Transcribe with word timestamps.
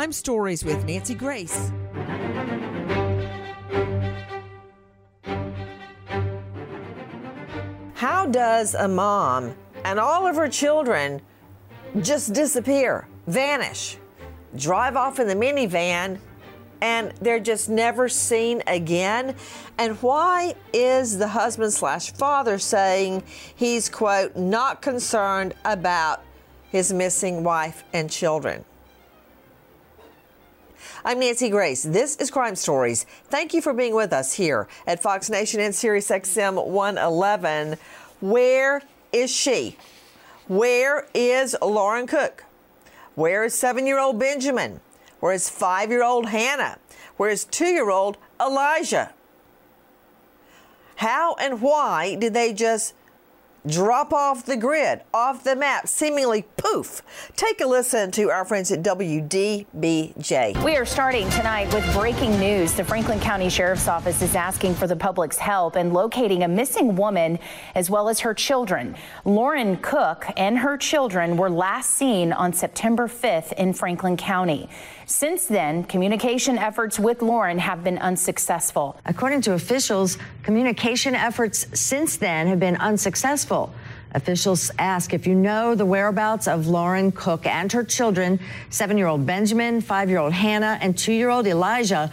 Crime 0.00 0.12
Stories 0.12 0.64
with 0.64 0.82
Nancy 0.86 1.14
Grace. 1.14 1.70
How 7.92 8.24
does 8.24 8.74
a 8.74 8.88
mom 8.88 9.54
and 9.84 10.00
all 10.00 10.26
of 10.26 10.36
her 10.36 10.48
children 10.48 11.20
just 12.00 12.32
disappear, 12.32 13.08
vanish, 13.26 13.98
drive 14.56 14.96
off 14.96 15.18
in 15.20 15.28
the 15.28 15.34
minivan, 15.34 16.18
and 16.80 17.12
they're 17.20 17.38
just 17.38 17.68
never 17.68 18.08
seen 18.08 18.62
again? 18.66 19.36
And 19.76 19.96
why 19.96 20.54
is 20.72 21.18
the 21.18 21.28
husband 21.28 21.74
slash 21.74 22.10
father 22.14 22.58
saying 22.58 23.22
he's, 23.54 23.90
quote, 23.90 24.34
not 24.34 24.80
concerned 24.80 25.52
about 25.66 26.22
his 26.70 26.90
missing 26.90 27.44
wife 27.44 27.84
and 27.92 28.10
children? 28.10 28.64
I'm 31.02 31.18
Nancy 31.18 31.48
Grace. 31.48 31.82
This 31.82 32.16
is 32.16 32.30
Crime 32.30 32.54
Stories. 32.54 33.06
Thank 33.28 33.54
you 33.54 33.62
for 33.62 33.72
being 33.72 33.94
with 33.94 34.12
us 34.12 34.34
here 34.34 34.68
at 34.86 35.02
Fox 35.02 35.30
Nation 35.30 35.58
and 35.58 35.74
Sirius 35.74 36.10
XM 36.10 36.66
111. 36.66 37.78
Where 38.20 38.82
is 39.10 39.34
she? 39.34 39.78
Where 40.46 41.06
is 41.14 41.56
Lauren 41.62 42.06
Cook? 42.06 42.44
Where 43.14 43.44
is 43.44 43.54
seven 43.54 43.86
year 43.86 43.98
old 43.98 44.18
Benjamin? 44.18 44.80
Where 45.20 45.32
is 45.32 45.48
five 45.48 45.88
year 45.88 46.04
old 46.04 46.26
Hannah? 46.26 46.78
Where 47.16 47.30
is 47.30 47.46
two 47.46 47.68
year 47.68 47.88
old 47.88 48.18
Elijah? 48.38 49.14
How 50.96 51.34
and 51.36 51.62
why 51.62 52.14
did 52.16 52.34
they 52.34 52.52
just 52.52 52.92
drop 53.66 54.12
off 54.12 54.46
the 54.46 54.56
grid, 54.56 55.02
off 55.12 55.44
the 55.44 55.54
map, 55.54 55.86
seemingly 55.86 56.42
poof. 56.56 57.02
Take 57.36 57.60
a 57.60 57.66
listen 57.66 58.10
to 58.12 58.30
our 58.30 58.44
friends 58.44 58.72
at 58.72 58.82
WDBJ. 58.82 60.64
We 60.64 60.76
are 60.76 60.86
starting 60.86 61.28
tonight 61.30 61.72
with 61.74 61.92
breaking 61.92 62.38
news. 62.40 62.72
The 62.72 62.84
Franklin 62.84 63.20
County 63.20 63.50
Sheriff's 63.50 63.88
Office 63.88 64.22
is 64.22 64.34
asking 64.34 64.74
for 64.74 64.86
the 64.86 64.96
public's 64.96 65.38
help 65.38 65.76
in 65.76 65.92
locating 65.92 66.42
a 66.42 66.48
missing 66.48 66.96
woman 66.96 67.38
as 67.74 67.90
well 67.90 68.08
as 68.08 68.20
her 68.20 68.32
children. 68.32 68.96
Lauren 69.24 69.76
Cook 69.76 70.26
and 70.36 70.58
her 70.58 70.76
children 70.76 71.36
were 71.36 71.50
last 71.50 71.90
seen 71.90 72.32
on 72.32 72.52
September 72.52 73.08
5th 73.08 73.52
in 73.54 73.72
Franklin 73.72 74.16
County. 74.16 74.68
Since 75.06 75.46
then, 75.46 75.84
communication 75.84 76.56
efforts 76.56 76.98
with 76.98 77.20
Lauren 77.20 77.58
have 77.58 77.82
been 77.82 77.98
unsuccessful. 77.98 78.98
According 79.04 79.40
to 79.42 79.54
officials, 79.54 80.18
communication 80.44 81.14
efforts 81.16 81.66
since 81.78 82.16
then 82.16 82.46
have 82.46 82.60
been 82.60 82.76
unsuccessful. 82.76 83.49
Officials 84.12 84.70
ask 84.78 85.14
if 85.14 85.26
you 85.26 85.34
know 85.34 85.74
the 85.74 85.86
whereabouts 85.86 86.48
of 86.48 86.66
Lauren 86.66 87.12
Cook 87.12 87.46
and 87.46 87.70
her 87.72 87.84
children, 87.84 88.40
seven 88.68 88.98
year 88.98 89.06
old 89.06 89.24
Benjamin, 89.24 89.80
five 89.80 90.08
year 90.08 90.18
old 90.18 90.32
Hannah, 90.32 90.78
and 90.80 90.96
two 90.98 91.12
year 91.12 91.30
old 91.30 91.46
Elijah. 91.46 92.10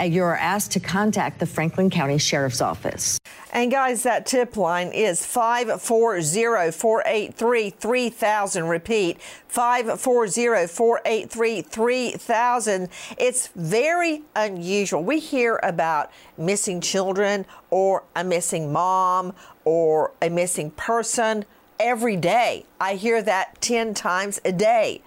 Uh, 0.00 0.04
you 0.04 0.22
are 0.22 0.36
asked 0.36 0.72
to 0.72 0.80
contact 0.80 1.38
the 1.38 1.46
Franklin 1.46 1.88
County 1.88 2.18
Sheriff's 2.18 2.60
Office. 2.60 3.18
And 3.52 3.70
guys, 3.70 4.02
that 4.02 4.26
tip 4.26 4.56
line 4.56 4.88
is 4.88 5.24
540 5.24 6.72
483 6.72 7.70
3000. 7.70 8.64
Repeat 8.66 9.18
540 9.56 10.66
483 10.66 11.62
3000. 11.62 12.88
It's 13.16 13.46
very 13.56 14.22
unusual. 14.34 15.02
We 15.02 15.18
hear 15.18 15.58
about 15.62 16.12
missing 16.36 16.82
children 16.82 17.46
or 17.70 18.04
a 18.14 18.22
missing 18.22 18.70
mom 18.70 19.32
or 19.64 20.12
a 20.20 20.28
missing 20.28 20.72
person 20.72 21.46
every 21.80 22.16
day. 22.16 22.66
I 22.78 22.96
hear 22.96 23.22
that 23.22 23.62
10 23.62 23.94
times 23.94 24.42
a 24.44 24.52
day. 24.52 25.00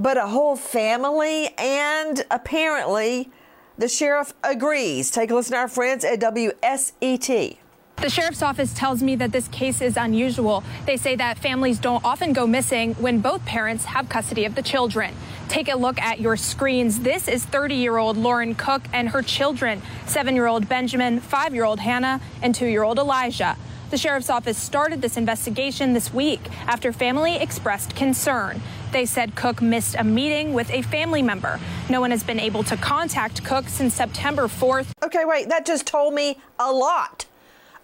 But 0.00 0.16
a 0.16 0.28
whole 0.28 0.56
family, 0.56 1.48
and 1.58 2.24
apparently 2.30 3.30
the 3.76 3.88
sheriff 3.88 4.32
agrees. 4.42 5.10
Take 5.10 5.30
a 5.30 5.34
listen 5.34 5.52
to 5.52 5.58
our 5.58 5.68
friends 5.68 6.02
at 6.02 6.18
WSET. 6.18 7.58
The 8.00 8.08
sheriff's 8.08 8.42
office 8.42 8.72
tells 8.72 9.02
me 9.02 9.16
that 9.16 9.32
this 9.32 9.48
case 9.48 9.80
is 9.80 9.96
unusual. 9.96 10.62
They 10.86 10.96
say 10.96 11.16
that 11.16 11.36
families 11.36 11.80
don't 11.80 12.04
often 12.04 12.32
go 12.32 12.46
missing 12.46 12.94
when 12.94 13.18
both 13.18 13.44
parents 13.44 13.86
have 13.86 14.08
custody 14.08 14.44
of 14.44 14.54
the 14.54 14.62
children. 14.62 15.12
Take 15.48 15.68
a 15.68 15.76
look 15.76 16.00
at 16.00 16.20
your 16.20 16.36
screens. 16.36 17.00
This 17.00 17.26
is 17.26 17.44
30 17.44 17.74
year 17.74 17.96
old 17.96 18.16
Lauren 18.16 18.54
Cook 18.54 18.82
and 18.92 19.08
her 19.08 19.20
children 19.20 19.82
seven 20.06 20.36
year 20.36 20.46
old 20.46 20.68
Benjamin, 20.68 21.18
five 21.18 21.52
year 21.52 21.64
old 21.64 21.80
Hannah, 21.80 22.20
and 22.40 22.54
two 22.54 22.66
year 22.66 22.84
old 22.84 23.00
Elijah. 23.00 23.56
The 23.90 23.98
sheriff's 23.98 24.30
office 24.30 24.58
started 24.58 25.02
this 25.02 25.16
investigation 25.16 25.92
this 25.92 26.14
week 26.14 26.40
after 26.68 26.92
family 26.92 27.34
expressed 27.34 27.96
concern. 27.96 28.60
They 28.92 29.06
said 29.06 29.34
Cook 29.34 29.60
missed 29.60 29.96
a 29.98 30.04
meeting 30.04 30.52
with 30.52 30.70
a 30.70 30.82
family 30.82 31.22
member. 31.22 31.58
No 31.90 32.00
one 32.00 32.12
has 32.12 32.22
been 32.22 32.38
able 32.38 32.62
to 32.64 32.76
contact 32.76 33.42
Cook 33.42 33.68
since 33.68 33.94
September 33.94 34.42
4th. 34.46 34.90
Okay, 35.02 35.24
wait, 35.24 35.48
that 35.48 35.66
just 35.66 35.84
told 35.84 36.14
me 36.14 36.38
a 36.60 36.70
lot 36.70 37.26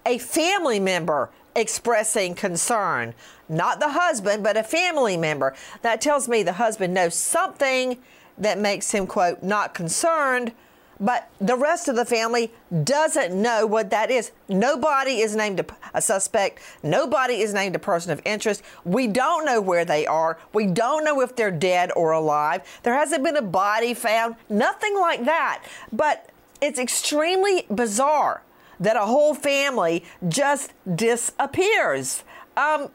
a 0.06 0.18
family 0.18 0.80
member 0.80 1.30
expressing 1.56 2.34
concern, 2.34 3.14
not 3.48 3.80
the 3.80 3.90
husband, 3.90 4.42
but 4.42 4.56
a 4.56 4.62
family 4.62 5.16
member. 5.16 5.54
That 5.82 6.00
tells 6.00 6.28
me 6.28 6.42
the 6.42 6.54
husband 6.54 6.94
knows 6.94 7.14
something 7.14 7.98
that 8.38 8.58
makes 8.58 8.90
him, 8.90 9.06
quote, 9.06 9.42
not 9.42 9.74
concerned, 9.74 10.52
but 11.00 11.28
the 11.40 11.56
rest 11.56 11.88
of 11.88 11.96
the 11.96 12.04
family 12.04 12.52
doesn't 12.84 13.40
know 13.40 13.66
what 13.66 13.90
that 13.90 14.10
is. 14.10 14.30
Nobody 14.48 15.20
is 15.20 15.34
named 15.34 15.60
a, 15.60 15.66
a, 15.92 16.00
suspect. 16.00 16.60
Nobody 16.82 17.40
is 17.40 17.52
named 17.52 17.74
a 17.74 17.80
person 17.80 18.12
of 18.12 18.22
interest. 18.24 18.62
We 18.84 19.08
don't 19.08 19.44
know 19.44 19.60
where 19.60 19.84
they 19.84 20.06
are. 20.06 20.38
We 20.52 20.66
don't 20.66 21.04
know 21.04 21.20
if 21.20 21.34
they're 21.34 21.50
dead 21.50 21.90
or 21.96 22.12
alive. 22.12 22.62
There 22.84 22.94
hasn't 22.94 23.24
been 23.24 23.36
a 23.36 23.42
body 23.42 23.92
found, 23.92 24.36
nothing 24.48 24.96
like 24.98 25.24
that. 25.24 25.64
But 25.92 26.30
it's 26.60 26.78
extremely 26.78 27.66
bizarre 27.74 28.42
that 28.84 28.96
a 28.96 29.00
whole 29.00 29.34
family 29.34 30.04
just 30.28 30.72
disappears. 30.94 32.24
Um, 32.56 32.88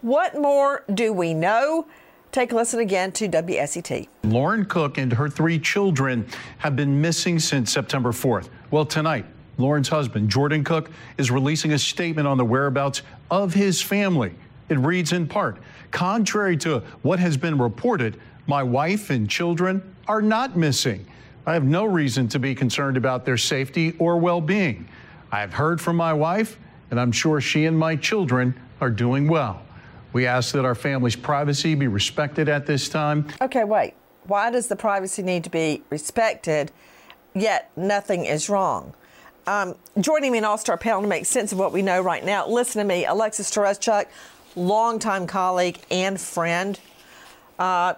what 0.00 0.34
more 0.38 0.84
do 0.92 1.12
we 1.12 1.34
know? 1.34 1.86
Take 2.30 2.52
a 2.52 2.56
listen 2.56 2.80
again 2.80 3.12
to 3.12 3.28
WSET. 3.28 4.06
Lauren 4.24 4.64
Cook 4.64 4.98
and 4.98 5.12
her 5.12 5.28
three 5.28 5.58
children 5.58 6.26
have 6.58 6.76
been 6.76 7.00
missing 7.00 7.38
since 7.38 7.72
September 7.72 8.12
4th. 8.12 8.48
Well, 8.70 8.84
tonight, 8.84 9.24
Lauren's 9.56 9.88
husband, 9.88 10.28
Jordan 10.28 10.62
Cook, 10.62 10.90
is 11.16 11.30
releasing 11.30 11.72
a 11.72 11.78
statement 11.78 12.28
on 12.28 12.36
the 12.36 12.44
whereabouts 12.44 13.02
of 13.30 13.54
his 13.54 13.80
family. 13.80 14.34
It 14.68 14.78
reads 14.78 15.12
in 15.12 15.26
part 15.26 15.58
Contrary 15.90 16.56
to 16.58 16.80
what 17.02 17.18
has 17.18 17.36
been 17.36 17.58
reported, 17.58 18.20
my 18.46 18.62
wife 18.62 19.10
and 19.10 19.28
children 19.28 19.82
are 20.06 20.22
not 20.22 20.56
missing. 20.56 21.06
I 21.46 21.54
have 21.54 21.64
no 21.64 21.86
reason 21.86 22.28
to 22.28 22.38
be 22.38 22.54
concerned 22.54 22.98
about 22.98 23.24
their 23.24 23.38
safety 23.38 23.96
or 23.98 24.18
well 24.18 24.42
being. 24.42 24.86
I 25.30 25.40
have 25.40 25.52
heard 25.52 25.80
from 25.80 25.96
my 25.96 26.12
wife, 26.12 26.58
and 26.90 26.98
I'm 26.98 27.12
sure 27.12 27.40
she 27.40 27.66
and 27.66 27.78
my 27.78 27.96
children 27.96 28.54
are 28.80 28.90
doing 28.90 29.28
well. 29.28 29.62
We 30.12 30.26
ask 30.26 30.52
that 30.54 30.64
our 30.64 30.74
family's 30.74 31.16
privacy 31.16 31.74
be 31.74 31.86
respected 31.86 32.48
at 32.48 32.66
this 32.66 32.88
time. 32.88 33.26
Okay, 33.40 33.64
wait. 33.64 33.94
Why 34.24 34.50
does 34.50 34.68
the 34.68 34.76
privacy 34.76 35.22
need 35.22 35.44
to 35.44 35.50
be 35.50 35.82
respected, 35.90 36.72
yet 37.34 37.70
nothing 37.76 38.24
is 38.24 38.48
wrong? 38.48 38.94
Um, 39.46 39.76
joining 40.00 40.32
me 40.32 40.38
in 40.38 40.44
All 40.44 40.58
Star 40.58 40.76
panel 40.76 41.02
to 41.02 41.08
make 41.08 41.24
sense 41.24 41.52
of 41.52 41.58
what 41.58 41.72
we 41.72 41.82
know 41.82 42.00
right 42.00 42.24
now, 42.24 42.46
listen 42.46 42.80
to 42.80 42.86
me, 42.86 43.06
Alexis 43.06 43.50
Tereszcuk, 43.50 44.06
longtime 44.56 45.26
colleague 45.26 45.78
and 45.90 46.20
friend, 46.20 46.78
uh, 47.58 47.94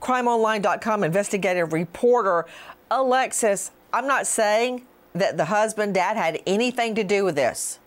crimeonline.com 0.00 1.04
investigative 1.04 1.72
reporter. 1.72 2.46
Alexis, 2.90 3.70
I'm 3.92 4.06
not 4.06 4.26
saying 4.26 4.84
that 5.18 5.36
the 5.36 5.46
husband, 5.46 5.94
dad 5.94 6.16
had 6.16 6.40
anything 6.46 6.94
to 6.94 7.04
do 7.04 7.24
with 7.24 7.34
this. 7.34 7.78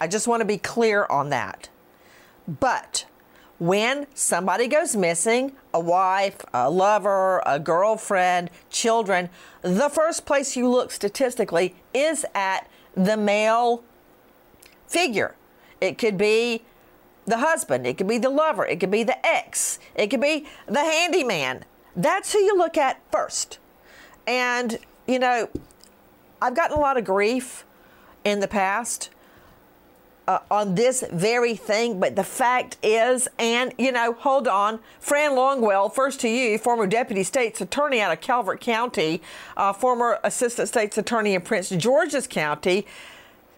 I 0.00 0.08
just 0.08 0.26
want 0.26 0.40
to 0.40 0.44
be 0.44 0.58
clear 0.58 1.06
on 1.06 1.30
that. 1.30 1.68
But 2.46 3.06
when 3.58 4.08
somebody 4.14 4.66
goes 4.66 4.96
missing, 4.96 5.52
a 5.72 5.78
wife, 5.78 6.44
a 6.52 6.68
lover, 6.68 7.40
a 7.46 7.60
girlfriend, 7.60 8.50
children, 8.70 9.30
the 9.62 9.88
first 9.88 10.26
place 10.26 10.56
you 10.56 10.68
look 10.68 10.90
statistically 10.90 11.74
is 11.94 12.26
at 12.34 12.68
the 12.96 13.16
male 13.16 13.84
figure. 14.88 15.36
It 15.80 15.98
could 15.98 16.18
be 16.18 16.62
the 17.24 17.38
husband, 17.38 17.86
it 17.86 17.96
could 17.96 18.08
be 18.08 18.18
the 18.18 18.30
lover, 18.30 18.66
it 18.66 18.80
could 18.80 18.90
be 18.90 19.04
the 19.04 19.24
ex, 19.24 19.78
it 19.94 20.08
could 20.08 20.20
be 20.20 20.46
the 20.66 20.80
handyman. 20.80 21.64
That's 21.94 22.32
who 22.32 22.40
you 22.40 22.56
look 22.58 22.76
at 22.76 23.00
first. 23.12 23.60
And, 24.26 24.78
you 25.06 25.20
know, 25.20 25.48
I've 26.42 26.56
gotten 26.56 26.76
a 26.76 26.80
lot 26.80 26.96
of 26.96 27.04
grief 27.04 27.64
in 28.24 28.40
the 28.40 28.48
past 28.48 29.10
uh, 30.26 30.40
on 30.50 30.74
this 30.74 31.04
very 31.12 31.54
thing, 31.54 32.00
but 32.00 32.16
the 32.16 32.24
fact 32.24 32.78
is, 32.82 33.28
and 33.38 33.72
you 33.78 33.92
know, 33.92 34.14
hold 34.14 34.48
on, 34.48 34.80
Fran 34.98 35.32
Longwell, 35.32 35.94
first 35.94 36.18
to 36.22 36.28
you, 36.28 36.58
former 36.58 36.88
deputy 36.88 37.22
state's 37.22 37.60
attorney 37.60 38.00
out 38.00 38.12
of 38.12 38.20
Calvert 38.20 38.60
County, 38.60 39.22
uh, 39.56 39.72
former 39.72 40.18
assistant 40.24 40.66
state's 40.66 40.98
attorney 40.98 41.34
in 41.34 41.42
Prince 41.42 41.70
George's 41.70 42.26
County, 42.26 42.88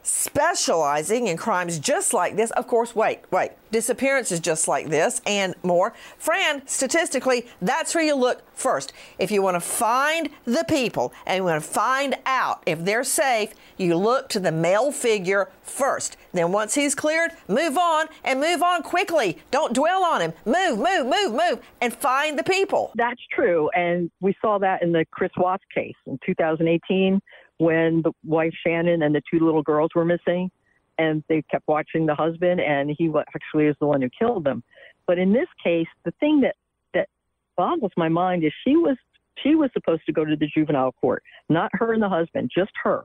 specializing 0.04 1.26
in 1.26 1.36
crimes 1.36 1.78
just 1.78 2.12
like 2.12 2.36
this. 2.36 2.50
Of 2.52 2.68
course, 2.68 2.94
wait, 2.94 3.20
wait, 3.30 3.52
disappearances 3.72 4.38
just 4.38 4.68
like 4.68 4.88
this 4.88 5.20
and 5.26 5.54
more. 5.62 5.94
Fran, 6.18 6.66
statistically, 6.66 7.46
that's 7.60 7.94
where 7.94 8.04
you 8.04 8.14
look 8.14 8.42
first. 8.54 8.92
If 9.18 9.30
you 9.30 9.42
want 9.42 9.56
to 9.56 9.60
find 9.60 10.28
the 10.44 10.64
people 10.68 11.12
and 11.26 11.38
you 11.38 11.44
want 11.44 11.62
to 11.62 11.68
find 11.68 12.16
out 12.26 12.62
if 12.66 12.84
they're 12.84 13.02
safe, 13.02 13.54
you 13.76 13.96
look 13.96 14.28
to 14.28 14.40
the 14.40 14.52
male 14.52 14.92
figure 14.92 15.50
first. 15.62 16.16
Then 16.32 16.52
once 16.52 16.74
he's 16.74 16.94
cleared, 16.94 17.32
move 17.48 17.78
on 17.78 18.06
and 18.22 18.40
move 18.40 18.62
on 18.62 18.82
quickly. 18.82 19.38
Don't 19.50 19.72
dwell 19.72 20.04
on 20.04 20.20
him. 20.20 20.32
Move, 20.44 20.78
move, 20.78 21.06
move, 21.06 21.32
move, 21.32 21.60
and 21.80 21.94
find 21.94 22.38
the 22.38 22.44
people. 22.44 22.92
That's 22.94 23.20
true. 23.32 23.70
And 23.74 24.10
we 24.20 24.36
saw 24.40 24.58
that 24.58 24.82
in 24.82 24.92
the 24.92 25.04
Chris 25.10 25.32
Watts 25.36 25.64
case 25.74 25.94
in 26.06 26.18
2018 26.26 27.20
when 27.58 28.02
the 28.02 28.12
wife 28.24 28.52
Shannon 28.66 29.02
and 29.02 29.14
the 29.14 29.22
two 29.32 29.44
little 29.44 29.62
girls 29.62 29.90
were 29.94 30.04
missing, 30.04 30.50
and 30.98 31.24
they 31.28 31.42
kept 31.50 31.66
watching 31.66 32.06
the 32.06 32.14
husband, 32.14 32.60
and 32.60 32.94
he 32.96 33.10
actually 33.34 33.66
is 33.66 33.76
the 33.80 33.86
one 33.86 34.02
who 34.02 34.08
killed 34.16 34.44
them. 34.44 34.62
But 35.06 35.18
in 35.18 35.32
this 35.32 35.48
case, 35.62 35.88
the 36.04 36.12
thing 36.20 36.40
that 36.42 36.56
that 36.94 37.08
boggles 37.56 37.92
my 37.96 38.08
mind 38.08 38.44
is 38.44 38.52
she 38.66 38.76
was 38.76 38.96
she 39.42 39.54
was 39.54 39.70
supposed 39.72 40.02
to 40.06 40.12
go 40.12 40.24
to 40.24 40.36
the 40.36 40.46
juvenile 40.46 40.92
court, 40.92 41.22
not 41.48 41.70
her 41.74 41.92
and 41.92 42.02
the 42.02 42.08
husband, 42.08 42.50
just 42.56 42.70
her. 42.82 43.04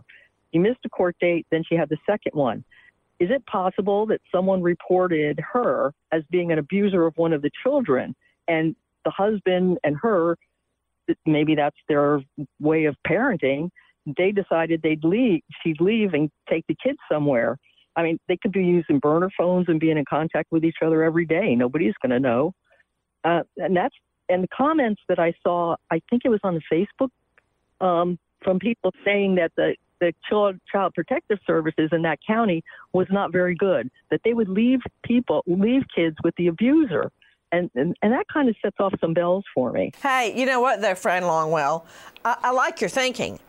She 0.51 0.59
missed 0.59 0.79
a 0.85 0.89
court 0.89 1.15
date, 1.19 1.45
then 1.51 1.63
she 1.67 1.75
had 1.75 1.89
the 1.89 1.97
second 2.05 2.33
one. 2.33 2.63
Is 3.19 3.29
it 3.31 3.45
possible 3.47 4.05
that 4.07 4.21
someone 4.33 4.61
reported 4.61 5.39
her 5.53 5.93
as 6.11 6.23
being 6.29 6.51
an 6.51 6.59
abuser 6.59 7.05
of 7.05 7.17
one 7.17 7.33
of 7.33 7.41
the 7.41 7.51
children, 7.63 8.15
and 8.47 8.75
the 9.03 9.11
husband 9.11 9.77
and 9.83 9.95
her, 10.01 10.37
maybe 11.25 11.55
that's 11.55 11.75
their 11.87 12.21
way 12.59 12.85
of 12.85 12.95
parenting, 13.07 13.69
they 14.05 14.31
decided 14.31 14.81
they'd 14.81 15.03
leave, 15.03 15.41
she'd 15.63 15.81
leave 15.81 16.13
and 16.13 16.29
take 16.49 16.65
the 16.67 16.75
kids 16.81 16.97
somewhere. 17.11 17.57
I 17.95 18.03
mean, 18.03 18.19
they 18.27 18.37
could 18.37 18.51
be 18.51 18.63
using 18.63 18.99
burner 18.99 19.29
phones 19.37 19.67
and 19.67 19.79
being 19.79 19.97
in 19.97 20.05
contact 20.05 20.51
with 20.51 20.63
each 20.63 20.77
other 20.83 21.03
every 21.03 21.25
day. 21.25 21.55
Nobody's 21.55 21.95
going 22.01 22.11
to 22.11 22.19
know. 22.19 22.53
Uh, 23.23 23.41
and 23.57 23.75
that's 23.75 23.95
and 24.29 24.43
the 24.43 24.47
comments 24.55 25.01
that 25.09 25.19
I 25.19 25.33
saw, 25.43 25.75
I 25.91 26.01
think 26.09 26.21
it 26.23 26.29
was 26.29 26.39
on 26.43 26.61
Facebook, 26.71 27.09
um, 27.81 28.19
from 28.43 28.59
people 28.59 28.93
saying 29.03 29.35
that 29.35 29.51
the 29.57 29.75
the 29.99 30.13
child, 30.29 30.55
child 30.71 30.93
protective 30.93 31.39
services 31.45 31.89
in 31.91 32.03
that 32.03 32.19
county 32.25 32.63
was 32.93 33.07
not 33.11 33.33
very 33.33 33.53
good. 33.53 33.89
That 34.11 34.21
they 34.23 34.33
would 34.33 34.47
leave 34.47 34.79
people, 35.03 35.43
leave 35.45 35.83
kids 35.93 36.15
with 36.23 36.33
the 36.37 36.47
abuser. 36.47 37.11
And, 37.51 37.69
and, 37.75 37.97
and, 38.01 38.13
that 38.13 38.27
kind 38.31 38.47
of 38.47 38.55
sets 38.61 38.77
off 38.79 38.93
some 39.01 39.13
bells 39.13 39.43
for 39.55 39.71
me. 39.71 39.91
Hey, 40.01 40.33
you 40.39 40.45
know 40.45 40.61
what, 40.61 40.81
though, 40.81 40.93
Fran 40.93 41.23
Longwell? 41.23 41.83
I, 42.23 42.37
I 42.43 42.51
like 42.51 42.79
your 42.79 42.91
thinking. 42.91 43.39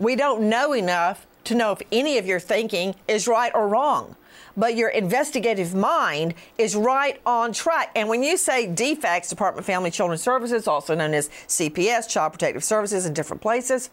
We 0.00 0.16
don't 0.16 0.48
know 0.48 0.72
enough 0.72 1.26
to 1.44 1.54
know 1.54 1.72
if 1.72 1.82
any 1.92 2.16
of 2.16 2.26
your 2.26 2.40
thinking 2.40 2.94
is 3.06 3.28
right 3.28 3.52
or 3.54 3.68
wrong. 3.68 4.16
But 4.56 4.74
your 4.74 4.88
investigative 4.88 5.74
mind 5.74 6.34
is 6.56 6.74
right 6.74 7.20
on 7.26 7.52
track. 7.52 7.92
And 7.94 8.08
when 8.08 8.22
you 8.22 8.36
say 8.36 8.66
DFACS, 8.66 9.28
Department 9.28 9.60
of 9.60 9.66
Family 9.66 9.90
Children 9.90 10.18
Services, 10.18 10.66
also 10.66 10.94
known 10.94 11.12
as 11.12 11.28
CPS, 11.46 12.08
Child 12.08 12.32
Protective 12.32 12.64
Services 12.64 13.04
in 13.04 13.12
different 13.12 13.42
places, 13.42 13.90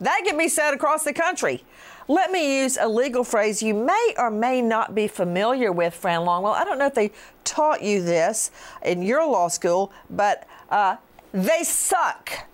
that 0.00 0.22
can 0.24 0.38
be 0.38 0.48
said 0.48 0.72
across 0.72 1.04
the 1.04 1.12
country. 1.12 1.62
Let 2.08 2.32
me 2.32 2.62
use 2.62 2.78
a 2.78 2.88
legal 2.88 3.22
phrase 3.22 3.62
you 3.62 3.74
may 3.74 4.14
or 4.16 4.30
may 4.30 4.62
not 4.62 4.94
be 4.94 5.06
familiar 5.06 5.70
with, 5.70 5.94
Fran 5.94 6.20
Longwell. 6.20 6.54
I 6.54 6.64
don't 6.64 6.78
know 6.78 6.86
if 6.86 6.94
they 6.94 7.12
taught 7.44 7.82
you 7.82 8.02
this 8.02 8.50
in 8.82 9.02
your 9.02 9.24
law 9.26 9.48
school, 9.48 9.92
but 10.10 10.48
uh, 10.70 10.96
they 11.32 11.62
suck. 11.62 12.46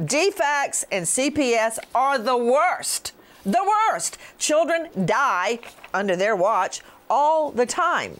DFACS 0.00 0.84
and 0.90 1.04
CPS 1.04 1.78
are 1.94 2.18
the 2.18 2.36
worst. 2.36 3.12
The 3.44 3.62
worst. 3.92 4.16
Children 4.38 4.88
die 5.04 5.58
under 5.92 6.16
their 6.16 6.34
watch 6.34 6.80
all 7.10 7.50
the 7.50 7.66
time. 7.66 8.18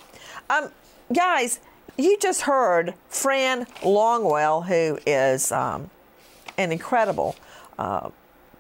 Um, 0.50 0.70
guys, 1.10 1.60
you 1.96 2.18
just 2.18 2.42
heard 2.42 2.92
Fran 3.08 3.64
Longwell, 3.80 4.66
who 4.66 4.98
is 5.06 5.52
um, 5.52 5.88
an 6.58 6.70
incredible 6.70 7.34
uh, 7.78 8.10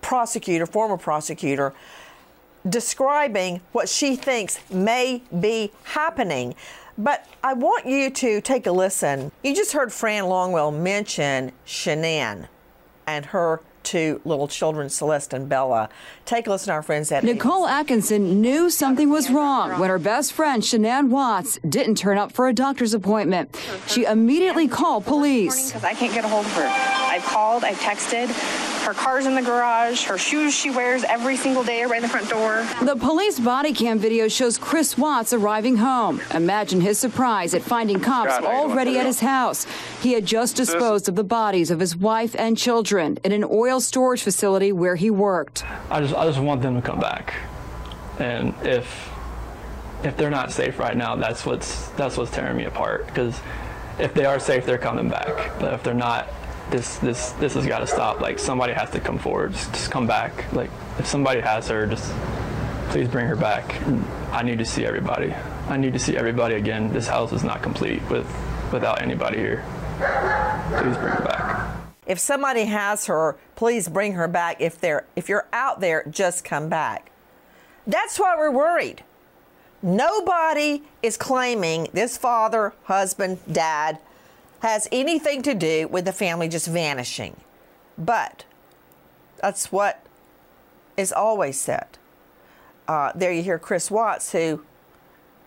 prosecutor, 0.00 0.64
former 0.64 0.96
prosecutor, 0.96 1.74
describing 2.66 3.60
what 3.72 3.90
she 3.90 4.16
thinks 4.16 4.58
may 4.70 5.22
be 5.40 5.72
happening. 5.84 6.54
But 6.96 7.26
I 7.44 7.52
want 7.52 7.84
you 7.84 8.08
to 8.08 8.40
take 8.40 8.66
a 8.66 8.72
listen. 8.72 9.30
You 9.44 9.54
just 9.54 9.72
heard 9.72 9.92
Fran 9.92 10.24
Longwell 10.24 10.74
mention 10.74 11.52
Shanann 11.66 12.48
and 13.10 13.26
her 13.26 13.60
two 13.82 14.20
little 14.24 14.48
children, 14.48 14.88
Celeste 14.88 15.34
and 15.34 15.48
Bella. 15.48 15.88
Take 16.24 16.46
a 16.46 16.50
listen 16.50 16.68
to 16.68 16.72
our 16.72 16.82
friends 16.82 17.10
at 17.12 17.24
Nicole 17.24 17.66
Atkinson 17.66 18.40
knew 18.40 18.70
something 18.70 19.10
was 19.10 19.30
wrong 19.30 19.78
when 19.78 19.90
her 19.90 19.98
best 19.98 20.32
friend, 20.32 20.62
Shanann 20.62 21.08
Watts, 21.08 21.58
didn't 21.68 21.96
turn 21.96 22.18
up 22.18 22.32
for 22.32 22.48
a 22.48 22.52
doctor's 22.52 22.94
appointment. 22.94 23.56
She 23.86 24.04
immediately 24.04 24.68
called 24.68 25.04
police. 25.04 25.68
Because 25.68 25.84
I 25.84 25.94
can't 25.94 26.12
get 26.12 26.24
a 26.24 26.28
hold 26.28 26.46
of 26.46 26.52
her. 26.52 26.66
I've 26.66 27.24
called, 27.24 27.64
I've 27.64 27.78
texted. 27.78 28.28
Her 28.84 28.94
car's 28.94 29.26
in 29.26 29.34
the 29.34 29.42
garage, 29.42 30.04
her 30.06 30.16
shoes 30.16 30.54
she 30.54 30.70
wears 30.70 31.04
every 31.04 31.36
single 31.36 31.62
day 31.62 31.82
are 31.82 31.88
right 31.88 31.98
in 31.98 32.02
the 32.02 32.08
front 32.08 32.28
door. 32.30 32.66
The 32.82 32.96
police 32.96 33.38
body 33.38 33.74
cam 33.74 33.98
video 33.98 34.26
shows 34.26 34.56
Chris 34.56 34.96
Watts 34.96 35.32
arriving 35.32 35.76
home. 35.76 36.20
Imagine 36.34 36.80
his 36.80 36.98
surprise 36.98 37.54
at 37.54 37.62
finding 37.62 38.00
cops 38.00 38.32
already 38.44 38.98
at 38.98 39.06
his 39.06 39.20
house. 39.20 39.66
He 40.00 40.14
had 40.14 40.24
just 40.24 40.56
disposed 40.56 41.08
of 41.08 41.14
the 41.14 41.22
bodies 41.22 41.70
of 41.70 41.78
his 41.78 41.94
wife 41.94 42.34
and 42.38 42.56
children 42.56 43.18
in 43.22 43.32
an 43.32 43.44
oil 43.44 43.69
storage 43.78 44.22
facility 44.22 44.72
where 44.72 44.96
he 44.96 45.10
worked. 45.10 45.64
I 45.90 46.00
just 46.00 46.14
I 46.14 46.26
just 46.26 46.40
want 46.40 46.62
them 46.62 46.74
to 46.74 46.82
come 46.82 46.98
back. 46.98 47.34
And 48.18 48.54
if 48.62 49.10
if 50.02 50.16
they're 50.16 50.30
not 50.30 50.50
safe 50.50 50.78
right 50.78 50.96
now, 50.96 51.16
that's 51.16 51.46
what's 51.46 51.88
that's 51.90 52.16
what's 52.16 52.30
tearing 52.30 52.56
me 52.56 52.64
apart 52.64 53.06
because 53.06 53.40
if 53.98 54.14
they 54.14 54.24
are 54.24 54.40
safe, 54.40 54.66
they're 54.66 54.78
coming 54.78 55.08
back. 55.08 55.58
But 55.60 55.74
if 55.74 55.82
they're 55.82 55.94
not, 55.94 56.28
this 56.70 56.96
this 56.98 57.32
this 57.32 57.54
has 57.54 57.66
got 57.66 57.80
to 57.80 57.86
stop. 57.86 58.20
Like 58.20 58.38
somebody 58.38 58.72
has 58.72 58.90
to 58.90 59.00
come 59.00 59.18
forward, 59.18 59.52
just, 59.52 59.72
just 59.72 59.90
come 59.90 60.06
back. 60.06 60.50
Like 60.52 60.70
if 60.98 61.06
somebody 61.06 61.40
has 61.40 61.68
her, 61.68 61.86
just 61.86 62.12
please 62.90 63.08
bring 63.08 63.26
her 63.26 63.36
back. 63.36 63.80
I 64.32 64.42
need 64.42 64.58
to 64.58 64.64
see 64.64 64.84
everybody. 64.84 65.32
I 65.68 65.76
need 65.76 65.92
to 65.92 65.98
see 65.98 66.16
everybody 66.16 66.54
again. 66.56 66.92
This 66.92 67.06
house 67.06 67.32
is 67.32 67.44
not 67.44 67.62
complete 67.62 68.02
with 68.10 68.26
without 68.72 69.02
anybody 69.02 69.38
here. 69.38 69.64
Please 69.98 70.96
bring 70.96 71.12
her 71.12 71.24
back. 71.24 71.59
If 72.10 72.18
somebody 72.18 72.64
has 72.64 73.06
her, 73.06 73.36
please 73.54 73.88
bring 73.88 74.14
her 74.14 74.26
back. 74.26 74.60
If 74.60 74.80
they're 74.80 75.04
if 75.14 75.28
you're 75.28 75.46
out 75.52 75.78
there, 75.78 76.04
just 76.10 76.44
come 76.44 76.68
back. 76.68 77.12
That's 77.86 78.18
why 78.18 78.34
we're 78.36 78.50
worried. 78.50 79.04
Nobody 79.80 80.82
is 81.04 81.16
claiming 81.16 81.86
this 81.92 82.18
father, 82.18 82.72
husband, 82.82 83.38
dad 83.50 84.00
has 84.58 84.88
anything 84.90 85.40
to 85.42 85.54
do 85.54 85.86
with 85.86 86.04
the 86.04 86.12
family 86.12 86.48
just 86.48 86.66
vanishing. 86.66 87.36
But 87.96 88.44
that's 89.40 89.70
what 89.70 90.04
is 90.96 91.12
always 91.12 91.60
said. 91.60 91.86
Uh, 92.88 93.12
there 93.14 93.30
you 93.30 93.44
hear 93.44 93.60
Chris 93.60 93.88
Watts, 93.88 94.32
who 94.32 94.64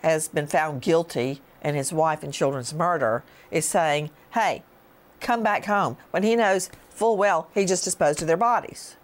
has 0.02 0.30
been 0.30 0.48
found 0.48 0.82
guilty 0.82 1.42
in 1.62 1.76
his 1.76 1.92
wife 1.92 2.24
and 2.24 2.34
children's 2.34 2.74
murder, 2.74 3.22
is 3.52 3.68
saying, 3.68 4.12
hey, 4.34 4.64
come 5.24 5.42
back 5.42 5.66
home, 5.66 5.98
when 6.12 6.24
he 6.24 6.36
knows 6.36 6.70
full 6.90 7.18
well 7.18 7.48
he 7.54 7.66
just 7.66 7.84
disposed 7.84 8.22
of 8.22 8.28
their 8.28 8.38
bodies. 8.38 8.96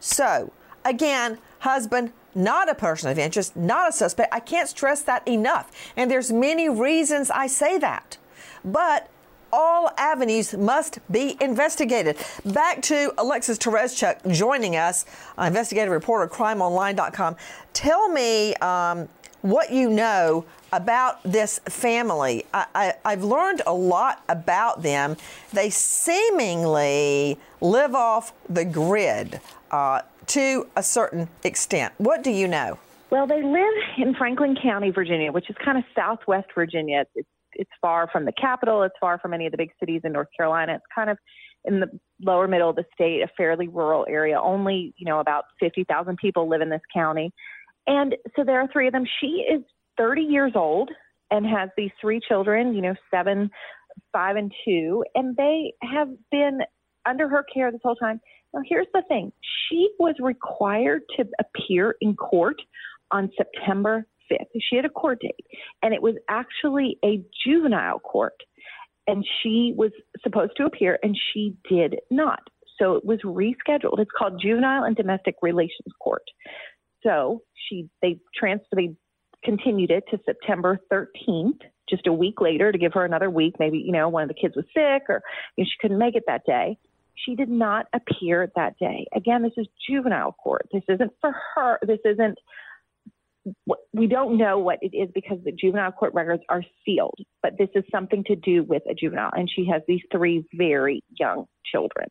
So, 0.00 0.52
again, 0.84 1.38
husband, 1.60 2.12
not 2.34 2.68
a 2.68 2.74
person 2.74 3.10
of 3.10 3.18
interest, 3.18 3.56
not 3.56 3.88
a 3.88 3.92
suspect. 3.92 4.34
I 4.34 4.40
can't 4.40 4.68
stress 4.68 5.02
that 5.02 5.26
enough. 5.26 5.70
And 5.96 6.10
there's 6.10 6.32
many 6.32 6.68
reasons 6.68 7.30
I 7.30 7.46
say 7.46 7.78
that. 7.78 8.18
But 8.64 9.08
all 9.52 9.92
avenues 9.96 10.52
must 10.54 10.98
be 11.10 11.36
investigated. 11.40 12.16
Back 12.44 12.82
to 12.82 13.14
Alexis 13.18 13.56
Tereszcuk 13.56 14.30
joining 14.32 14.74
us, 14.74 15.06
investigative 15.38 15.92
reporter, 15.92 16.28
crimeonline.com. 16.28 17.36
Tell 17.72 18.08
me 18.08 18.54
um, 18.56 19.08
what 19.44 19.70
you 19.70 19.90
know 19.90 20.46
about 20.72 21.22
this 21.22 21.58
family. 21.66 22.46
I, 22.54 22.94
have 23.04 23.22
learned 23.22 23.60
a 23.66 23.74
lot 23.74 24.22
about 24.26 24.82
them. 24.82 25.18
They 25.52 25.68
seemingly 25.68 27.38
live 27.60 27.94
off 27.94 28.32
the 28.48 28.64
grid 28.64 29.42
uh, 29.70 30.00
to 30.28 30.66
a 30.74 30.82
certain 30.82 31.28
extent. 31.42 31.92
What 31.98 32.22
do 32.22 32.30
you 32.30 32.48
know? 32.48 32.78
Well, 33.10 33.26
they 33.26 33.42
live 33.42 33.74
in 33.98 34.14
Franklin 34.14 34.56
County, 34.60 34.90
Virginia, 34.90 35.30
which 35.30 35.50
is 35.50 35.56
kind 35.62 35.76
of 35.76 35.84
southwest 35.94 36.48
Virginia. 36.54 37.04
It's 37.14 37.28
it's 37.56 37.70
far 37.80 38.08
from 38.10 38.24
the 38.24 38.32
capital. 38.32 38.82
It's 38.82 38.96
far 38.98 39.18
from 39.18 39.34
any 39.34 39.44
of 39.46 39.52
the 39.52 39.58
big 39.58 39.70
cities 39.78 40.00
in 40.04 40.12
North 40.12 40.28
Carolina. 40.36 40.74
It's 40.74 40.86
kind 40.92 41.10
of 41.10 41.18
in 41.64 41.80
the 41.80 41.86
lower 42.20 42.48
middle 42.48 42.70
of 42.70 42.76
the 42.76 42.84
state, 42.94 43.20
a 43.20 43.28
fairly 43.36 43.68
rural 43.68 44.06
area. 44.08 44.40
Only, 44.40 44.94
you 44.96 45.06
know, 45.06 45.20
about 45.20 45.44
50,000 45.60 46.16
people 46.16 46.48
live 46.48 46.62
in 46.62 46.70
this 46.70 46.82
county. 46.92 47.32
And 47.86 48.14
so 48.36 48.44
there 48.44 48.60
are 48.60 48.68
three 48.72 48.86
of 48.86 48.92
them. 48.92 49.04
She 49.20 49.44
is 49.50 49.62
30 49.98 50.22
years 50.22 50.52
old 50.54 50.90
and 51.30 51.46
has 51.46 51.70
these 51.76 51.90
three 52.00 52.20
children, 52.26 52.74
you 52.74 52.82
know, 52.82 52.94
seven, 53.10 53.50
five, 54.12 54.36
and 54.36 54.52
two. 54.64 55.04
And 55.14 55.36
they 55.36 55.74
have 55.82 56.08
been 56.30 56.60
under 57.06 57.28
her 57.28 57.44
care 57.52 57.70
this 57.70 57.80
whole 57.82 57.96
time. 57.96 58.20
Now, 58.52 58.60
here's 58.68 58.86
the 58.94 59.02
thing 59.08 59.32
she 59.68 59.90
was 59.98 60.14
required 60.20 61.02
to 61.16 61.24
appear 61.40 61.96
in 62.00 62.14
court 62.14 62.56
on 63.10 63.30
September 63.36 64.06
5th. 64.30 64.60
She 64.68 64.76
had 64.76 64.84
a 64.84 64.90
court 64.90 65.20
date, 65.20 65.46
and 65.82 65.92
it 65.92 66.02
was 66.02 66.14
actually 66.28 66.98
a 67.04 67.22
juvenile 67.44 67.98
court. 67.98 68.34
And 69.06 69.24
she 69.42 69.74
was 69.76 69.90
supposed 70.22 70.52
to 70.56 70.64
appear, 70.64 70.98
and 71.02 71.14
she 71.32 71.56
did 71.68 71.96
not. 72.10 72.40
So 72.80 72.94
it 72.94 73.04
was 73.04 73.20
rescheduled. 73.22 73.98
It's 73.98 74.10
called 74.16 74.40
Juvenile 74.40 74.84
and 74.84 74.96
Domestic 74.96 75.36
Relations 75.42 75.92
Court. 76.00 76.22
So 77.04 77.42
she 77.68 77.88
they 78.02 78.18
transferred 78.34 78.66
they 78.76 78.94
continued 79.44 79.90
it 79.90 80.04
to 80.10 80.18
September 80.24 80.78
13th, 80.90 81.60
just 81.88 82.06
a 82.06 82.12
week 82.12 82.40
later 82.40 82.72
to 82.72 82.78
give 82.78 82.94
her 82.94 83.04
another 83.04 83.30
week. 83.30 83.56
Maybe 83.58 83.78
you 83.78 83.92
know 83.92 84.08
one 84.08 84.22
of 84.22 84.28
the 84.28 84.34
kids 84.34 84.56
was 84.56 84.64
sick 84.74 85.02
or 85.08 85.22
you 85.56 85.64
know, 85.64 85.68
she 85.68 85.76
couldn't 85.80 85.98
make 85.98 86.16
it 86.16 86.24
that 86.26 86.42
day. 86.46 86.78
She 87.14 87.36
did 87.36 87.48
not 87.48 87.86
appear 87.92 88.50
that 88.56 88.76
day. 88.78 89.06
Again, 89.14 89.42
this 89.42 89.52
is 89.56 89.66
juvenile 89.88 90.32
court. 90.32 90.66
This 90.72 90.82
isn't 90.88 91.12
for 91.20 91.34
her. 91.54 91.78
This 91.86 92.00
isn't 92.04 92.38
we 93.92 94.06
don't 94.06 94.38
know 94.38 94.58
what 94.58 94.78
it 94.80 94.96
is 94.96 95.10
because 95.14 95.38
the 95.44 95.52
juvenile 95.52 95.92
court 95.92 96.14
records 96.14 96.42
are 96.48 96.62
sealed, 96.84 97.18
but 97.42 97.52
this 97.58 97.68
is 97.74 97.84
something 97.92 98.24
to 98.24 98.36
do 98.36 98.62
with 98.62 98.82
a 98.88 98.94
juvenile, 98.94 99.30
and 99.34 99.50
she 99.54 99.66
has 99.70 99.82
these 99.86 100.00
three 100.10 100.46
very 100.54 101.02
young 101.18 101.44
children. 101.70 102.08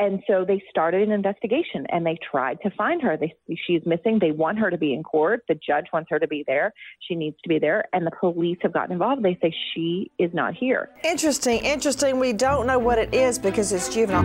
And 0.00 0.22
so 0.26 0.46
they 0.46 0.62
started 0.70 1.02
an 1.02 1.12
investigation 1.12 1.86
and 1.90 2.06
they 2.06 2.16
tried 2.30 2.58
to 2.62 2.70
find 2.70 3.02
her. 3.02 3.18
They, 3.18 3.36
she's 3.66 3.82
missing. 3.84 4.18
They 4.18 4.30
want 4.30 4.58
her 4.58 4.70
to 4.70 4.78
be 4.78 4.94
in 4.94 5.02
court. 5.02 5.44
The 5.46 5.54
judge 5.54 5.84
wants 5.92 6.08
her 6.08 6.18
to 6.18 6.26
be 6.26 6.42
there. 6.46 6.72
She 7.06 7.14
needs 7.14 7.36
to 7.42 7.50
be 7.50 7.58
there. 7.58 7.84
And 7.92 8.06
the 8.06 8.10
police 8.18 8.56
have 8.62 8.72
gotten 8.72 8.92
involved. 8.92 9.22
They 9.22 9.38
say 9.42 9.54
she 9.74 10.10
is 10.18 10.30
not 10.32 10.54
here. 10.54 10.88
Interesting. 11.04 11.62
Interesting. 11.66 12.18
We 12.18 12.32
don't 12.32 12.66
know 12.66 12.78
what 12.78 12.98
it 12.98 13.12
is 13.14 13.38
because 13.38 13.74
it's 13.74 13.92
juvenile. 13.92 14.24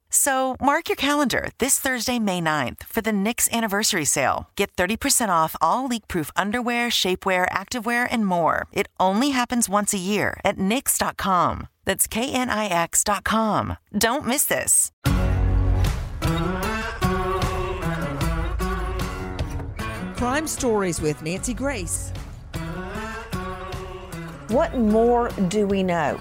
So 0.11 0.57
mark 0.61 0.89
your 0.89 0.97
calendar 0.97 1.49
this 1.57 1.79
Thursday, 1.79 2.19
May 2.19 2.41
9th 2.41 2.83
for 2.83 3.01
the 3.01 3.11
Knix 3.11 3.49
anniversary 3.51 4.05
sale. 4.05 4.49
Get 4.55 4.75
30% 4.75 5.29
off 5.29 5.55
all 5.61 5.87
leak-proof 5.87 6.29
underwear, 6.35 6.89
shapewear, 6.89 7.49
activewear, 7.49 8.07
and 8.11 8.25
more. 8.25 8.67
It 8.73 8.87
only 8.99 9.29
happens 9.31 9.69
once 9.69 9.93
a 9.93 9.97
year 9.97 10.39
at 10.45 10.57
Knix.com. 10.57 11.67
That's 11.85 12.07
K-N-I-X.com. 12.07 13.77
Don't 13.97 14.27
miss 14.27 14.45
this. 14.45 14.91
Crime 20.17 20.45
Stories 20.45 21.01
with 21.01 21.23
Nancy 21.23 21.53
Grace. 21.53 22.11
What 24.49 24.75
more 24.77 25.29
do 25.47 25.65
we 25.65 25.81
know? 25.81 26.19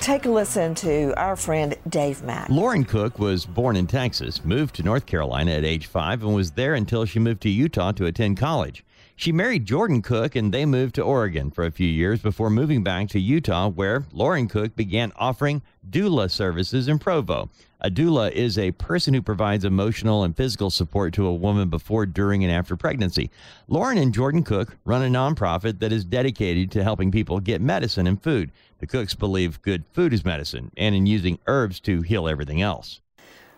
Take 0.00 0.26
a 0.26 0.30
listen 0.30 0.74
to 0.76 1.14
our 1.16 1.36
friend 1.36 1.76
Dave 1.88 2.22
Mack. 2.22 2.48
Lauren 2.50 2.84
Cook 2.84 3.20
was 3.20 3.46
born 3.46 3.76
in 3.76 3.86
Texas, 3.86 4.44
moved 4.44 4.74
to 4.74 4.82
North 4.82 5.06
Carolina 5.06 5.52
at 5.52 5.64
age 5.64 5.86
five, 5.86 6.22
and 6.24 6.34
was 6.34 6.50
there 6.52 6.74
until 6.74 7.04
she 7.04 7.20
moved 7.20 7.42
to 7.42 7.48
Utah 7.48 7.92
to 7.92 8.06
attend 8.06 8.36
college. 8.36 8.84
She 9.16 9.30
married 9.30 9.64
Jordan 9.64 10.02
Cook 10.02 10.34
and 10.34 10.52
they 10.52 10.66
moved 10.66 10.96
to 10.96 11.02
Oregon 11.02 11.52
for 11.52 11.64
a 11.64 11.70
few 11.70 11.86
years 11.86 12.20
before 12.20 12.50
moving 12.50 12.82
back 12.82 13.08
to 13.10 13.20
Utah, 13.20 13.68
where 13.68 14.04
Lauren 14.10 14.48
Cook 14.48 14.74
began 14.74 15.12
offering 15.14 15.62
doula 15.88 16.28
services 16.28 16.88
in 16.88 16.98
Provo. 16.98 17.48
A 17.80 17.90
doula 17.90 18.32
is 18.32 18.58
a 18.58 18.72
person 18.72 19.14
who 19.14 19.22
provides 19.22 19.64
emotional 19.64 20.24
and 20.24 20.36
physical 20.36 20.68
support 20.68 21.14
to 21.14 21.26
a 21.26 21.34
woman 21.34 21.68
before, 21.68 22.06
during, 22.06 22.42
and 22.42 22.52
after 22.52 22.76
pregnancy. 22.76 23.30
Lauren 23.68 23.98
and 23.98 24.12
Jordan 24.12 24.42
Cook 24.42 24.76
run 24.84 25.02
a 25.02 25.06
nonprofit 25.06 25.78
that 25.78 25.92
is 25.92 26.04
dedicated 26.04 26.72
to 26.72 26.82
helping 26.82 27.12
people 27.12 27.38
get 27.38 27.60
medicine 27.60 28.08
and 28.08 28.20
food. 28.20 28.50
The 28.78 28.86
Cooks 28.88 29.14
believe 29.14 29.62
good 29.62 29.84
food 29.92 30.12
is 30.12 30.24
medicine 30.24 30.72
and 30.76 30.94
in 30.94 31.06
using 31.06 31.38
herbs 31.46 31.78
to 31.80 32.02
heal 32.02 32.26
everything 32.26 32.60
else. 32.62 33.00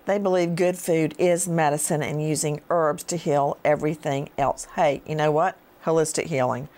They 0.06 0.18
believe 0.18 0.54
good 0.54 0.78
food 0.78 1.14
is 1.18 1.48
medicine 1.48 2.02
and 2.02 2.22
using 2.22 2.60
herbs 2.70 3.02
to 3.04 3.16
heal 3.16 3.58
everything 3.64 4.30
else. 4.38 4.68
Hey, 4.76 5.02
you 5.04 5.16
know 5.16 5.32
what? 5.32 5.56
Holistic 5.84 6.26
healing. 6.26 6.68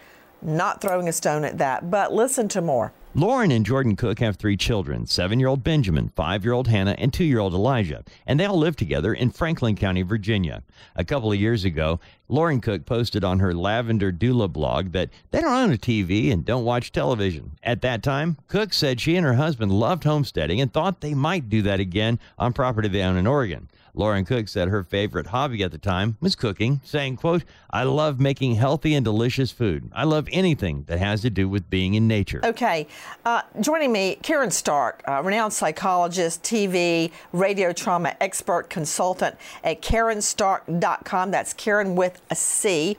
Not 0.41 0.81
throwing 0.81 1.09
a 1.09 1.13
stone 1.13 1.45
at 1.45 1.59
that, 1.59 1.91
but 1.91 2.13
listen 2.13 2.49
to 2.49 2.63
more. 2.63 2.93
Lauren 3.15 3.51
and 3.51 3.65
Jordan 3.65 3.97
Cook 3.97 4.19
have 4.19 4.37
three 4.37 4.57
children 4.57 5.07
seven 5.07 5.41
year 5.41 5.49
old 5.49 5.65
Benjamin, 5.65 6.11
five 6.15 6.45
year 6.45 6.53
old 6.53 6.69
Hannah, 6.69 6.95
and 6.99 7.11
two 7.11 7.25
year 7.25 7.39
old 7.39 7.55
Elijah, 7.55 8.05
and 8.27 8.39
they 8.39 8.45
all 8.45 8.59
live 8.59 8.77
together 8.77 9.15
in 9.15 9.31
Franklin 9.31 9.77
County, 9.77 10.03
Virginia. 10.03 10.63
A 10.95 11.05
couple 11.05 11.33
of 11.33 11.41
years 11.41 11.65
ago, 11.65 12.01
Lauren 12.29 12.61
Cook 12.61 12.85
posted 12.85 13.25
on 13.25 13.39
her 13.39 13.55
Lavender 13.55 14.13
Doula 14.13 14.53
blog 14.53 14.93
that 14.93 15.09
they 15.31 15.41
don't 15.41 15.55
own 15.55 15.73
a 15.73 15.79
TV 15.79 16.31
and 16.31 16.45
don't 16.45 16.67
watch 16.67 16.93
television. 16.93 17.53
At 17.63 17.81
that 17.81 18.03
time, 18.03 18.37
Cook 18.47 18.75
said 18.75 19.01
she 19.01 19.17
and 19.17 19.25
her 19.25 19.35
husband 19.35 19.73
loved 19.73 20.05
homesteading 20.05 20.61
and 20.61 20.71
thought 20.71 21.01
they 21.01 21.15
might 21.15 21.49
do 21.49 21.63
that 21.63 21.81
again 21.81 22.19
on 22.39 22.53
property 22.53 22.89
they 22.89 23.03
own 23.03 23.17
in 23.17 23.27
Oregon. 23.27 23.69
Lauren 23.95 24.25
Cook 24.25 24.49
said 24.49 24.69
her 24.69 24.83
favorite 24.83 25.29
hobby 25.29 25.63
at 25.63 25.73
the 25.73 25.79
time 25.79 26.17
was 26.21 26.35
cooking, 26.35 26.81
saying, 26.85 27.17
quote, 27.17 27.45
I 27.71 27.83
love 27.85 28.21
making 28.21 28.55
healthy 28.55 28.95
and 28.95 29.05
delicious 29.05 29.51
food. 29.51 29.91
I 29.95 30.05
love 30.05 30.29
anything 30.33 30.85
that 30.89 30.99
has 30.99 31.23
to 31.23 31.31
do 31.31 31.49
with 31.49 31.69
being 31.71 31.95
in 31.95 32.07
nature. 32.07 32.41
Okay. 32.45 32.87
Uh, 33.25 33.43
joining 33.61 33.93
me, 33.93 34.19
Caryn 34.23 34.53
Stark, 34.53 35.03
renowned 35.07 35.53
psychologist, 35.53 36.43
TV, 36.43 37.13
radio 37.33 37.73
trauma 37.73 38.17
expert 38.21 38.71
consultant 38.71 39.37
at 39.65 39.83
CarynStark.com. 39.83 41.31
That's 41.31 41.55
Caryn 41.55 41.95
with 41.95 42.21
a 42.31 42.35
C. 42.35 42.97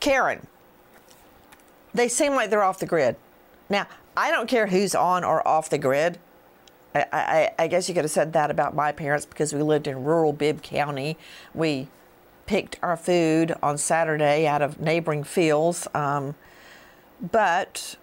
Caryn, 0.00 0.44
they 1.94 2.08
seem 2.08 2.34
like 2.34 2.50
they're 2.50 2.62
off 2.62 2.78
the 2.78 2.86
grid. 2.86 3.16
Now, 3.68 3.86
I 4.16 4.30
don't 4.30 4.48
care 4.48 4.66
who's 4.66 4.94
on 4.94 5.24
or 5.24 5.46
off 5.46 5.70
the 5.70 5.78
grid. 5.78 6.18
I, 6.94 7.06
I, 7.12 7.50
I, 7.58 7.66
guess 7.68 7.88
you 7.88 7.94
could 7.94 8.04
have 8.04 8.10
said 8.10 8.32
that 8.34 8.50
about 8.50 8.74
my 8.74 8.92
parents 8.92 9.24
because 9.24 9.54
we 9.54 9.62
lived 9.62 9.86
in 9.86 10.04
rural 10.04 10.32
Bibb 10.32 10.62
County. 10.62 11.16
We 11.54 11.88
picked 12.46 12.78
our 12.82 12.96
food 12.96 13.54
on 13.62 13.78
Saturday 13.78 14.46
out 14.46 14.62
of 14.62 14.80
neighboring 14.80 15.24
fields. 15.24 15.88
Um, 15.94 16.34
but 17.20 17.96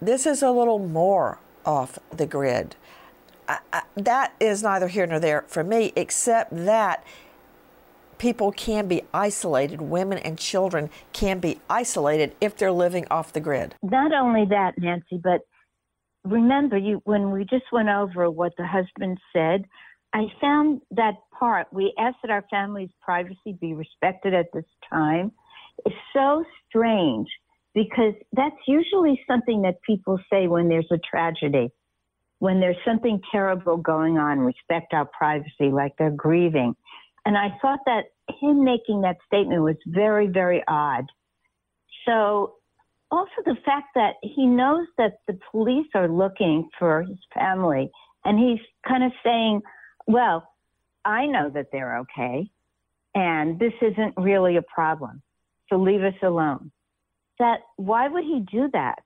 this 0.00 0.26
is 0.26 0.42
a 0.42 0.50
little 0.50 0.78
more 0.78 1.38
off 1.64 1.98
the 2.10 2.26
grid. 2.26 2.76
I, 3.48 3.82
that 3.96 4.34
is 4.40 4.62
neither 4.62 4.88
here 4.88 5.06
nor 5.06 5.20
there 5.20 5.44
for 5.46 5.62
me, 5.62 5.92
except 5.94 6.50
that 6.64 7.04
people 8.18 8.50
can 8.50 8.88
be 8.88 9.02
isolated. 9.14 9.80
Women 9.80 10.18
and 10.18 10.38
children 10.38 10.90
can 11.12 11.38
be 11.38 11.60
isolated 11.70 12.34
if 12.40 12.56
they're 12.56 12.72
living 12.72 13.06
off 13.10 13.32
the 13.32 13.40
grid. 13.40 13.74
Not 13.82 14.12
only 14.12 14.46
that, 14.46 14.78
Nancy, 14.78 15.18
but 15.22 15.42
remember 16.26 16.76
you 16.76 17.00
when 17.04 17.30
we 17.30 17.44
just 17.44 17.64
went 17.72 17.88
over 17.88 18.30
what 18.30 18.52
the 18.58 18.66
husband 18.66 19.18
said 19.32 19.64
i 20.12 20.24
found 20.40 20.80
that 20.90 21.14
part 21.38 21.66
we 21.72 21.94
asked 21.98 22.16
that 22.22 22.30
our 22.30 22.44
family's 22.50 22.90
privacy 23.00 23.56
be 23.60 23.74
respected 23.74 24.34
at 24.34 24.46
this 24.52 24.64
time 24.90 25.32
is 25.86 25.92
so 26.12 26.44
strange 26.68 27.28
because 27.74 28.14
that's 28.32 28.56
usually 28.66 29.20
something 29.28 29.62
that 29.62 29.74
people 29.82 30.18
say 30.32 30.46
when 30.46 30.68
there's 30.68 30.88
a 30.90 30.98
tragedy 30.98 31.70
when 32.38 32.60
there's 32.60 32.76
something 32.84 33.20
terrible 33.32 33.76
going 33.76 34.18
on 34.18 34.40
respect 34.40 34.92
our 34.92 35.06
privacy 35.06 35.70
like 35.72 35.92
they're 35.98 36.10
grieving. 36.10 36.74
And 37.24 37.36
i 37.36 37.48
thought 37.60 37.80
that 37.86 38.04
him 38.40 38.64
making 38.64 39.02
that 39.02 39.16
statement 39.26 39.62
was 39.62 39.76
very 39.86 40.26
very 40.26 40.62
odd. 40.68 41.04
So 42.06 42.54
also 43.16 43.42
the 43.44 43.56
fact 43.64 43.88
that 43.94 44.14
he 44.22 44.46
knows 44.46 44.86
that 44.98 45.18
the 45.26 45.38
police 45.50 45.86
are 45.94 46.08
looking 46.08 46.68
for 46.78 47.02
his 47.02 47.18
family 47.34 47.90
and 48.24 48.38
he's 48.38 48.64
kind 48.86 49.04
of 49.04 49.12
saying, 49.24 49.62
well, 50.06 50.48
I 51.04 51.26
know 51.26 51.50
that 51.50 51.66
they're 51.72 51.98
okay 51.98 52.50
and 53.14 53.58
this 53.58 53.72
isn't 53.80 54.14
really 54.16 54.56
a 54.56 54.62
problem. 54.62 55.22
So 55.68 55.76
leave 55.76 56.02
us 56.02 56.14
alone. 56.22 56.70
That 57.38 57.60
why 57.76 58.08
would 58.08 58.24
he 58.24 58.44
do 58.50 58.68
that? 58.72 58.96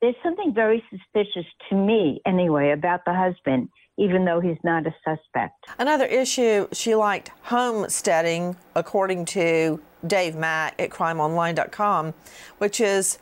There's 0.00 0.16
something 0.22 0.54
very 0.54 0.82
suspicious 0.90 1.46
to 1.68 1.76
me 1.76 2.20
anyway 2.26 2.70
about 2.70 3.04
the 3.04 3.12
husband, 3.12 3.68
even 3.98 4.24
though 4.24 4.40
he's 4.40 4.56
not 4.64 4.86
a 4.86 4.94
suspect. 5.04 5.66
Another 5.78 6.06
issue, 6.06 6.66
she 6.72 6.94
liked 6.94 7.30
homesteading, 7.42 8.56
according 8.74 9.26
to 9.26 9.80
Dave 10.06 10.34
Mack 10.34 10.80
at 10.80 10.88
crimeonline.com, 10.90 12.14
which 12.58 12.80
is, 12.80 13.18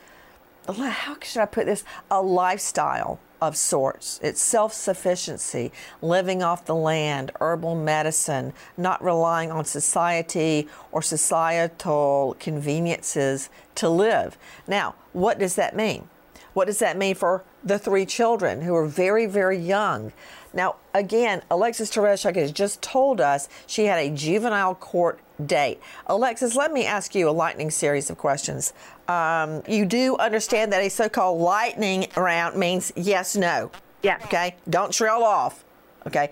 how 0.75 1.17
should 1.23 1.43
I 1.43 1.47
put 1.47 1.67
this? 1.67 1.85
A 2.11 2.21
lifestyle 2.21 3.21
of 3.41 3.57
sorts. 3.57 4.19
It's 4.23 4.41
self 4.41 4.73
sufficiency, 4.73 5.73
living 6.03 6.43
off 6.43 6.65
the 6.65 6.75
land, 6.75 7.31
herbal 7.41 7.77
medicine, 7.77 8.53
not 8.77 9.03
relying 9.03 9.51
on 9.51 9.65
society 9.65 10.69
or 10.93 11.03
societal 11.03 12.37
conveniences 12.39 13.49
to 13.77 13.89
live. 13.89 14.37
Now, 14.67 14.95
what 15.13 15.39
does 15.39 15.55
that 15.55 15.77
mean? 15.77 16.09
What 16.55 16.67
does 16.67 16.81
that 16.81 16.97
mean 16.97 17.15
for 17.15 17.45
the 17.63 17.79
three 17.79 18.07
children 18.07 18.63
who 18.63 18.75
are 18.75 18.87
very, 18.87 19.27
very 19.27 19.59
young? 19.59 20.13
Now, 20.53 20.77
again, 20.93 21.43
Alexis 21.51 21.91
Tereszcuk 21.91 22.37
has 22.37 22.51
just 22.51 22.83
told 22.83 23.21
us 23.21 23.49
she 23.67 23.85
had 23.85 23.99
a 23.99 24.11
juvenile 24.11 24.75
court 24.75 25.21
date. 25.45 25.81
Alexis, 26.07 26.57
let 26.57 26.73
me 26.73 26.85
ask 26.85 27.15
you 27.15 27.29
a 27.29 27.33
lightning 27.33 27.71
series 27.71 28.11
of 28.11 28.19
questions. 28.19 28.73
Um, 29.07 29.63
you 29.69 29.85
do 29.85 30.17
understand 30.17 30.73
that 30.73 30.83
a 30.83 30.89
so 30.89 31.09
called 31.09 31.41
lightning 31.41 32.09
round 32.17 32.57
means 32.57 32.93
yes, 32.97 33.37
no. 33.37 33.71
Yeah. 34.03 34.19
Okay? 34.25 34.57
Don't 34.69 34.93
trail 34.93 35.23
off. 35.23 35.65
Okay? 36.07 36.31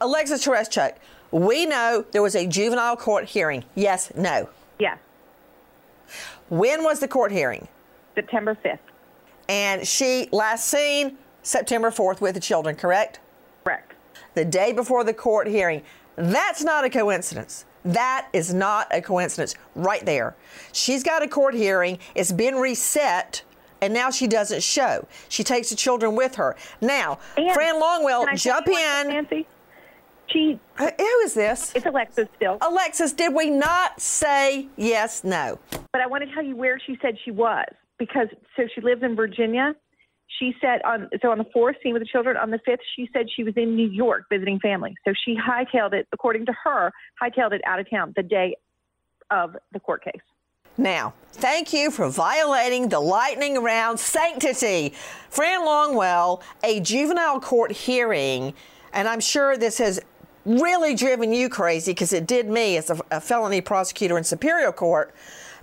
Alexis 0.00 0.44
Tereszcuk, 0.44 0.96
we 1.30 1.66
know 1.66 2.04
there 2.12 2.22
was 2.22 2.34
a 2.34 2.46
juvenile 2.46 2.96
court 2.96 3.26
hearing. 3.26 3.64
Yes, 3.74 4.12
no. 4.16 4.48
Yes. 4.78 4.98
When 6.48 6.82
was 6.82 7.00
the 7.00 7.08
court 7.08 7.30
hearing? 7.30 7.68
September 8.14 8.56
5th. 8.64 8.78
And 9.48 9.86
she 9.86 10.28
last 10.32 10.66
seen 10.66 11.18
September 11.42 11.90
4th 11.90 12.20
with 12.20 12.34
the 12.34 12.40
children, 12.40 12.76
correct? 12.76 13.20
Correct. 13.64 13.92
The 14.34 14.44
day 14.44 14.72
before 14.72 15.04
the 15.04 15.14
court 15.14 15.46
hearing. 15.46 15.82
That's 16.16 16.62
not 16.62 16.84
a 16.84 16.90
coincidence. 16.90 17.64
That 17.84 18.28
is 18.32 18.52
not 18.52 18.88
a 18.90 19.00
coincidence 19.00 19.54
right 19.74 20.04
there. 20.04 20.36
She's 20.72 21.02
got 21.02 21.22
a 21.22 21.28
court 21.28 21.54
hearing, 21.54 21.98
it's 22.14 22.32
been 22.32 22.56
reset, 22.56 23.42
and 23.80 23.94
now 23.94 24.10
she 24.10 24.26
doesn't 24.26 24.62
show. 24.62 25.06
She 25.28 25.42
takes 25.42 25.70
the 25.70 25.76
children 25.76 26.14
with 26.14 26.34
her. 26.36 26.56
Now, 26.80 27.18
And 27.36 27.52
Fran 27.52 27.80
Longwell, 27.80 28.36
jump 28.36 28.68
in. 28.68 29.08
Nancy, 29.08 29.46
she. 30.28 30.58
Who 30.76 31.18
is 31.24 31.34
this? 31.34 31.72
It's 31.74 31.86
Alexis 31.86 32.28
still. 32.36 32.58
Alexis, 32.60 33.12
did 33.12 33.34
we 33.34 33.50
not 33.50 34.00
say 34.00 34.68
yes, 34.76 35.24
no? 35.24 35.58
But 35.92 36.02
I 36.02 36.06
want 36.06 36.24
to 36.24 36.34
tell 36.34 36.44
you 36.44 36.56
where 36.56 36.78
she 36.78 36.98
said 37.00 37.16
she 37.24 37.30
was 37.30 37.66
because 37.98 38.28
so 38.56 38.64
she 38.74 38.80
lives 38.80 39.02
in 39.02 39.16
Virginia. 39.16 39.74
She 40.38 40.54
said 40.60 40.80
on 40.82 41.08
so 41.20 41.30
on 41.30 41.38
the 41.38 41.46
fourth 41.52 41.76
scene 41.82 41.92
with 41.92 42.02
the 42.02 42.08
children 42.08 42.36
on 42.36 42.50
the 42.50 42.60
fifth, 42.64 42.80
she 42.96 43.08
said 43.12 43.26
she 43.34 43.44
was 43.44 43.54
in 43.56 43.76
New 43.76 43.88
York 43.88 44.24
visiting 44.30 44.58
family. 44.60 44.94
So 45.04 45.12
she 45.24 45.36
hightailed 45.36 45.92
it, 45.92 46.06
according 46.12 46.46
to 46.46 46.52
her, 46.64 46.92
hightailed 47.20 47.52
it 47.52 47.60
out 47.66 47.80
of 47.80 47.90
town 47.90 48.12
the 48.16 48.22
day 48.22 48.56
of 49.30 49.56
the 49.72 49.80
court 49.80 50.04
case. 50.04 50.22
Now, 50.78 51.12
thank 51.32 51.72
you 51.72 51.90
for 51.90 52.08
violating 52.08 52.88
the 52.88 53.00
lightning 53.00 53.62
round 53.62 54.00
sanctity. 54.00 54.94
Fran 55.28 55.60
Longwell, 55.60 56.42
a 56.64 56.80
juvenile 56.80 57.40
court 57.40 57.72
hearing, 57.72 58.54
and 58.92 59.06
I'm 59.06 59.20
sure 59.20 59.56
this 59.56 59.78
has 59.78 60.00
really 60.46 60.94
driven 60.94 61.32
you 61.32 61.48
crazy 61.48 61.92
because 61.92 62.12
it 62.12 62.26
did 62.26 62.48
me 62.48 62.76
as 62.76 62.88
a, 62.88 62.98
a 63.10 63.20
felony 63.20 63.60
prosecutor 63.60 64.16
in 64.16 64.24
Superior 64.24 64.72
Court. 64.72 65.14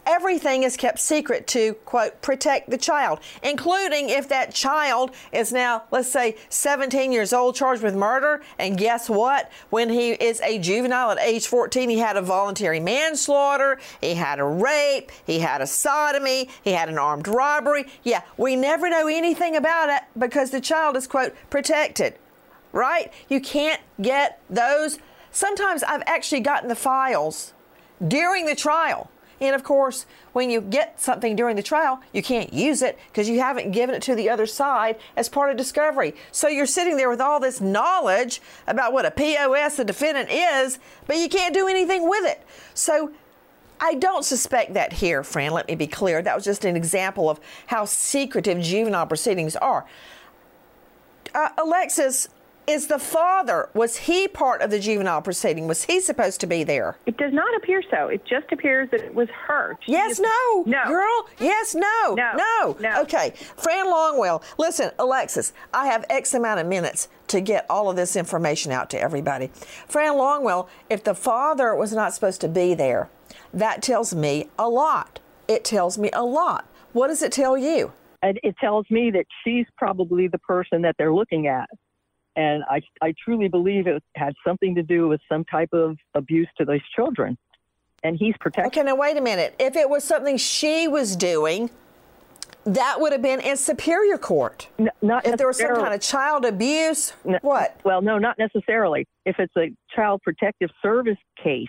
Everything 0.09 0.63
is 0.63 0.77
kept 0.77 0.99
secret 0.99 1.47
to, 1.47 1.73
quote, 1.83 2.21
protect 2.21 2.69
the 2.69 2.77
child, 2.77 3.19
including 3.43 4.07
if 4.07 4.29
that 4.29 4.53
child 4.53 5.11
is 5.33 5.51
now, 5.51 5.83
let's 5.91 6.09
say, 6.09 6.37
17 6.47 7.11
years 7.11 7.33
old, 7.33 7.55
charged 7.55 7.83
with 7.83 7.93
murder. 7.93 8.41
And 8.57 8.77
guess 8.77 9.09
what? 9.09 9.51
When 9.69 9.89
he 9.89 10.11
is 10.11 10.39
a 10.41 10.59
juvenile 10.59 11.11
at 11.11 11.19
age 11.19 11.47
14, 11.47 11.89
he 11.89 11.97
had 11.97 12.15
a 12.15 12.21
voluntary 12.21 12.79
manslaughter, 12.79 13.79
he 13.99 14.13
had 14.13 14.39
a 14.39 14.45
rape, 14.45 15.11
he 15.25 15.39
had 15.39 15.59
a 15.61 15.67
sodomy, 15.67 16.47
he 16.63 16.71
had 16.71 16.87
an 16.87 16.97
armed 16.97 17.27
robbery. 17.27 17.85
Yeah, 18.03 18.21
we 18.37 18.55
never 18.55 18.89
know 18.89 19.07
anything 19.07 19.57
about 19.57 19.89
it 19.89 20.03
because 20.17 20.51
the 20.51 20.61
child 20.61 20.95
is, 20.95 21.05
quote, 21.05 21.35
protected, 21.49 22.15
right? 22.71 23.11
You 23.27 23.41
can't 23.41 23.81
get 24.01 24.39
those. 24.49 24.99
Sometimes 25.31 25.83
I've 25.83 26.03
actually 26.05 26.41
gotten 26.41 26.69
the 26.69 26.75
files 26.75 27.53
during 28.07 28.45
the 28.45 28.55
trial. 28.55 29.11
And 29.39 29.53
of 29.53 29.63
course, 29.63 30.05
when 30.33 30.49
you 30.49 30.61
get 30.61 30.99
something 30.99 31.35
during 31.35 31.55
the 31.55 31.63
trial, 31.63 32.01
you 32.11 32.23
can't 32.23 32.51
use 32.51 32.81
it 32.81 32.97
because 33.11 33.29
you 33.29 33.39
haven't 33.39 33.71
given 33.71 33.93
it 33.93 34.01
to 34.03 34.15
the 34.15 34.29
other 34.29 34.45
side 34.45 34.97
as 35.15 35.29
part 35.29 35.51
of 35.51 35.57
discovery. 35.57 36.15
So 36.31 36.47
you're 36.47 36.65
sitting 36.65 36.97
there 36.97 37.09
with 37.09 37.21
all 37.21 37.39
this 37.39 37.61
knowledge 37.61 38.41
about 38.65 38.93
what 38.93 39.05
a 39.05 39.11
POS 39.11 39.77
the 39.77 39.85
defendant 39.85 40.29
is, 40.31 40.79
but 41.05 41.17
you 41.17 41.29
can't 41.29 41.53
do 41.53 41.67
anything 41.67 42.09
with 42.09 42.25
it. 42.25 42.43
So 42.73 43.11
I 43.79 43.93
don't 43.93 44.25
suspect 44.25 44.73
that 44.73 44.93
here, 44.93 45.23
Fran. 45.23 45.51
Let 45.51 45.67
me 45.67 45.75
be 45.75 45.87
clear. 45.87 46.21
That 46.21 46.35
was 46.35 46.43
just 46.43 46.65
an 46.65 46.75
example 46.75 47.29
of 47.29 47.39
how 47.67 47.85
secretive 47.85 48.59
juvenile 48.61 49.05
proceedings 49.05 49.55
are. 49.55 49.85
Uh, 51.35 51.49
Alexis, 51.59 52.27
is 52.67 52.87
the 52.87 52.99
father, 52.99 53.69
was 53.73 53.95
he 53.95 54.27
part 54.27 54.61
of 54.61 54.69
the 54.69 54.79
juvenile 54.79 55.21
proceeding? 55.21 55.67
Was 55.67 55.85
he 55.85 56.01
supposed 56.01 56.41
to 56.41 56.47
be 56.47 56.65
there? 56.65 56.97
It 57.05 57.15
does 57.15 57.31
not 57.31 57.55
appear 57.55 57.81
so. 57.89 58.07
It 58.07 58.25
just 58.25 58.51
appears 58.51 58.89
that 58.91 58.99
it 58.99 59.15
was 59.15 59.29
her. 59.47 59.77
She 59.85 59.93
Yes, 59.93 60.19
no. 60.19 60.63
No. 60.65 60.83
Girl, 60.85 61.29
yes, 61.39 61.73
no. 61.73 62.15
No. 62.15 62.33
No. 62.35 62.77
No. 62.79 63.01
Okay. 63.03 63.31
Fran 63.55 63.87
Longwell, 63.87 64.43
listen, 64.57 64.91
Alexis, 64.99 65.53
I 65.73 65.87
have 65.87 66.05
X 66.09 66.33
amount 66.33 66.59
of 66.59 66.67
minutes 66.67 67.07
to 67.27 67.39
get 67.39 67.65
all 67.69 67.89
of 67.89 67.95
this 67.95 68.17
information 68.17 68.73
out 68.73 68.89
to 68.89 68.99
everybody. 68.99 69.49
Fran 69.87 70.13
Longwell, 70.13 70.67
if 70.89 71.03
the 71.03 71.15
father 71.15 71.73
was 71.73 71.93
not 71.93 72.13
supposed 72.13 72.41
to 72.41 72.49
be 72.49 72.73
there, 72.73 73.09
that 73.53 73.81
tells 73.81 74.13
me 74.13 74.49
a 74.59 74.67
lot. 74.67 75.19
It 75.47 75.63
tells 75.63 75.97
me 75.97 76.09
a 76.11 76.25
lot. 76.25 76.65
What 76.91 77.07
does 77.07 77.21
it 77.21 77.31
tell 77.31 77.57
you? 77.57 77.93
It 78.23 78.55
tells 78.59 78.85
me 78.89 79.11
that 79.11 79.25
she's 79.43 79.65
probably 79.77 80.27
the 80.27 80.39
person 80.39 80.81
that 80.81 80.95
they're 80.97 81.13
looking 81.13 81.47
at. 81.47 81.69
And 82.37 82.63
I, 82.69 82.81
I 83.01 83.15
truly 83.25 83.47
believe 83.47 83.87
it 83.87 84.01
had 84.15 84.35
something 84.45 84.75
to 84.75 84.83
do 84.83 85.07
with 85.07 85.19
some 85.27 85.43
type 85.43 85.73
of 85.73 85.97
abuse 86.13 86.47
to 86.59 86.65
those 86.65 86.87
children. 86.95 87.35
And 88.03 88.15
he's 88.15 88.35
protected. 88.39 88.79
Okay, 88.79 88.85
now 88.85 88.95
wait 88.95 89.17
a 89.17 89.21
minute. 89.21 89.55
If 89.59 89.75
it 89.75 89.89
was 89.89 90.03
something 90.03 90.37
she 90.37 90.87
was 90.87 91.15
doing, 91.15 91.71
that 92.63 92.97
would 93.01 93.11
have 93.11 93.23
been 93.23 93.39
in 93.39 93.57
Superior 93.57 94.19
Court. 94.19 94.67
not 95.01 95.25
if 95.25 95.37
there 95.37 95.47
was 95.47 95.57
some 95.57 95.75
kind 95.75 95.95
of 95.95 95.99
child 96.01 96.45
abuse, 96.45 97.13
No- 97.25 97.39
what? 97.41 97.79
Well, 97.83 98.03
no, 98.03 98.19
not 98.19 98.37
necessarily. 98.37 99.07
If 99.25 99.39
it's 99.39 99.55
a 99.57 99.73
child 99.95 100.21
protective 100.21 100.69
service 100.81 101.17
case, 101.43 101.67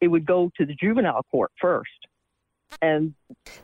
it 0.00 0.08
would 0.08 0.26
go 0.26 0.50
to 0.56 0.66
the 0.66 0.74
juvenile 0.74 1.22
court 1.30 1.52
first. 1.60 1.90
And 2.82 3.14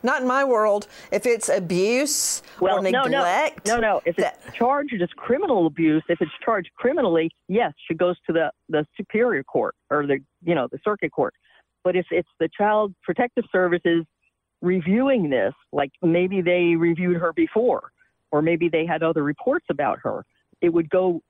Not 0.03 0.21
in 0.21 0.27
my 0.27 0.43
world. 0.43 0.87
If 1.11 1.25
it's 1.25 1.49
abuse 1.49 2.43
well, 2.59 2.79
or 2.79 2.81
neglect, 2.81 3.65
no, 3.65 3.75
no, 3.75 3.81
no. 3.81 4.01
If 4.05 4.19
it's 4.19 4.37
charged 4.55 5.01
as 5.01 5.09
criminal 5.15 5.65
abuse, 5.65 6.03
if 6.07 6.21
it's 6.21 6.31
charged 6.43 6.69
criminally, 6.75 7.31
yes, 7.47 7.73
she 7.87 7.95
goes 7.95 8.15
to 8.27 8.33
the 8.33 8.51
the 8.69 8.85
superior 8.95 9.43
court 9.43 9.75
or 9.89 10.05
the 10.05 10.19
you 10.43 10.53
know 10.53 10.67
the 10.71 10.79
circuit 10.83 11.11
court. 11.11 11.33
But 11.83 11.95
if 11.95 12.05
it's 12.11 12.29
the 12.39 12.49
child 12.55 12.93
protective 13.03 13.45
services 13.51 14.05
reviewing 14.61 15.29
this, 15.29 15.53
like 15.71 15.91
maybe 16.01 16.41
they 16.41 16.75
reviewed 16.75 17.17
her 17.17 17.33
before, 17.33 17.91
or 18.31 18.41
maybe 18.41 18.69
they 18.69 18.85
had 18.85 19.03
other 19.03 19.23
reports 19.23 19.65
about 19.69 19.99
her, 20.03 20.25
it 20.61 20.69
would 20.69 20.89
go 20.89 21.21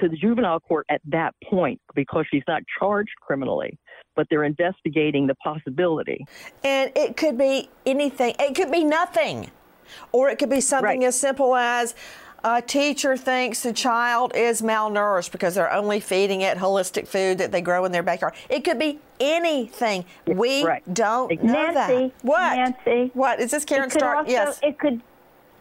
to 0.00 0.08
the 0.08 0.16
juvenile 0.16 0.60
court 0.60 0.86
at 0.90 1.00
that 1.06 1.34
point 1.48 1.80
because 1.94 2.26
she's 2.30 2.42
not 2.46 2.62
charged 2.78 3.12
criminally, 3.20 3.78
but 4.16 4.28
they're 4.28 4.44
investigating 4.44 5.28
the 5.28 5.34
possibility. 5.36 6.26
And 6.64 6.90
it 6.96 7.16
could 7.16 7.38
be 7.38 7.68
anything. 7.84 8.34
It 8.40 8.56
could 8.56 8.72
be 8.72 8.82
nothing. 8.82 9.50
Or 10.10 10.28
it 10.30 10.38
could 10.38 10.50
be 10.50 10.60
something 10.60 11.04
as 11.04 11.18
simple 11.18 11.54
as 11.54 11.94
a 12.42 12.60
teacher 12.62 13.16
thinks 13.16 13.62
the 13.62 13.72
child 13.72 14.32
is 14.34 14.62
malnourished 14.62 15.32
because 15.32 15.54
they're 15.54 15.72
only 15.72 16.00
feeding 16.00 16.40
it 16.40 16.58
holistic 16.58 17.06
food 17.06 17.38
that 17.38 17.52
they 17.52 17.60
grow 17.60 17.84
in 17.84 17.92
their 17.92 18.02
backyard. 18.02 18.34
It 18.48 18.64
could 18.64 18.78
be 18.78 18.98
anything. 19.20 20.04
We 20.26 20.66
don't 20.92 21.42
know 21.42 21.72
that. 21.72 22.12
What? 22.22 22.56
Nancy. 22.56 23.10
What? 23.14 23.40
Is 23.40 23.50
this 23.50 23.64
Caryn 23.64 23.90
Stark? 23.90 24.18
Also, 24.18 24.30
Yes. 24.30 24.60
It 24.62 24.78
could, 24.78 25.00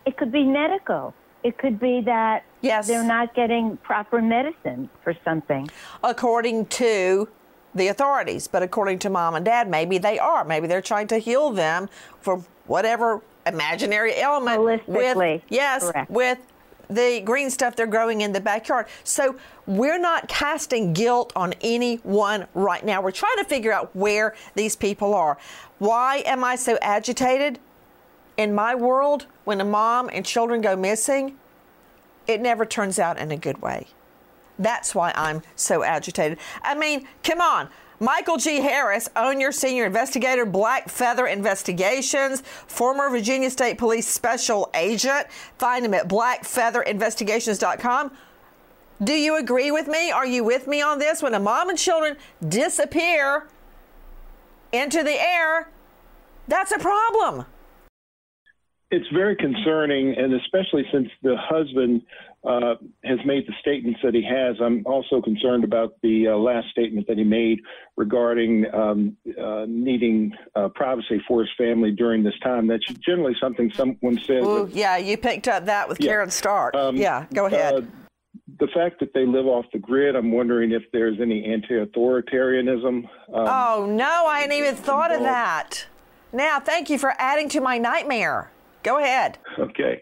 it 0.05 0.17
could 0.17 0.31
be 0.31 0.43
medical. 0.43 1.13
It 1.43 1.59
could 1.59 1.79
be 1.79 2.01
that 2.01 2.43
yes. 2.61 2.87
they're 2.87 3.03
not 3.03 3.35
getting 3.35 3.77
proper 3.77 4.21
medicine 4.21 4.89
for 5.03 5.15
something. 5.23 5.69
according 6.03 6.65
to 6.67 7.27
the 7.75 7.89
authorities, 7.89 8.47
but 8.47 8.63
according 8.63 8.99
to 8.99 9.09
mom 9.09 9.35
and 9.35 9.45
dad, 9.45 9.69
maybe 9.69 9.97
they 9.97 10.17
are. 10.17 10.45
Maybe 10.45 10.65
they're 10.65 10.81
trying 10.81 11.07
to 11.07 11.17
heal 11.17 11.51
them 11.51 11.89
for 12.21 12.43
whatever 12.65 13.21
imaginary 13.45 14.13
ailment 14.13 14.63
with 14.63 14.81
Holistically, 14.87 15.41
yes, 15.49 15.83
correct. 15.83 16.09
with 16.09 16.39
the 16.89 17.21
green 17.21 17.49
stuff 17.49 17.75
they're 17.75 17.87
growing 17.87 18.21
in 18.21 18.31
the 18.31 18.39
backyard. 18.39 18.87
So 19.03 19.35
we're 19.65 19.99
not 19.99 20.27
casting 20.27 20.93
guilt 20.93 21.33
on 21.35 21.53
anyone 21.61 22.47
right 22.53 22.83
now. 22.83 23.01
We're 23.01 23.11
trying 23.11 23.37
to 23.37 23.43
figure 23.43 23.71
out 23.71 23.95
where 23.95 24.35
these 24.55 24.75
people 24.75 25.13
are. 25.13 25.37
Why 25.79 26.23
am 26.25 26.43
I 26.43 26.55
so 26.55 26.77
agitated? 26.81 27.59
In 28.37 28.53
my 28.53 28.75
world, 28.75 29.25
when 29.45 29.61
a 29.61 29.65
mom 29.65 30.09
and 30.13 30.25
children 30.25 30.61
go 30.61 30.75
missing, 30.75 31.37
it 32.27 32.41
never 32.41 32.65
turns 32.65 32.99
out 32.99 33.17
in 33.17 33.31
a 33.31 33.37
good 33.37 33.61
way. 33.61 33.87
That's 34.57 34.95
why 34.95 35.11
I'm 35.15 35.41
so 35.55 35.83
agitated. 35.83 36.37
I 36.61 36.75
mean, 36.75 37.07
come 37.23 37.41
on. 37.41 37.69
Michael 37.99 38.37
G. 38.37 38.59
Harris, 38.59 39.09
own 39.15 39.39
your 39.39 39.53
senior 39.53 39.85
investigator, 39.85 40.45
Blackfeather 40.45 41.31
Investigations, 41.31 42.41
former 42.41 43.09
Virginia 43.09 43.49
State 43.49 43.77
Police 43.77 44.07
special 44.07 44.69
agent. 44.73 45.27
Find 45.57 45.85
him 45.85 45.93
at 45.93 46.09
blackfeatherinvestigations.com. 46.09 48.11
Do 49.03 49.13
you 49.13 49.37
agree 49.37 49.71
with 49.71 49.87
me? 49.87 50.11
Are 50.11 50.25
you 50.25 50.43
with 50.43 50.67
me 50.67 50.81
on 50.81 50.99
this? 50.99 51.21
When 51.21 51.33
a 51.33 51.39
mom 51.39 51.69
and 51.69 51.77
children 51.77 52.17
disappear 52.47 53.47
into 54.71 55.03
the 55.03 55.21
air, 55.21 55.69
that's 56.47 56.71
a 56.71 56.79
problem. 56.79 57.45
It's 58.91 59.07
very 59.13 59.35
concerning, 59.35 60.15
and 60.17 60.33
especially 60.33 60.85
since 60.91 61.09
the 61.23 61.35
husband 61.37 62.03
uh, 62.45 62.75
has 63.03 63.19
made 63.25 63.47
the 63.47 63.53
statements 63.59 63.99
that 64.03 64.13
he 64.13 64.23
has. 64.23 64.55
I'm 64.61 64.83
also 64.85 65.21
concerned 65.21 65.63
about 65.63 65.93
the 66.03 66.27
uh, 66.29 66.35
last 66.35 66.69
statement 66.69 67.07
that 67.07 67.17
he 67.17 67.23
made 67.23 67.59
regarding 67.97 68.65
um, 68.73 69.17
uh, 69.41 69.65
needing 69.67 70.33
uh, 70.55 70.69
privacy 70.69 71.21
for 71.27 71.41
his 71.41 71.49
family 71.57 71.91
during 71.91 72.23
this 72.23 72.37
time. 72.43 72.67
That's 72.67 72.85
generally 73.05 73.35
something 73.41 73.71
someone 73.73 74.19
says. 74.19 74.45
Ooh, 74.45 74.69
yeah, 74.71 74.97
you 74.97 75.17
picked 75.17 75.47
up 75.47 75.65
that 75.65 75.89
with 75.89 75.99
yeah. 75.99 76.11
Caryn 76.11 76.31
Stark. 76.31 76.75
Um, 76.75 76.95
yeah, 76.95 77.25
go 77.33 77.47
ahead. 77.47 77.73
Uh, 77.73 77.81
the 78.59 78.67
fact 78.67 78.99
that 78.99 79.13
they 79.13 79.25
live 79.25 79.47
off 79.47 79.65
the 79.73 79.79
grid, 79.79 80.15
I'm 80.15 80.31
wondering 80.31 80.71
if 80.71 80.83
there's 80.93 81.19
any 81.19 81.45
anti-authoritarianism. 81.45 82.85
Um, 82.85 83.07
oh 83.33 83.85
no, 83.89 84.27
I 84.27 84.41
hadn't 84.41 84.55
even 84.57 84.75
thought 84.75 85.11
involved. 85.11 85.27
of 85.27 85.33
that. 85.33 85.85
Now, 86.31 86.59
thank 86.59 86.89
you 86.89 86.97
for 86.97 87.13
adding 87.17 87.49
to 87.49 87.61
my 87.61 87.77
nightmare. 87.77 88.51
Go 88.85 88.99
ahead. 88.99 89.39
Okay. 89.57 89.99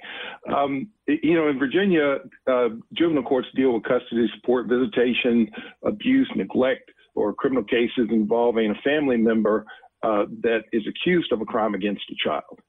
Um, 0.53 0.89
you 1.07 1.35
know, 1.35 1.47
in 1.47 1.57
Virginia, 1.57 2.17
uh, 2.51 2.67
juvenile 2.91 3.23
courts 3.23 3.47
deal 3.55 3.73
with 3.73 3.83
custody 3.83 4.27
support, 4.35 4.67
visitation, 4.67 5.49
abuse, 5.85 6.29
neglect, 6.35 6.91
or 7.15 7.33
criminal 7.33 7.63
cases 7.63 8.09
involving 8.09 8.71
a 8.71 8.81
family 8.83 9.15
member 9.15 9.65
uh, 10.03 10.25
that 10.41 10.63
is 10.73 10.83
accused 10.85 11.31
of 11.31 11.39
a 11.39 11.45
crime 11.45 11.75
against 11.75 12.03
a 12.11 12.15
child. 12.27 12.59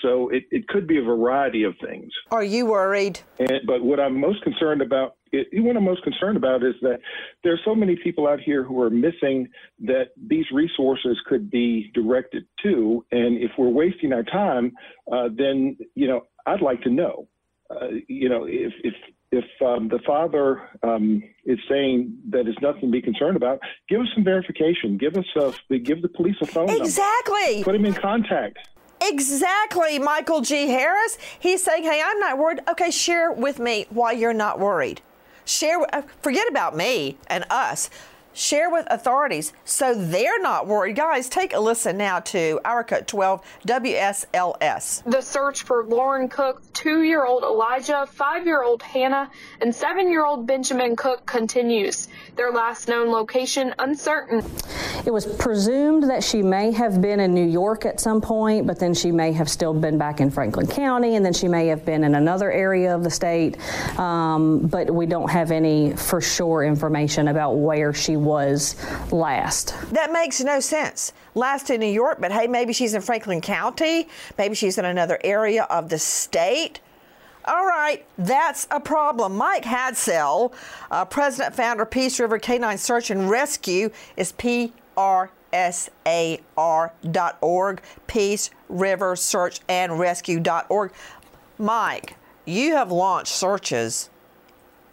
So 0.00 0.28
it, 0.28 0.44
it 0.52 0.68
could 0.68 0.86
be 0.86 0.98
a 0.98 1.02
variety 1.02 1.64
of 1.64 1.74
things. 1.84 2.12
Are 2.30 2.44
you 2.44 2.66
worried? 2.66 3.18
And, 3.40 3.60
but 3.66 3.82
what 3.82 3.98
I'm 3.98 4.18
most 4.18 4.42
concerned 4.42 4.80
about, 4.80 5.16
it, 5.34 5.62
what 5.62 5.76
I'm 5.76 5.84
most 5.84 6.02
concerned 6.02 6.36
about 6.36 6.62
is 6.62 6.74
that 6.82 7.00
there 7.42 7.52
are 7.52 7.60
so 7.64 7.74
many 7.74 7.96
people 8.02 8.26
out 8.26 8.40
here 8.40 8.62
who 8.62 8.80
are 8.80 8.90
missing 8.90 9.48
that 9.80 10.08
these 10.16 10.44
resources 10.52 11.18
could 11.26 11.50
be 11.50 11.90
directed 11.94 12.44
to. 12.62 13.04
And 13.12 13.38
if 13.38 13.50
we're 13.58 13.68
wasting 13.68 14.12
our 14.12 14.22
time, 14.22 14.72
uh, 15.10 15.28
then, 15.36 15.76
you 15.94 16.08
know, 16.08 16.22
I'd 16.46 16.62
like 16.62 16.82
to 16.82 16.90
know, 16.90 17.28
uh, 17.70 17.88
you 18.08 18.28
know, 18.28 18.44
if, 18.44 18.72
if, 18.82 18.94
if 19.32 19.44
um, 19.66 19.88
the 19.88 19.98
father 20.06 20.68
um, 20.82 21.22
is 21.44 21.58
saying 21.68 22.16
that 22.30 22.46
it's 22.46 22.60
nothing 22.62 22.82
to 22.82 22.90
be 22.90 23.02
concerned 23.02 23.36
about, 23.36 23.58
give 23.88 24.00
us 24.00 24.06
some 24.14 24.22
verification. 24.22 24.96
Give 24.96 25.16
us 25.16 25.26
a, 25.36 25.78
give 25.78 26.02
the 26.02 26.08
police 26.08 26.36
a 26.40 26.46
phone 26.46 26.66
number. 26.66 26.84
exactly. 26.84 27.54
Number. 27.54 27.64
Put 27.64 27.74
him 27.74 27.84
in 27.86 27.94
contact. 27.94 28.58
Exactly, 29.02 29.98
Michael 29.98 30.40
G. 30.40 30.68
Harris. 30.68 31.18
He's 31.38 31.62
saying, 31.62 31.84
hey, 31.84 32.00
I'm 32.04 32.18
not 32.20 32.38
worried. 32.38 32.60
Okay, 32.70 32.90
share 32.90 33.32
with 33.32 33.58
me 33.58 33.86
why 33.90 34.12
you're 34.12 34.32
not 34.32 34.58
worried. 34.58 35.02
Share, 35.44 35.80
uh, 35.94 36.02
forget 36.22 36.48
about 36.48 36.76
me 36.76 37.16
and 37.28 37.44
us 37.50 37.90
share 38.34 38.70
with 38.70 38.86
authorities 38.90 39.52
so 39.64 39.94
they're 39.94 40.40
not 40.40 40.66
worried. 40.66 40.96
Guys, 40.96 41.28
take 41.28 41.54
a 41.54 41.60
listen 41.60 41.96
now 41.96 42.20
to 42.20 42.60
Our 42.64 42.84
Cut 42.84 43.08
12 43.08 43.42
WSLS. 43.66 45.10
The 45.10 45.20
search 45.20 45.62
for 45.62 45.84
Lauren 45.84 46.28
Cook, 46.28 46.62
two 46.72 47.02
year 47.02 47.24
old 47.24 47.42
Elijah, 47.42 48.06
five 48.10 48.46
year 48.46 48.62
old 48.62 48.82
Hannah, 48.82 49.30
and 49.60 49.74
seven 49.74 50.10
year 50.10 50.24
old 50.24 50.46
Benjamin 50.46 50.96
Cook 50.96 51.24
continues. 51.26 52.08
Their 52.36 52.50
last 52.50 52.88
known 52.88 53.08
location 53.08 53.74
uncertain. 53.78 54.44
It 55.06 55.12
was 55.12 55.26
presumed 55.26 56.04
that 56.10 56.24
she 56.24 56.42
may 56.42 56.72
have 56.72 57.00
been 57.00 57.20
in 57.20 57.34
New 57.34 57.46
York 57.46 57.84
at 57.84 58.00
some 58.00 58.20
point, 58.20 58.66
but 58.66 58.78
then 58.78 58.94
she 58.94 59.12
may 59.12 59.32
have 59.32 59.48
still 59.48 59.74
been 59.74 59.98
back 59.98 60.20
in 60.20 60.30
Franklin 60.30 60.66
County, 60.66 61.16
and 61.16 61.24
then 61.24 61.32
she 61.32 61.46
may 61.46 61.66
have 61.68 61.84
been 61.84 62.04
in 62.04 62.14
another 62.14 62.50
area 62.50 62.94
of 62.94 63.04
the 63.04 63.10
state. 63.10 63.58
Um, 63.98 64.60
but 64.66 64.90
we 64.90 65.06
don't 65.06 65.30
have 65.30 65.50
any 65.50 65.94
for 65.94 66.20
sure 66.20 66.64
information 66.64 67.28
about 67.28 67.52
where 67.52 67.92
she 67.92 68.16
was 68.24 68.76
last. 69.12 69.74
That 69.92 70.12
makes 70.12 70.40
no 70.40 70.60
sense. 70.60 71.12
Last 71.34 71.70
in 71.70 71.80
New 71.80 71.86
York, 71.86 72.18
but 72.20 72.32
hey, 72.32 72.46
maybe 72.46 72.72
she's 72.72 72.94
in 72.94 73.02
Franklin 73.02 73.40
County. 73.40 74.08
Maybe 74.38 74.54
she's 74.54 74.78
in 74.78 74.84
another 74.84 75.18
area 75.24 75.64
of 75.64 75.88
the 75.88 75.98
state. 75.98 76.80
All 77.46 77.66
right, 77.66 78.06
that's 78.16 78.66
a 78.70 78.80
problem. 78.80 79.36
Mike 79.36 79.64
Hadsell, 79.64 80.54
uh, 80.90 81.04
president 81.04 81.54
founder 81.54 81.84
Peace 81.84 82.18
River 82.18 82.38
Canine 82.38 82.78
Search 82.78 83.10
and 83.10 83.28
Rescue, 83.28 83.90
is 84.16 84.32
PRSAR 84.32 84.70
dot 87.10 87.38
org. 87.42 87.82
Peace 88.06 88.50
River 88.68 89.14
Search 89.14 89.60
and 89.68 89.98
Rescue 89.98 90.40
dot 90.40 90.64
org. 90.70 90.92
Mike, 91.58 92.16
you 92.46 92.74
have 92.76 92.90
launched 92.90 93.32
searches 93.32 94.08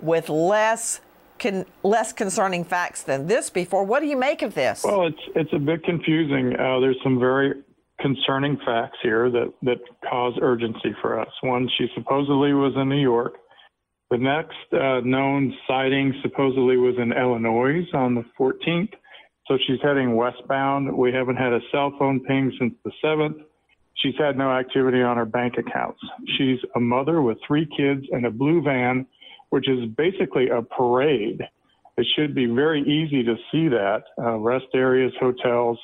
with 0.01 0.27
less 0.27 0.99
con- 1.41 1.65
less 1.83 2.13
concerning 2.13 2.63
facts 2.63 3.03
than 3.03 3.27
this 3.27 3.49
before. 3.49 3.83
What 3.83 3.99
do 4.01 4.07
you 4.07 4.17
make 4.17 4.41
of 4.41 4.53
this? 4.53 4.83
Well, 4.83 5.07
it's 5.07 5.23
it's 5.35 5.51
a 5.53 5.59
bit 5.59 5.83
confusing. 5.83 6.53
Uh, 6.53 6.79
there's 6.79 6.99
some 7.03 7.19
very 7.19 7.55
concerning 7.99 8.57
facts 8.65 8.97
here 9.03 9.29
that 9.29 9.53
that 9.63 9.79
cause 10.09 10.33
urgency 10.41 10.95
for 11.01 11.19
us. 11.19 11.29
One, 11.41 11.69
she 11.77 11.87
supposedly 11.95 12.53
was 12.53 12.73
in 12.75 12.87
New 12.89 13.01
York. 13.01 13.33
The 14.09 14.17
next 14.17 14.73
uh, 14.73 14.99
known 15.05 15.53
sighting 15.67 16.13
supposedly 16.21 16.77
was 16.77 16.95
in 16.97 17.13
Illinois 17.13 17.85
on 17.93 18.15
the 18.15 18.25
14th. 18.37 18.91
So 19.47 19.57
she's 19.65 19.79
heading 19.81 20.15
westbound. 20.17 20.95
We 20.95 21.13
haven't 21.13 21.37
had 21.37 21.53
a 21.53 21.59
cell 21.71 21.93
phone 21.97 22.19
ping 22.19 22.51
since 22.59 22.73
the 22.83 22.91
7th. 23.03 23.41
She's 23.95 24.15
had 24.17 24.37
no 24.37 24.51
activity 24.51 25.01
on 25.01 25.15
her 25.15 25.25
bank 25.25 25.55
accounts. 25.57 25.99
She's 26.37 26.59
a 26.75 26.79
mother 26.79 27.21
with 27.21 27.37
three 27.47 27.65
kids 27.77 28.05
and 28.11 28.25
a 28.25 28.31
blue 28.31 28.61
van 28.61 29.05
which 29.51 29.69
is 29.69 29.87
basically 29.95 30.49
a 30.49 30.61
parade. 30.61 31.41
It 31.97 32.07
should 32.15 32.33
be 32.33 32.47
very 32.47 32.81
easy 32.81 33.21
to 33.23 33.35
see 33.51 33.67
that 33.67 34.03
uh, 34.17 34.37
rest 34.37 34.65
areas, 34.73 35.13
hotels, 35.19 35.77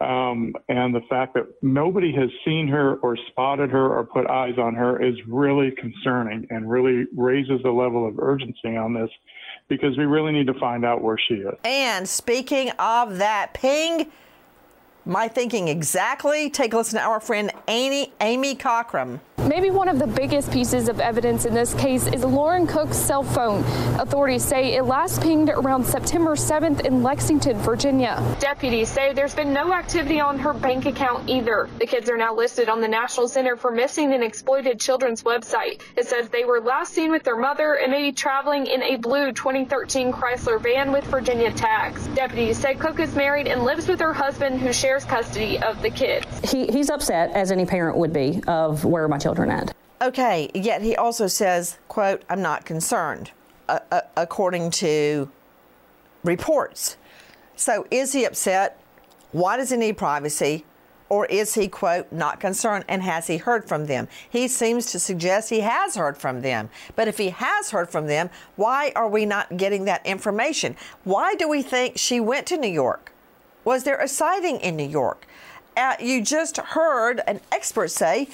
um, 0.00 0.54
and 0.68 0.94
the 0.94 1.02
fact 1.10 1.34
that 1.34 1.46
nobody 1.60 2.12
has 2.12 2.30
seen 2.44 2.68
her 2.68 2.96
or 2.96 3.16
spotted 3.30 3.70
her 3.70 3.98
or 3.98 4.04
put 4.04 4.26
eyes 4.28 4.54
on 4.58 4.74
her 4.74 5.02
is 5.02 5.14
really 5.26 5.72
concerning 5.72 6.46
and 6.50 6.70
really 6.70 7.06
raises 7.14 7.62
the 7.62 7.70
level 7.70 8.08
of 8.08 8.18
urgency 8.18 8.76
on 8.76 8.94
this 8.94 9.10
because 9.68 9.96
we 9.98 10.04
really 10.04 10.32
need 10.32 10.46
to 10.46 10.54
find 10.54 10.84
out 10.84 11.02
where 11.02 11.18
she 11.28 11.34
is. 11.34 11.54
And 11.64 12.08
speaking 12.08 12.70
of 12.78 13.18
that, 13.18 13.52
ping 13.52 14.10
my 15.04 15.28
thinking 15.28 15.68
exactly. 15.68 16.50
Take 16.50 16.72
a 16.72 16.78
listen 16.78 16.98
to 16.98 17.04
our 17.04 17.20
friend 17.20 17.50
Amy, 17.68 18.12
Amy 18.20 18.54
Cockrum. 18.54 19.20
Maybe 19.50 19.70
one 19.70 19.88
of 19.88 19.98
the 19.98 20.06
biggest 20.06 20.52
pieces 20.52 20.88
of 20.88 21.00
evidence 21.00 21.44
in 21.44 21.52
this 21.52 21.74
case 21.74 22.06
is 22.06 22.24
Lauren 22.24 22.68
Cook's 22.68 22.96
cell 22.96 23.24
phone. 23.24 23.64
Authorities 23.98 24.44
say 24.44 24.76
it 24.76 24.84
last 24.84 25.20
pinged 25.22 25.48
around 25.48 25.84
September 25.84 26.36
7th 26.36 26.86
in 26.86 27.02
Lexington, 27.02 27.58
Virginia. 27.58 28.22
Deputies 28.38 28.88
say 28.88 29.12
there's 29.12 29.34
been 29.34 29.52
no 29.52 29.72
activity 29.72 30.20
on 30.20 30.38
her 30.38 30.52
bank 30.52 30.86
account 30.86 31.28
either. 31.28 31.68
The 31.80 31.86
kids 31.86 32.08
are 32.08 32.16
now 32.16 32.32
listed 32.32 32.68
on 32.68 32.80
the 32.80 32.86
National 32.86 33.26
Center 33.26 33.56
for 33.56 33.72
Missing 33.72 34.12
and 34.12 34.22
Exploited 34.22 34.78
Children's 34.78 35.24
website. 35.24 35.80
It 35.96 36.06
says 36.06 36.28
they 36.28 36.44
were 36.44 36.60
last 36.60 36.94
seen 36.94 37.10
with 37.10 37.24
their 37.24 37.36
mother 37.36 37.74
and 37.74 37.90
may 37.90 38.02
be 38.02 38.12
traveling 38.12 38.66
in 38.68 38.84
a 38.84 38.98
blue 38.98 39.32
2013 39.32 40.12
Chrysler 40.12 40.62
van 40.62 40.92
with 40.92 41.02
Virginia 41.06 41.50
tags. 41.50 42.06
Deputies 42.14 42.56
say 42.56 42.76
Cook 42.76 43.00
is 43.00 43.16
married 43.16 43.48
and 43.48 43.64
lives 43.64 43.88
with 43.88 43.98
her 43.98 44.12
husband 44.12 44.60
who 44.60 44.72
shares 44.72 45.04
custody 45.04 45.58
of 45.58 45.82
the 45.82 45.90
kids. 45.90 46.24
He, 46.48 46.68
he's 46.68 46.88
upset, 46.88 47.32
as 47.32 47.50
any 47.50 47.66
parent 47.66 47.96
would 47.96 48.12
be, 48.12 48.40
of 48.46 48.84
where 48.84 49.08
my 49.08 49.18
children 49.18 49.39
Okay, 50.02 50.50
yet 50.54 50.82
he 50.82 50.96
also 50.96 51.26
says, 51.26 51.78
quote, 51.88 52.22
I'm 52.30 52.40
not 52.40 52.64
concerned, 52.64 53.32
uh, 53.68 53.80
uh, 53.90 54.00
according 54.16 54.70
to 54.72 55.30
reports. 56.24 56.96
So 57.54 57.86
is 57.90 58.12
he 58.12 58.24
upset? 58.24 58.80
Why 59.32 59.58
does 59.58 59.70
he 59.70 59.76
need 59.76 59.98
privacy? 59.98 60.64
Or 61.10 61.26
is 61.26 61.54
he, 61.54 61.66
quote, 61.68 62.10
not 62.12 62.40
concerned? 62.40 62.84
And 62.88 63.02
has 63.02 63.26
he 63.26 63.36
heard 63.36 63.68
from 63.68 63.86
them? 63.86 64.08
He 64.30 64.46
seems 64.48 64.86
to 64.92 65.00
suggest 65.00 65.50
he 65.50 65.60
has 65.60 65.96
heard 65.96 66.16
from 66.16 66.40
them. 66.40 66.70
But 66.94 67.08
if 67.08 67.18
he 67.18 67.30
has 67.30 67.70
heard 67.70 67.90
from 67.90 68.06
them, 68.06 68.30
why 68.56 68.92
are 68.94 69.08
we 69.08 69.26
not 69.26 69.56
getting 69.56 69.84
that 69.86 70.06
information? 70.06 70.76
Why 71.02 71.34
do 71.34 71.48
we 71.48 71.62
think 71.62 71.98
she 71.98 72.20
went 72.20 72.46
to 72.46 72.56
New 72.56 72.70
York? 72.70 73.12
Was 73.64 73.82
there 73.82 73.98
a 73.98 74.08
sighting 74.08 74.60
in 74.60 74.76
New 74.76 74.88
York? 74.88 75.26
Uh, 75.76 75.96
you 76.00 76.22
just 76.22 76.56
heard 76.58 77.20
an 77.26 77.40
expert 77.52 77.88
say 77.88 78.28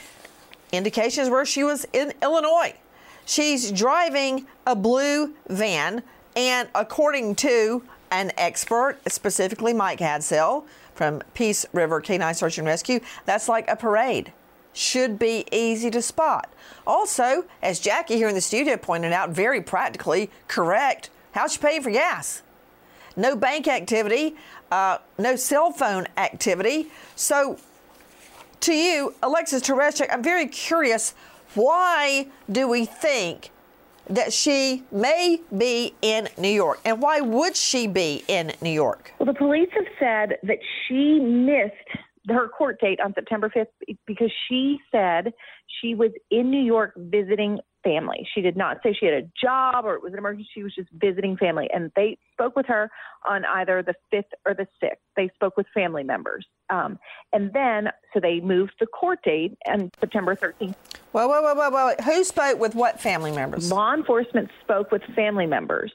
indications 0.73 1.29
were 1.29 1.45
she 1.45 1.65
was 1.65 1.87
in 1.93 2.13
Illinois. 2.23 2.75
She's 3.25 3.73
driving 3.73 4.47
a 4.67 4.77
blue 4.77 5.35
van, 5.49 6.03
and 6.37 6.69
according 6.75 7.35
to 7.37 7.83
an 8.11 8.33
expert, 8.37 8.99
specifically 9.09 9.73
Mike 9.73 9.99
Hadsell 9.99 10.65
from 10.95 11.23
Peace 11.35 11.67
River 11.73 12.01
Canine 12.01 12.35
Search 12.35 12.59
and 12.59 12.67
Rescue, 12.67 13.01
that's 13.25 13.49
like 13.49 13.69
a 13.69 13.77
parade. 13.77 14.33
Should 14.73 15.19
be 15.19 15.45
easy 15.51 15.91
to 15.91 16.03
spot. 16.03 16.53
Also, 16.87 17.45
as 17.63 17.81
Jackie 17.81 18.17
here 18.17 18.29
in 18.29 18.35
the 18.35 18.41
studio 18.41 18.77
pointed 18.77 19.13
out, 19.13 19.31
very 19.31 19.61
practically 19.61 20.31
correct. 20.49 21.11
How's 21.33 21.55
she 21.55 21.59
paying 21.59 21.83
for 21.83 21.91
gas? 21.91 22.43
No 23.17 23.35
bank 23.35 23.67
activity, 23.67 24.37
uh, 24.71 24.99
no 25.19 25.37
cell 25.37 25.73
phone 25.73 26.07
activity. 26.17 26.89
So, 27.15 27.59
to 28.61 28.73
you, 28.73 29.15
Alexis 29.23 29.63
Tereszcuk, 29.63 30.09
I'm 30.11 30.23
very 30.23 30.47
curious. 30.47 31.15
Why 31.55 32.29
do 32.51 32.69
we 32.69 32.85
think 32.85 33.51
that 34.09 34.33
she 34.33 34.85
may 34.93 35.41
be 35.57 35.95
in 36.03 36.29
New 36.39 36.49
York. 36.49 36.81
And 36.85 37.03
why 37.03 37.21
would 37.21 37.57
she 37.57 37.87
be 37.87 38.25
in 38.29 38.53
New 38.61 38.71
York? 38.71 39.13
Well, 39.19 39.27
the 39.27 39.35
police 39.35 39.69
have 39.75 39.87
said 39.99 40.39
that 40.45 40.59
she 40.87 41.19
missed 41.19 41.75
her 42.29 42.49
court 42.49 42.81
date 42.81 43.01
on 43.01 43.15
September 43.15 43.51
5th 43.55 43.97
because 44.07 44.33
she 44.49 44.79
said 44.91 45.33
she 45.81 45.95
was 45.95 46.11
in 46.31 46.51
New 46.51 46.63
York 46.63 46.93
visiting 46.97 47.61
family. 47.87 48.27
She 48.35 48.41
did 48.41 48.57
not 48.57 48.79
say 48.83 48.95
she 48.99 49.07
had 49.07 49.15
a 49.15 49.29
job 49.41 49.85
or 49.85 49.95
it 49.95 50.03
was 50.03 50.13
an 50.13 50.19
emergency. 50.19 50.49
She 50.53 50.63
was 50.63 50.75
just 50.75 50.89
visiting 50.93 51.37
family. 51.37 51.69
And 51.73 51.93
they 51.95 52.19
spoke 52.33 52.57
with 52.57 52.67
her 52.67 52.91
on 53.29 53.45
either 53.45 53.83
the 53.83 53.95
5th 54.13 54.25
or 54.45 54.55
the 54.55 54.67
6th. 54.83 54.97
They 55.17 55.31
spoke 55.35 55.57
with 55.57 55.67
family 55.73 56.03
members. 56.03 56.45
Um, 56.69 56.99
and 57.33 57.53
then, 57.53 57.91
so 58.13 58.21
they 58.21 58.41
moved 58.41 58.73
the 58.81 58.87
court 58.87 59.21
date 59.25 59.57
on 59.69 59.91
September 60.01 60.35
13th. 60.35 60.75
Well, 61.13 61.29
whoa, 61.29 61.43
whoa, 61.43 61.55
whoa, 61.55 61.71
whoa. 61.71 61.95
Who 62.05 62.25
spoke 62.25 62.59
with 62.59 62.75
what 62.75 63.01
family 63.01 63.31
members? 63.31 63.71
Law 63.71 63.95
enforcement 63.95 64.51
spoke 64.63 64.91
with 64.91 65.03
family 65.15 65.47
members. 65.47 65.93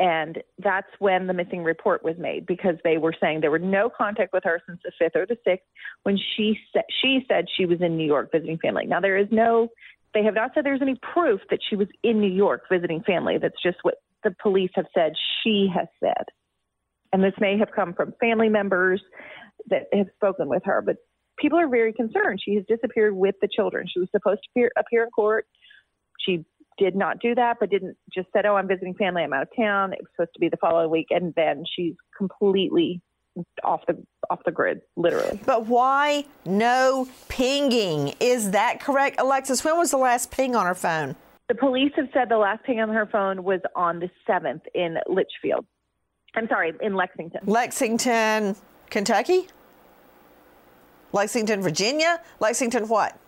And 0.00 0.42
that's 0.58 0.86
when 1.00 1.26
the 1.26 1.32
missing 1.32 1.64
report 1.64 2.04
was 2.04 2.16
made 2.18 2.46
because 2.46 2.76
they 2.84 2.98
were 2.98 3.14
saying 3.20 3.40
there 3.40 3.50
were 3.50 3.58
no 3.58 3.90
contact 3.90 4.32
with 4.32 4.44
her 4.44 4.62
since 4.66 4.78
the 4.84 4.92
5th 5.02 5.16
or 5.16 5.26
the 5.26 5.36
6th 5.46 5.58
when 6.04 6.16
she, 6.36 6.56
sa- 6.72 6.82
she 7.02 7.24
said 7.28 7.46
she 7.56 7.66
was 7.66 7.80
in 7.80 7.96
New 7.96 8.06
York 8.06 8.30
visiting 8.30 8.58
family. 8.58 8.86
Now, 8.86 9.00
there 9.00 9.16
is 9.16 9.26
no, 9.32 9.68
they 10.14 10.24
have 10.24 10.34
not 10.34 10.52
said 10.54 10.64
there's 10.64 10.82
any 10.82 10.98
proof 11.12 11.40
that 11.50 11.60
she 11.68 11.76
was 11.76 11.88
in 12.02 12.20
New 12.20 12.32
York 12.32 12.62
visiting 12.70 13.02
family. 13.02 13.38
That's 13.38 13.60
just 13.62 13.78
what 13.82 13.96
the 14.24 14.34
police 14.42 14.70
have 14.74 14.86
said 14.94 15.12
she 15.42 15.68
has 15.74 15.86
said. 16.00 16.24
And 17.12 17.22
this 17.22 17.34
may 17.40 17.58
have 17.58 17.70
come 17.74 17.94
from 17.94 18.14
family 18.20 18.48
members 18.48 19.02
that 19.68 19.84
have 19.92 20.08
spoken 20.16 20.48
with 20.48 20.62
her, 20.64 20.82
but 20.82 20.96
people 21.38 21.58
are 21.58 21.68
very 21.68 21.92
concerned. 21.92 22.40
She 22.44 22.54
has 22.54 22.64
disappeared 22.66 23.14
with 23.16 23.34
the 23.40 23.48
children. 23.48 23.86
She 23.92 24.00
was 24.00 24.08
supposed 24.10 24.40
to 24.42 24.48
appear, 24.50 24.70
appear 24.76 25.04
in 25.04 25.10
court. 25.10 25.46
She 26.20 26.44
did 26.78 26.94
not 26.94 27.20
do 27.20 27.34
that, 27.34 27.56
but 27.60 27.70
didn't 27.70 27.96
just 28.12 28.28
said, 28.32 28.46
"Oh, 28.46 28.56
I'm 28.56 28.68
visiting 28.68 28.94
family. 28.94 29.22
I'm 29.22 29.32
out 29.32 29.42
of 29.42 29.48
town." 29.56 29.92
It 29.92 30.00
was 30.00 30.10
supposed 30.14 30.34
to 30.34 30.40
be 30.40 30.48
the 30.48 30.56
following 30.58 30.90
week, 30.90 31.08
and 31.10 31.34
then 31.34 31.64
she's 31.74 31.94
completely 32.16 33.00
off 33.62 33.80
the 33.86 34.02
off 34.30 34.40
the 34.44 34.52
grid, 34.52 34.80
literally. 34.96 35.40
But 35.44 35.66
why 35.66 36.24
no 36.44 37.08
pinging? 37.28 38.14
Is 38.20 38.50
that 38.52 38.80
correct, 38.80 39.16
Alexis? 39.18 39.64
When 39.64 39.76
was 39.76 39.90
the 39.90 39.98
last 39.98 40.30
ping 40.30 40.54
on 40.54 40.66
her 40.66 40.74
phone? 40.74 41.16
The 41.48 41.54
police 41.54 41.92
have 41.96 42.08
said 42.12 42.28
the 42.28 42.36
last 42.36 42.62
ping 42.64 42.80
on 42.80 42.90
her 42.90 43.06
phone 43.06 43.42
was 43.42 43.60
on 43.74 44.00
the 44.00 44.10
seventh 44.26 44.62
in 44.74 44.98
Litchfield. 45.06 45.64
I'm 46.34 46.46
sorry, 46.48 46.74
in 46.82 46.94
Lexington. 46.94 47.40
Lexington, 47.46 48.54
Kentucky. 48.90 49.48
Lexington, 51.12 51.62
Virginia. 51.62 52.20
Lexington, 52.38 52.86
what? 52.86 53.18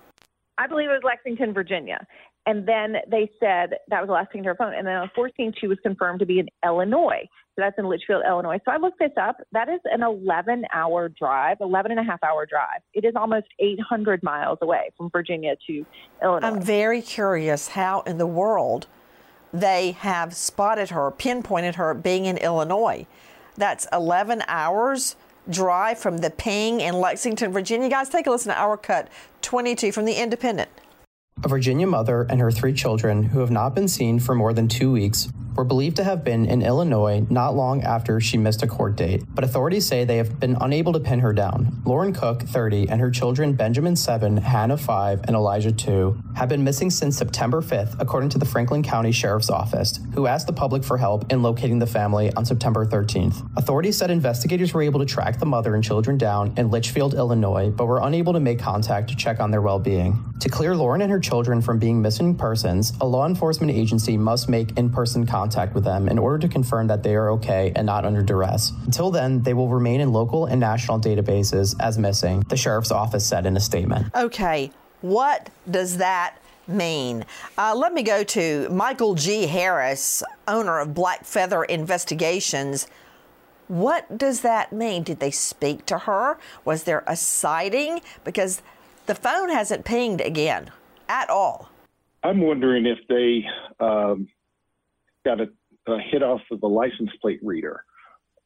I 0.59 0.67
believe 0.67 0.91
it 0.91 0.93
was 0.93 1.03
Lexington, 1.03 1.55
Virginia. 1.55 2.07
And 2.47 2.67
then 2.67 2.97
they 3.09 3.31
said 3.39 3.75
that 3.89 4.01
was 4.01 4.09
the 4.09 4.13
last 4.13 4.33
thing 4.33 4.43
to 4.43 4.49
her 4.49 4.55
phone. 4.55 4.75
And 4.75 4.87
then 4.87 4.97
on 4.97 5.11
14th, 5.17 5.55
she 5.61 5.67
was 5.67 5.79
confirmed 5.83 6.21
to 6.21 6.27
be 6.27 6.39
in 6.39 6.49
Illinois. 6.65 7.29
So 7.55 7.63
that's 7.63 7.79
in 7.79 7.87
Litchfield, 7.87 8.23
Illinois. 8.27 8.59
So 8.65 8.71
I 8.71 8.79
looked 8.79 8.99
this 8.99 9.13
up. 9.21 9.37
That 9.53 9.69
is 9.69 9.81
an 9.85 10.03
11 10.03 10.65
hour 10.73 11.09
drive, 11.11 11.59
11 11.61 11.91
and 11.93 12.01
a 12.01 12.05
half 12.05 12.23
hour 12.23 12.47
drive. 12.47 12.81
It 12.95 13.05
is 13.05 13.13
almost 13.15 13.47
800 13.59 14.23
miles 14.23 14.59
away 14.63 14.91
from 14.97 15.11
Virginia 15.11 15.57
to 15.67 15.85
Illinois. 16.23 16.47
I'm 16.47 16.63
very 16.63 17.03
curious 17.03 17.69
how 17.69 18.01
in 18.03 18.19
the 18.19 18.27
world 18.27 18.87
they 19.53 19.93
have 19.93 20.35
spotted 20.35 20.91
her, 20.91 21.11
pinpointed 21.11 21.75
her 21.75 21.93
being 21.93 22.25
in 22.25 22.39
Illinois. 22.39 23.07
That's 23.57 23.87
11 23.93 24.45
hours 24.49 25.17
drive 25.49 25.99
from 25.99 26.19
the 26.19 26.31
ping 26.31 26.81
in 26.81 26.95
Lexington, 26.95 27.53
Virginia. 27.53 27.89
Guys, 27.89 28.09
take 28.09 28.27
a 28.27 28.31
listen 28.31 28.53
to 28.53 28.59
our 28.59 28.77
cut 28.77 29.09
22 29.43 29.93
from 29.93 30.05
the 30.05 30.15
Independent. 30.15 30.71
A 31.43 31.49
Virginia 31.49 31.87
mother 31.87 32.27
and 32.29 32.39
her 32.39 32.51
three 32.51 32.75
children, 32.75 33.23
who 33.23 33.41
have 33.41 33.51
not 33.51 33.75
been 33.75 33.89
seen 33.89 34.19
for 34.19 34.35
more 34.35 34.53
than 34.53 34.69
two 34.69 34.93
weeks, 34.93 35.29
were 35.57 35.65
believed 35.65 35.97
to 35.97 36.05
have 36.05 36.23
been 36.23 36.47
in 36.47 36.63
Illinois 36.63 37.27
not 37.31 37.57
long 37.57 37.83
after 37.83 38.21
she 38.21 38.37
missed 38.37 38.63
a 38.63 38.67
court 38.67 38.97
date, 38.97 39.23
but 39.35 39.43
authorities 39.43 39.87
say 39.87 40.05
they 40.05 40.19
have 40.19 40.39
been 40.39 40.57
unable 40.61 40.93
to 40.93 41.01
pin 41.01 41.21
her 41.21 41.33
down. 41.33 41.83
Lauren 41.85 42.13
Cook, 42.13 42.43
30, 42.43 42.89
and 42.89 43.01
her 43.01 43.11
children 43.11 43.55
Benjamin, 43.55 43.97
7, 43.97 44.37
Hannah, 44.37 44.77
5, 44.77 45.23
and 45.25 45.35
Elijah, 45.35 45.73
2, 45.73 46.23
have 46.37 46.49
been 46.49 46.63
missing 46.63 46.91
since 46.91 47.17
September 47.17 47.61
5th, 47.61 47.97
according 47.99 48.31
to 48.31 48.39
the 48.39 48.45
Franklin 48.45 48.83
County 48.83 49.13
Sheriff's 49.13 49.51
Office, 49.51 49.99
who 50.15 50.27
asked 50.27 50.47
the 50.47 50.53
public 50.53 50.85
for 50.85 50.99
help 50.99 51.31
in 51.33 51.43
locating 51.43 51.79
the 51.79 51.87
family 51.87 52.33
on 52.35 52.45
September 52.45 52.87
13th. 52.87 53.47
Authorities 53.57 53.97
said 53.97 54.11
investigators 54.11 54.73
were 54.73 54.83
able 54.83 55.01
to 55.01 55.07
track 55.07 55.39
the 55.39 55.47
mother 55.47 55.75
and 55.75 55.83
children 55.83 56.17
down 56.19 56.53
in 56.57 56.71
Litchfield, 56.71 57.15
Illinois, 57.15 57.71
but 57.71 57.87
were 57.87 58.01
unable 58.03 58.35
to 58.35 58.41
make 58.41 58.59
contact 58.59 59.09
to 59.09 59.17
check 59.17 59.41
on 59.41 59.51
their 59.51 59.63
well 59.63 59.79
being. 59.79 60.30
To 60.41 60.49
clear 60.49 60.75
Lauren 60.75 61.03
and 61.03 61.13
her 61.13 61.21
children 61.21 61.61
from 61.61 61.79
being 61.79 62.01
missing 62.01 62.35
persons, 62.35 62.95
a 63.03 63.07
law 63.07 63.27
enforcement 63.27 63.73
agency 63.73 64.17
must 64.17 64.49
make 64.49 64.79
in 64.79 64.89
person 64.89 65.27
contact 65.27 65.75
with 65.75 65.85
them 65.85 66.09
in 66.09 66.19
order 66.19 66.39
to 66.39 66.49
confirm 66.49 66.87
that 66.87 67.03
they 67.03 67.15
are 67.15 67.31
okay 67.33 67.73
and 67.77 67.85
not 67.85 68.07
under 68.07 68.23
duress. 68.23 68.73
Until 68.87 69.11
then, 69.11 69.43
they 69.43 69.53
will 69.53 69.69
remain 69.69 70.01
in 70.01 70.13
local 70.13 70.47
and 70.47 70.59
national 70.59 70.99
databases 70.99 71.77
as 71.79 71.99
missing, 71.99 72.43
the 72.49 72.57
sheriff's 72.57 72.91
office 72.91 73.27
said 73.27 73.45
in 73.45 73.55
a 73.55 73.61
statement. 73.61 74.07
Okay, 74.15 74.73
what 75.03 75.51
does 75.71 75.99
that 75.99 76.39
mean? 76.67 77.27
Uh, 77.59 77.75
let 77.77 77.93
me 77.93 78.03
go 78.03 78.25
to 78.25 78.67
Michael 78.71 79.17
G. 79.17 79.47
Harris, 79.47 80.23
owner 80.49 80.79
of 80.79 80.89
Blackfeather 80.89 81.67
Investigations. 81.67 82.87
What 83.69 84.17
does 84.17 84.41
that 84.41 84.73
mean? 84.73 85.03
Did 85.03 85.21
they 85.21 85.31
speak 85.31 85.85
to 85.87 85.99
her? 85.99 86.39
Was 86.65 86.85
there 86.85 87.05
a 87.07 87.15
sighting? 87.15 88.01
Because 88.25 88.63
the 89.11 89.15
phone 89.17 89.49
hasn't 89.49 89.85
pinged 89.85 90.21
again 90.21 90.71
at 91.09 91.29
all. 91.29 91.69
I'm 92.23 92.41
wondering 92.41 92.87
if 92.87 92.99
they 93.09 93.45
um, 93.85 94.29
got 95.25 95.41
a, 95.41 95.49
a 95.89 95.99
hit 95.99 96.23
off 96.23 96.43
of 96.53 96.61
the 96.61 96.69
license 96.69 97.11
plate 97.21 97.41
reader 97.43 97.85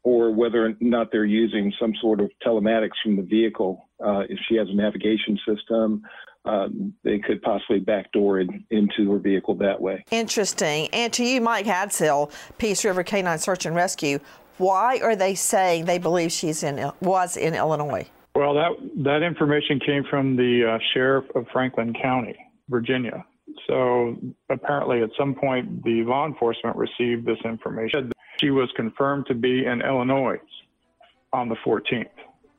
or 0.05 0.31
whether 0.31 0.64
or 0.64 0.72
not 0.81 1.12
they're 1.12 1.27
using 1.27 1.70
some 1.79 1.92
sort 2.00 2.18
of 2.18 2.31
telematics 2.42 2.96
from 3.03 3.16
the 3.16 3.22
vehicle. 3.22 3.90
Uh, 4.03 4.20
if 4.20 4.38
she 4.48 4.57
has 4.57 4.66
a 4.70 4.74
navigation 4.74 5.38
system, 5.46 6.03
um, 6.46 6.94
they 7.03 7.18
could 7.18 7.42
possibly 7.42 7.81
backdoor 7.81 8.40
it 8.40 8.48
into 8.70 9.12
her 9.12 9.18
vehicle 9.18 9.55
that 9.57 9.79
way. 9.79 10.03
Interesting. 10.11 10.88
And 10.94 11.12
to 11.12 11.24
you, 11.24 11.42
Mike 11.42 11.66
Hadsell, 11.66 12.33
Peace 12.57 12.87
River 12.87 13.03
Canine 13.03 13.38
Search 13.38 13.66
and 13.66 13.77
Rescue, 13.77 14.18
why 14.57 14.98
are 15.03 15.14
they 15.14 15.35
saying 15.35 15.85
they 15.85 15.98
believe 15.98 16.33
she's 16.33 16.62
in 16.62 16.90
was 17.03 17.37
in 17.37 17.55
Illinois? 17.55 18.09
Well, 18.35 18.55
that 18.55 18.70
that 19.05 19.23
information 19.23 19.79
came 19.79 20.03
from 20.11 20.37
the 20.37 20.75
uh, 20.75 20.79
sheriff 20.92 21.25
of 21.37 21.47
Franklin 21.53 21.94
County, 22.01 22.37
Virginia. 22.68 23.25
So 23.68 24.16
apparently, 24.51 25.03
at 25.03 25.11
some 25.16 25.35
point, 25.35 25.85
the 25.85 26.03
law 26.05 26.27
enforcement 26.27 26.77
received 26.77 27.27
this 27.27 27.38
information. 27.44 28.11
She 28.40 28.51
was 28.51 28.68
confirmed 28.75 29.27
to 29.29 29.35
be 29.35 29.64
in 29.64 29.81
Illinois 29.83 30.38
on 31.33 31.49
the 31.49 31.57
14th. 31.64 32.07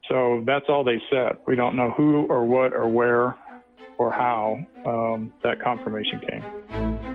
So 0.10 0.44
that's 0.46 0.66
all 0.70 0.84
they 0.84 1.02
said. 1.12 1.38
We 1.46 1.56
don't 1.56 1.76
know 1.76 1.92
who 1.92 2.26
or 2.28 2.46
what 2.46 2.74
or 2.74 2.88
where 2.88 3.36
or 3.98 4.12
how 4.12 4.60
um, 4.86 5.34
that 5.44 5.62
confirmation 5.62 6.22
came. 6.30 7.15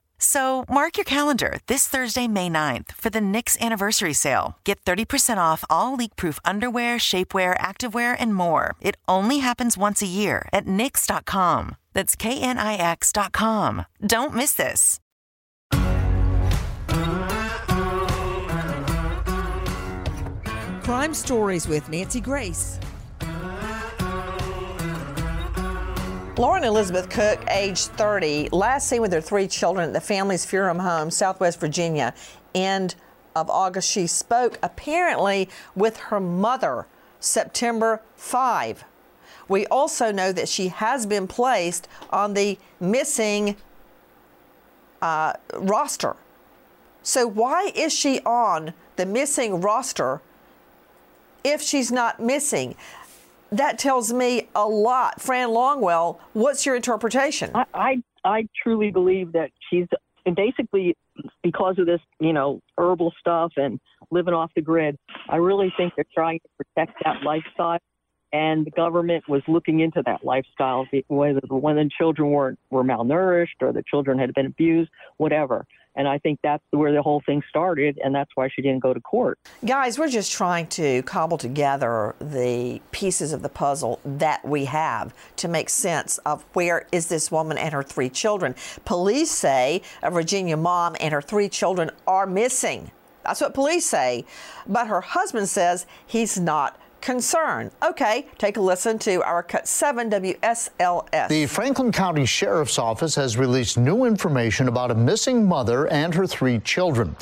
So 0.23 0.65
mark 0.69 0.97
your 0.97 1.03
calendar 1.03 1.57
this 1.65 1.87
Thursday, 1.87 2.27
May 2.27 2.47
9th 2.47 2.91
for 2.91 3.09
the 3.09 3.19
Knix 3.19 3.59
anniversary 3.59 4.13
sale. 4.13 4.55
Get 4.63 4.83
30% 4.85 5.37
off 5.37 5.63
all 5.67 5.95
leak-proof 5.95 6.37
underwear, 6.45 6.97
shapewear, 6.97 7.57
activewear, 7.57 8.15
and 8.19 8.35
more. 8.35 8.75
It 8.81 8.97
only 9.07 9.39
happens 9.39 9.79
once 9.79 10.03
a 10.03 10.07
year 10.07 10.47
at 10.53 10.67
Knix.com. 10.67 11.75
That's 11.93 12.15
K-N-I-X.com. 12.15 13.85
Don't 14.05 14.35
miss 14.35 14.53
this. 14.53 14.99
Crime 20.83 21.13
Stories 21.15 21.67
with 21.67 21.89
Nancy 21.89 22.21
Grace. 22.21 22.79
Lauren 26.41 26.63
Elizabeth 26.63 27.07
Cook, 27.07 27.39
age 27.51 27.81
30, 27.81 28.49
last 28.51 28.89
seen 28.89 28.99
with 28.99 29.13
her 29.13 29.21
three 29.21 29.47
children 29.47 29.89
at 29.89 29.93
the 29.93 30.01
family's 30.01 30.43
funeral 30.43 30.79
home, 30.79 31.11
Southwest 31.11 31.59
Virginia, 31.59 32.15
end 32.55 32.95
of 33.35 33.47
August. 33.47 33.87
She 33.87 34.07
spoke 34.07 34.57
apparently 34.63 35.49
with 35.75 35.97
her 35.97 36.19
mother 36.19 36.87
September 37.19 38.01
5. 38.15 38.83
We 39.49 39.67
also 39.67 40.11
know 40.11 40.31
that 40.31 40.49
she 40.49 40.69
has 40.69 41.05
been 41.05 41.27
placed 41.27 41.87
on 42.09 42.33
the 42.33 42.57
missing 42.79 43.55
uh, 44.99 45.33
roster. 45.53 46.15
So, 47.03 47.27
why 47.27 47.71
is 47.75 47.93
she 47.93 48.19
on 48.21 48.73
the 48.95 49.05
missing 49.05 49.61
roster 49.61 50.21
if 51.43 51.61
she's 51.61 51.91
not 51.91 52.19
missing? 52.19 52.75
That 53.51 53.77
tells 53.77 54.13
me 54.13 54.47
a 54.55 54.65
lot. 54.65 55.21
Fran 55.21 55.49
Longwell, 55.49 56.19
what's 56.33 56.65
your 56.65 56.75
interpretation? 56.75 57.51
I, 57.53 57.65
I, 57.73 58.03
I 58.23 58.47
truly 58.63 58.91
believe 58.91 59.33
that 59.33 59.51
she's 59.69 59.87
and 60.25 60.35
basically 60.35 60.95
because 61.43 61.79
of 61.79 61.87
this, 61.87 61.99
you 62.19 62.31
know, 62.31 62.61
herbal 62.77 63.11
stuff 63.19 63.53
and 63.57 63.79
living 64.11 64.33
off 64.33 64.51
the 64.55 64.61
grid. 64.61 64.97
I 65.27 65.37
really 65.37 65.73
think 65.75 65.93
they're 65.95 66.05
trying 66.13 66.39
to 66.39 66.63
protect 66.63 67.03
that 67.03 67.23
lifestyle 67.23 67.79
and 68.33 68.65
the 68.65 68.71
government 68.71 69.27
was 69.27 69.41
looking 69.47 69.81
into 69.81 70.01
that 70.05 70.23
lifestyle, 70.23 70.87
whether 71.07 71.41
when 71.49 71.75
the 71.75 71.89
children 71.97 72.31
weren't 72.31 72.59
were 72.69 72.83
malnourished 72.83 73.61
or 73.61 73.73
the 73.73 73.83
children 73.89 74.17
had 74.19 74.33
been 74.33 74.45
abused, 74.45 74.89
whatever. 75.17 75.65
And 75.95 76.07
I 76.07 76.17
think 76.19 76.39
that's 76.41 76.63
where 76.71 76.93
the 76.93 77.01
whole 77.01 77.21
thing 77.25 77.43
started, 77.49 77.99
and 78.03 78.15
that's 78.15 78.31
why 78.35 78.49
she 78.53 78.61
didn't 78.61 78.79
go 78.79 78.93
to 78.93 79.01
court. 79.01 79.37
Guys, 79.65 79.99
we're 79.99 80.07
just 80.07 80.31
trying 80.31 80.67
to 80.67 81.03
cobble 81.03 81.37
together 81.37 82.15
the 82.19 82.81
pieces 82.91 83.33
of 83.33 83.41
the 83.41 83.49
puzzle 83.49 83.99
that 84.05 84.45
we 84.45 84.65
have 84.65 85.13
to 85.37 85.47
make 85.47 85.69
sense 85.69 86.17
of 86.19 86.43
where 86.53 86.87
is 86.91 87.07
this 87.07 87.29
woman 87.29 87.57
and 87.57 87.73
her 87.73 87.83
three 87.83 88.09
children. 88.09 88.55
Police 88.85 89.31
say 89.31 89.81
a 90.01 90.09
Virginia 90.09 90.55
mom 90.55 90.95
and 90.99 91.13
her 91.13 91.21
three 91.21 91.49
children 91.49 91.91
are 92.07 92.25
missing. 92.25 92.91
That's 93.23 93.41
what 93.41 93.53
police 93.53 93.85
say. 93.85 94.25
But 94.65 94.87
her 94.87 95.01
husband 95.01 95.49
says 95.49 95.85
he's 96.07 96.39
not 96.39 96.79
concern. 97.01 97.71
Okay, 97.83 98.27
take 98.37 98.57
a 98.57 98.61
listen 98.61 98.99
to 98.99 99.23
our 99.23 99.43
Cut 99.43 99.67
7 99.67 100.09
WSLS. 100.09 101.27
The 101.27 101.45
Franklin 101.47 101.91
County 101.91 102.25
Sheriff's 102.25 102.77
Office 102.77 103.15
has 103.15 103.37
released 103.37 103.77
new 103.77 104.05
information 104.05 104.67
about 104.67 104.91
a 104.91 104.95
missing 104.95 105.47
mother 105.47 105.87
and 105.87 106.13
her 106.13 106.27
three 106.27 106.59
children. 106.59 107.15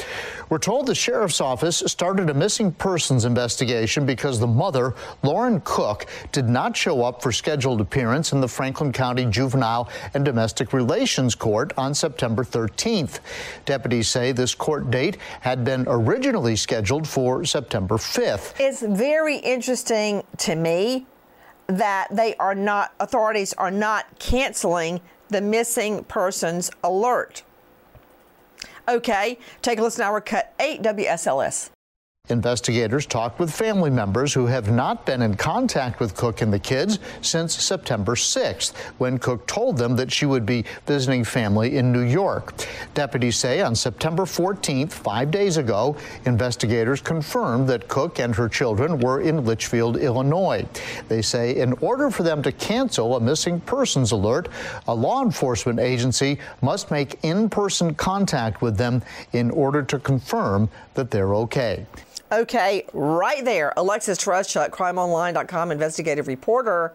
We're 0.50 0.58
told 0.58 0.88
the 0.88 0.96
Sheriff's 0.96 1.42
Office 1.42 1.84
started 1.86 2.30
a 2.30 2.34
missing 2.34 2.72
persons 2.72 3.24
investigation 3.24 4.06
because 4.06 4.40
the 4.40 4.48
mother, 4.48 4.96
Lauren 5.24 5.62
Cook, 5.64 6.08
did 6.32 6.50
not 6.50 6.76
show 6.76 7.04
up 7.04 7.22
for 7.22 7.32
scheduled 7.32 7.82
appearance 7.82 8.34
in 8.34 8.42
the 8.42 8.48
Franklin 8.48 8.92
County 8.92 9.26
Juvenile 9.26 9.90
and 10.14 10.26
Domestic 10.26 10.74
Relations 10.74 11.36
Court 11.36 11.72
on 11.78 11.94
September 11.94 12.44
13th. 12.44 13.20
Deputies 13.66 14.10
say 14.10 14.32
this 14.32 14.56
court 14.56 14.90
date 14.92 15.18
had 15.42 15.64
been 15.64 15.86
originally 15.88 16.56
scheduled 16.56 17.08
for 17.08 17.46
September 17.46 17.96
5th. 17.96 18.60
It's 18.60 18.82
very 18.82 19.38
interesting 19.38 19.69
to 20.38 20.56
me 20.56 21.06
that 21.68 22.08
they 22.12 22.36
are 22.38 22.56
not, 22.56 22.94
authorities 23.00 23.54
are 23.54 23.72
not 23.72 24.20
canceling 24.20 25.02
the 25.30 25.42
missing 25.42 26.04
persons 26.06 26.72
alert. 26.84 27.44
Okay, 28.88 29.38
take 29.62 29.78
a 29.78 29.84
listen 29.84 30.04
to 30.04 30.08
our 30.10 30.22
cut 30.22 30.54
8 30.60 30.82
WSLS. 30.82 31.70
Investigators 32.30 33.08
talked 33.08 33.40
with 33.40 33.52
family 33.52 33.90
members 33.90 34.36
who 34.36 34.46
have 34.46 34.70
not 34.70 35.04
been 35.04 35.24
in 35.24 35.34
contact 35.34 36.00
with 36.00 36.16
Cook 36.16 36.42
and 36.42 36.54
the 36.54 36.60
kids 36.60 37.00
since 37.22 37.56
September 37.56 38.14
6th, 38.14 38.78
when 39.00 39.18
Cook 39.18 39.48
told 39.48 39.78
them 39.78 39.96
that 39.96 40.12
she 40.12 40.28
would 40.28 40.46
be 40.46 40.64
visiting 40.86 41.24
family 41.24 41.78
in 41.78 41.92
New 41.92 42.04
York. 42.04 42.54
Deputies 42.94 43.36
say 43.36 43.62
on 43.62 43.74
September 43.74 44.26
14th, 44.26 44.92
five 44.92 45.32
days 45.32 45.58
ago, 45.58 45.98
investigators 46.26 47.02
confirmed 47.02 47.68
that 47.68 47.88
Cook 47.88 48.20
and 48.20 48.36
her 48.36 48.48
children 48.48 49.00
were 49.00 49.22
in 49.22 49.44
Litchfield, 49.44 49.98
Illinois. 49.98 50.64
They 51.08 51.24
say 51.24 51.56
in 51.56 51.74
order 51.82 52.12
for 52.12 52.22
them 52.22 52.44
to 52.44 52.52
cancel 52.52 53.16
a 53.16 53.20
missing 53.20 53.60
persons 53.62 54.12
alert, 54.12 54.50
a 54.88 54.94
law 54.94 55.24
enforcement 55.24 55.80
agency 55.80 56.38
must 56.62 56.92
make 56.92 57.18
in 57.24 57.50
person 57.50 57.96
contact 57.96 58.62
with 58.62 58.78
them 58.78 59.02
in 59.34 59.50
order 59.50 59.82
to 59.82 59.98
confirm 59.98 60.70
that 60.94 61.10
they're 61.10 61.34
okay. 61.34 61.88
Okay, 62.32 62.86
right 62.94 63.44
there. 63.44 63.74
Alexis 63.76 64.20
Tereszcuk, 64.20 64.70
crimeonline.com 64.70 65.72
investigative 65.72 66.28
reporter, 66.28 66.94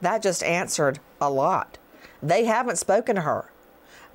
that 0.00 0.20
just 0.20 0.42
answered 0.42 0.98
a 1.20 1.30
lot. 1.30 1.78
They 2.22 2.44
haven't 2.44 2.76
spoken 2.76 3.16
to 3.16 3.22
her. 3.22 3.50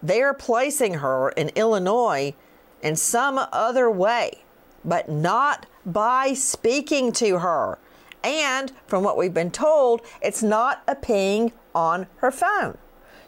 They're 0.04 0.34
placing 0.34 0.96
her 0.96 1.30
in 1.30 1.50
Illinois 1.50 2.34
in 2.82 2.96
some 2.96 3.40
other 3.52 3.90
way, 3.90 4.44
but 4.84 5.10
not 5.10 5.66
by 5.86 6.34
speaking 6.34 7.12
to 7.14 7.40
her. 7.40 7.78
And 8.24 8.74
from 8.86 9.04
what 9.04 9.18
we've 9.18 9.34
been 9.34 9.52
told, 9.52 10.02
it's 10.22 10.44
not 10.44 10.84
a 10.88 10.96
ping 10.96 11.54
on 11.74 12.08
her 12.18 12.32
phone. 12.32 12.78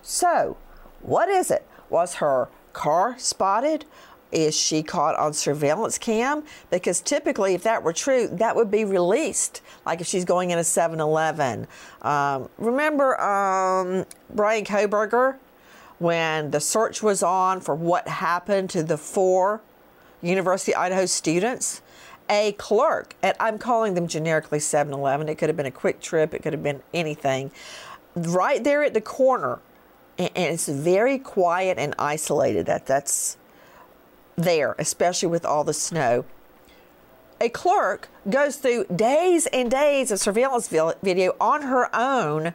So, 0.02 0.58
what 1.02 1.30
is 1.30 1.50
it? 1.50 1.66
Was 1.90 2.16
her 2.16 2.50
car 2.74 3.16
spotted? 3.18 3.86
Is 4.32 4.56
she 4.56 4.82
caught 4.82 5.16
on 5.18 5.34
surveillance 5.34 5.98
cam? 5.98 6.44
Because 6.70 7.02
typically, 7.02 7.54
if 7.54 7.64
that 7.64 7.84
were 7.84 7.94
true, 7.94 8.28
that 8.28 8.56
would 8.56 8.72
be 8.72 8.86
released. 8.86 9.62
Like 9.86 10.02
if 10.02 10.08
she's 10.08 10.26
going 10.26 10.52
in 10.52 10.58
a 10.58 10.64
7 10.64 11.00
Eleven. 11.00 11.68
Um, 12.02 12.50
remember 12.58 13.20
um, 13.20 14.06
Bryan 14.34 14.66
Kohberger 14.66 15.38
when 16.00 16.52
the 16.52 16.60
search 16.60 17.04
was 17.04 17.22
on 17.22 17.62
for 17.62 17.76
what 17.76 18.08
happened 18.08 18.70
to 18.72 18.84
the 18.84 18.98
four 18.98 19.62
University 20.22 20.74
of 20.74 20.82
Idaho 20.82 21.06
students? 21.06 21.82
A 22.30 22.54
clerk, 22.54 23.16
and 23.22 23.36
I'm 23.42 23.58
calling 23.58 23.94
them 23.94 24.08
generically 24.08 24.60
7 24.60 24.94
Eleven. 24.94 25.28
It 25.28 25.36
could 25.36 25.50
have 25.50 25.58
been 25.58 25.66
a 25.66 25.72
quick 25.72 26.00
trip, 26.00 26.34
it 26.34 26.42
could 26.42 26.54
have 26.54 26.64
been 26.64 26.82
anything. 26.94 27.52
Right 28.16 28.64
there 28.64 28.84
at 28.84 28.94
the 28.94 29.02
corner, 29.02 29.60
and 30.18 30.32
it's 30.36 30.70
very 30.70 31.18
quiet 31.18 31.78
and 31.78 31.94
isolated. 32.00 32.66
That 32.68 32.86
that's 32.86 33.38
there, 34.36 34.76
especially 34.78 35.30
with 35.30 35.46
all 35.46 35.64
the 35.64 35.74
snow. 35.74 36.26
A 37.40 37.50
clerk 37.50 38.10
goes 38.30 38.58
through 38.58 38.86
days 38.86 39.48
and 39.48 39.72
days 39.72 40.12
of 40.12 40.20
surveillance 40.20 40.68
video 40.68 41.36
on 41.40 41.64
her 41.64 41.90
own 41.96 42.54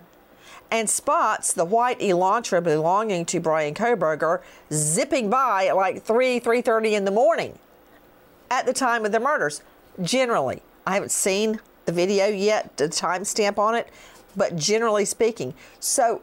and 0.70 0.88
spots 0.90 1.52
the 1.52 1.64
white 1.64 1.98
Elantra 2.00 2.62
belonging 2.62 3.24
to 3.26 3.40
Bryan 3.40 3.74
Kohberger 3.74 4.42
zipping 4.72 5.30
by 5.30 5.66
at 5.66 5.76
like 5.76 6.02
3, 6.02 6.40
3.30 6.40 6.92
in 6.92 7.04
the 7.04 7.10
morning 7.10 7.58
at 8.50 8.66
the 8.66 8.72
time 8.72 9.04
of 9.04 9.12
the 9.12 9.20
murders. 9.20 9.62
Generally, 10.02 10.62
I 10.86 10.94
haven't 10.94 11.12
seen 11.12 11.60
the 11.84 11.92
video 11.92 12.26
yet, 12.26 12.76
the 12.76 12.88
timestamp 12.88 13.58
on 13.58 13.74
it, 13.74 13.88
but 14.36 14.56
generally 14.56 15.04
speaking. 15.04 15.54
So 15.80 16.22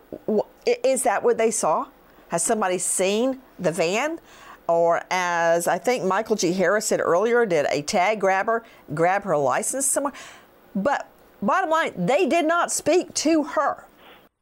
is 0.65 1.03
that 1.03 1.23
what 1.23 1.37
they 1.37 1.51
saw? 1.51 1.87
Has 2.29 2.43
somebody 2.43 2.77
seen 2.77 3.41
the 3.59 3.71
van? 3.71 4.19
Or 4.67 5.01
as 5.11 5.67
I 5.67 5.77
think 5.77 6.03
Michael 6.03 6.35
G. 6.35 6.53
Harris 6.53 6.87
said 6.87 6.99
earlier, 7.01 7.45
did 7.45 7.65
a 7.69 7.81
tag 7.81 8.19
grabber 8.19 8.63
grab 8.93 9.23
her 9.23 9.37
license 9.37 9.85
somewhere? 9.85 10.13
But 10.75 11.09
bottom 11.41 11.69
line, 11.69 11.93
they 11.97 12.27
did 12.27 12.45
not 12.45 12.71
speak 12.71 13.13
to 13.15 13.43
her. 13.43 13.85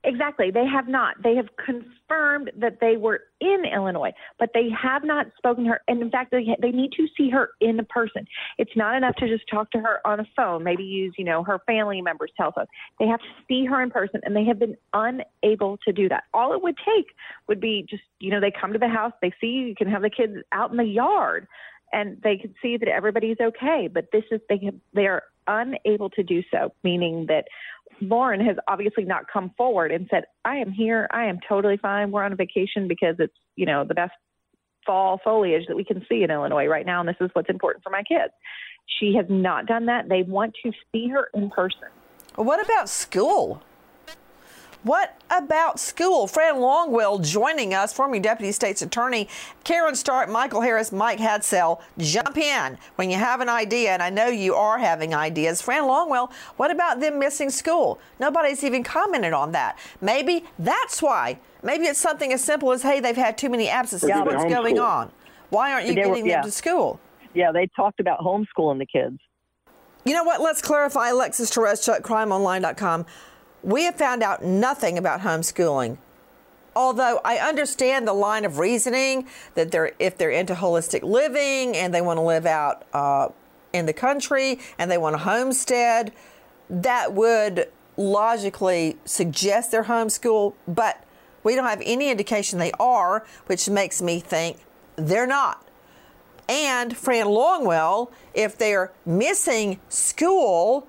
Exactly. 0.04 0.52
They 0.52 0.66
have 0.66 0.88
not. 0.88 1.22
They 1.24 1.36
have 1.36 1.50
confirmed 1.58 2.01
that 2.58 2.80
they 2.80 2.98
were 2.98 3.22
in 3.40 3.64
Illinois, 3.66 4.12
but 4.40 4.50
they 4.54 4.70
have 4.70 5.04
not 5.04 5.28
spoken 5.38 5.64
to 5.66 5.72
her. 5.72 5.82
And 5.88 6.02
in 6.02 6.10
fact, 6.10 6.32
they, 6.32 6.56
they 6.62 6.72
need 6.72 6.92
to 6.94 7.08
see 7.18 7.30
her 7.30 7.52
in 7.60 7.80
person. 7.90 8.28
It's 8.58 8.76
not 8.76 8.96
enough 8.96 9.16
to 9.18 9.28
just 9.28 9.44
talk 9.50 9.72
to 9.72 9.80
her 9.80 10.06
on 10.06 10.20
a 10.20 10.26
phone, 10.36 10.64
maybe 10.64 10.84
use, 10.84 11.14
you 11.18 11.26
know, 11.26 11.44
her 11.44 11.60
family 11.66 12.02
member's 12.02 12.32
telephone. 12.38 12.66
They 13.00 13.08
have 13.08 13.20
to 13.20 13.26
see 13.48 13.66
her 13.66 13.82
in 13.82 13.90
person, 13.90 14.22
and 14.24 14.36
they 14.36 14.46
have 14.46 14.60
been 14.60 14.78
unable 14.94 15.78
to 15.86 15.94
do 15.94 16.10
that. 16.10 16.24
All 16.34 16.54
it 16.54 16.62
would 16.62 16.78
take 16.78 17.08
would 17.48 17.60
be 17.60 17.86
just, 17.90 18.04
you 18.20 18.32
know, 18.32 18.40
they 18.40 18.52
come 18.52 18.74
to 18.74 18.80
the 18.80 18.88
house, 18.88 19.14
they 19.22 19.32
see 19.42 19.48
you, 19.48 19.66
you 19.68 19.76
can 19.76 19.90
have 19.90 20.02
the 20.02 20.10
kids 20.10 20.34
out 20.52 20.72
in 20.72 20.78
the 20.78 20.84
yard, 20.84 21.48
and 21.94 22.22
they 22.22 22.38
can 22.38 22.54
see 22.62 22.78
that 22.78 22.88
everybody's 22.88 23.38
okay. 23.42 23.90
But 23.92 24.12
this 24.12 24.24
is, 24.32 24.40
they 24.50 24.60
have, 24.66 24.76
they 24.94 25.08
are 25.08 25.24
unable 25.48 26.10
to 26.12 26.24
do 26.24 26.44
so, 26.52 26.74
meaning 26.84 27.26
that 27.28 27.46
Lauren 28.02 28.44
has 28.44 28.58
obviously 28.68 29.06
not 29.06 29.26
come 29.32 29.52
forward 29.56 29.92
and 29.92 30.08
said, 30.10 30.24
I 30.44 30.58
am 30.58 30.72
here. 30.72 31.08
I 31.12 31.26
am 31.26 31.40
totally 31.48 31.78
fine. 31.78 32.12
We're 32.12 32.24
on 32.24 32.34
a 32.34 32.36
vacation 32.36 32.88
because 32.88 33.16
it's, 33.20 33.34
you 33.56 33.66
know, 33.66 33.84
the 33.84 33.94
best 33.94 34.14
fall 34.86 35.20
foliage 35.24 35.68
that 35.68 35.76
we 35.76 35.84
can 35.84 36.04
see 36.10 36.24
in 36.24 36.32
Illinois 36.32 36.66
right 36.66 36.86
now, 36.86 37.00
and 37.00 37.08
this 37.08 37.16
is 37.22 37.30
what's 37.34 37.50
important 37.50 37.84
for 37.84 37.92
my 37.92 38.04
kids. 38.04 38.34
She 39.00 39.14
has 39.16 39.26
not 39.30 39.68
done 39.68 39.86
that. 39.86 40.10
They 40.10 40.24
want 40.24 40.56
to 40.64 40.72
see 40.92 41.08
her 41.10 41.30
in 41.34 41.50
person. 41.52 41.88
What 42.36 42.64
about 42.66 42.90
school? 42.90 43.62
What 44.84 45.16
about 45.30 45.80
school? 45.80 46.26
Fran 46.26 46.56
Longwell 46.56 47.24
joining 47.24 47.74
us, 47.76 47.94
former 47.94 48.20
Deputy 48.20 48.52
State's 48.52 48.82
Attorney 48.82 49.28
Caryn 49.64 49.96
Stark, 49.96 50.28
Michael 50.28 50.62
Harris, 50.62 50.92
Mike 50.92 51.20
Hadsell. 51.20 51.82
Jump 52.00 52.36
in 52.38 52.80
when 52.96 53.12
you 53.12 53.18
have 53.18 53.42
an 53.42 53.50
idea, 53.50 53.92
and 53.92 54.02
I 54.02 54.10
know 54.10 54.28
you 54.28 54.56
are 54.56 54.80
having 54.80 55.14
ideas. 55.14 55.62
Fran 55.62 55.84
Longwell, 55.84 56.32
what 56.58 56.72
about 56.72 57.00
them 57.00 57.20
missing 57.20 57.52
school? 57.52 58.00
Nobody's 58.20 58.64
even 58.64 58.84
commented 58.84 59.34
on 59.34 59.52
that. 59.52 59.78
Maybe 60.02 60.46
that's 60.58 61.00
why. 61.02 61.38
Maybe 61.62 61.86
it's 61.86 62.00
something 62.00 62.34
as 62.34 62.44
simple 62.44 62.72
as, 62.72 62.82
hey, 62.82 63.00
they've 63.00 63.16
had 63.16 63.38
too 63.38 63.50
many 63.50 63.70
absences. 63.70 64.10
Yeah, 64.10 64.24
What's 64.24 64.46
going 64.46 64.80
on? 64.80 65.12
Why 65.52 65.74
aren't 65.74 65.86
you 65.88 65.94
They 65.94 66.02
were- 66.06 66.16
getting 66.16 66.26
yeah. 66.26 66.38
them 66.42 66.46
to 66.46 66.52
school? 66.52 67.00
Yeah, 67.36 67.52
they 67.52 67.68
talked 67.76 68.00
about 68.00 68.20
homeschooling 68.20 68.80
the 68.80 68.88
kids. 68.88 69.20
You 70.06 70.14
know 70.16 70.24
what? 70.24 70.42
Let's 70.42 70.62
clarify. 70.64 71.10
Alexis 71.10 71.52
Tereszcuk, 71.52 72.02
crimeonline.com. 72.02 73.06
We 73.64 73.84
have 73.84 73.96
found 73.96 74.24
out 74.24 74.44
nothing 74.44 74.98
about 74.98 75.22
homeschooling. 75.22 75.98
Although 76.76 77.20
I 77.26 77.38
understand 77.38 78.08
the 78.08 78.14
line 78.14 78.46
of 78.46 78.58
reasoning 78.58 79.28
that 79.56 79.72
they're 79.72 79.92
if 80.00 80.18
they're 80.18 80.32
into 80.32 80.54
holistic 80.56 81.04
living 81.04 81.76
and 81.76 81.94
they 81.94 82.02
want 82.02 82.18
to 82.18 82.22
live 82.22 82.46
out 82.46 82.86
uh, 82.94 83.30
in 83.74 83.86
the 83.86 83.94
country 83.94 84.60
and 84.78 84.90
they 84.90 84.98
want 84.98 85.16
a 85.16 85.20
homestead, 85.20 86.14
that 86.70 87.14
would 87.14 87.68
logically 87.98 88.98
suggest 89.04 89.72
they're 89.72 89.84
homeschool. 89.84 90.54
But 90.68 91.04
we 91.44 91.56
don't 91.56 91.66
have 91.66 91.82
any 91.86 92.10
indication 92.10 92.58
they 92.58 92.72
are, 92.80 93.26
which 93.48 93.70
makes 93.70 94.02
me 94.02 94.20
think 94.20 94.58
they're 94.96 95.28
not. 95.28 95.68
And 96.48 96.96
Fran 96.96 97.28
Longwell, 97.28 98.12
if 98.34 98.58
they're 98.58 98.92
missing 99.06 99.80
school 99.90 100.88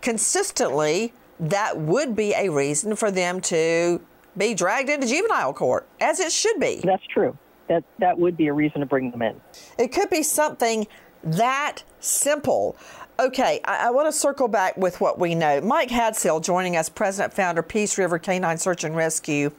consistently, 0.00 1.12
that 1.40 1.78
would 1.78 2.16
be 2.16 2.32
a 2.34 2.48
reason 2.48 2.96
for 2.96 3.10
them 3.10 3.40
to 3.42 4.00
be 4.36 4.54
dragged 4.54 4.88
into 4.88 5.06
juvenile 5.06 5.52
court, 5.52 5.86
as 6.00 6.20
it 6.20 6.32
should 6.32 6.60
be. 6.60 6.80
That's 6.84 7.06
true. 7.06 7.36
That 7.68 7.84
that 7.98 8.18
would 8.18 8.36
be 8.36 8.46
a 8.46 8.52
reason 8.52 8.80
to 8.80 8.86
bring 8.86 9.10
them 9.10 9.22
in. 9.22 9.40
It 9.78 9.88
could 9.88 10.10
be 10.10 10.22
something 10.22 10.86
that 11.22 11.82
simple. 12.00 12.76
Okay, 13.18 13.60
I, 13.64 13.88
I 13.88 13.90
want 13.90 14.06
to 14.08 14.12
circle 14.12 14.46
back 14.46 14.76
with 14.76 15.00
what 15.00 15.18
we 15.18 15.34
know. 15.34 15.60
Mike 15.60 15.88
Hadsell 15.88 16.42
joining 16.42 16.76
us, 16.76 16.88
president 16.88 17.34
founder 17.34 17.62
Peace 17.62 17.98
River 17.98 18.18
Canine 18.18 18.58
Search 18.58 18.84
and 18.84 18.94
Rescue. 18.94 19.50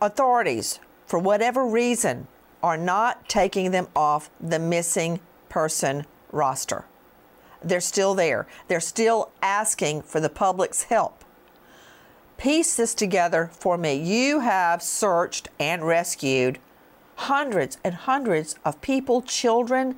Authorities, 0.00 0.80
for 1.06 1.18
whatever 1.18 1.64
reason, 1.64 2.26
are 2.62 2.76
not 2.76 3.28
taking 3.28 3.70
them 3.70 3.88
off 3.94 4.30
the 4.40 4.58
missing 4.58 5.20
person 5.48 6.04
roster. 6.32 6.84
They're 7.64 7.80
still 7.80 8.14
there. 8.14 8.46
They're 8.68 8.80
still 8.80 9.30
asking 9.42 10.02
for 10.02 10.20
the 10.20 10.28
public's 10.28 10.84
help. 10.84 11.24
Piece 12.36 12.76
this 12.76 12.94
together 12.94 13.50
for 13.52 13.78
me. 13.78 13.94
You 13.94 14.40
have 14.40 14.82
searched 14.82 15.48
and 15.60 15.86
rescued 15.86 16.58
hundreds 17.14 17.78
and 17.84 17.94
hundreds 17.94 18.56
of 18.64 18.80
people, 18.80 19.22
children. 19.22 19.96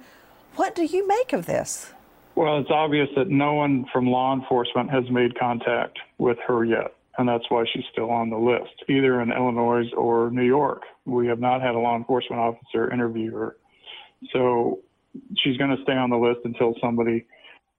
What 0.57 0.75
do 0.75 0.85
you 0.85 1.07
make 1.09 1.33
of 1.33 1.47
this? 1.47 1.93
Well, 2.35 2.59
it's 2.59 2.71
obvious 2.71 3.09
that 3.17 3.29
no 3.29 3.55
one 3.55 3.87
from 3.93 4.07
law 4.07 4.35
enforcement 4.35 4.91
has 4.91 5.09
made 5.11 5.39
contact 5.39 5.99
with 6.19 6.37
her 6.47 6.65
yet, 6.65 6.95
and 7.17 7.29
that's 7.29 7.45
why 7.49 7.65
she's 7.73 7.85
still 7.93 8.11
on 8.11 8.29
the 8.29 8.37
list, 8.37 8.75
either 8.89 9.21
in 9.21 9.31
Illinois 9.33 9.89
or 9.97 10.31
New 10.31 10.45
York. 10.45 10.83
We 11.05 11.29
have 11.29 11.39
not 11.39 11.63
had 11.63 11.75
a 11.75 11.79
law 11.79 11.97
enforcement 11.97 12.41
officer 12.41 12.93
interview 12.93 13.33
her. 13.33 13.57
So 14.33 14.81
she's 15.39 15.57
going 15.57 15.75
to 15.77 15.83
stay 15.83 15.93
on 15.93 16.11
the 16.11 16.17
list 16.17 16.41
until 16.45 16.75
somebody 16.81 17.25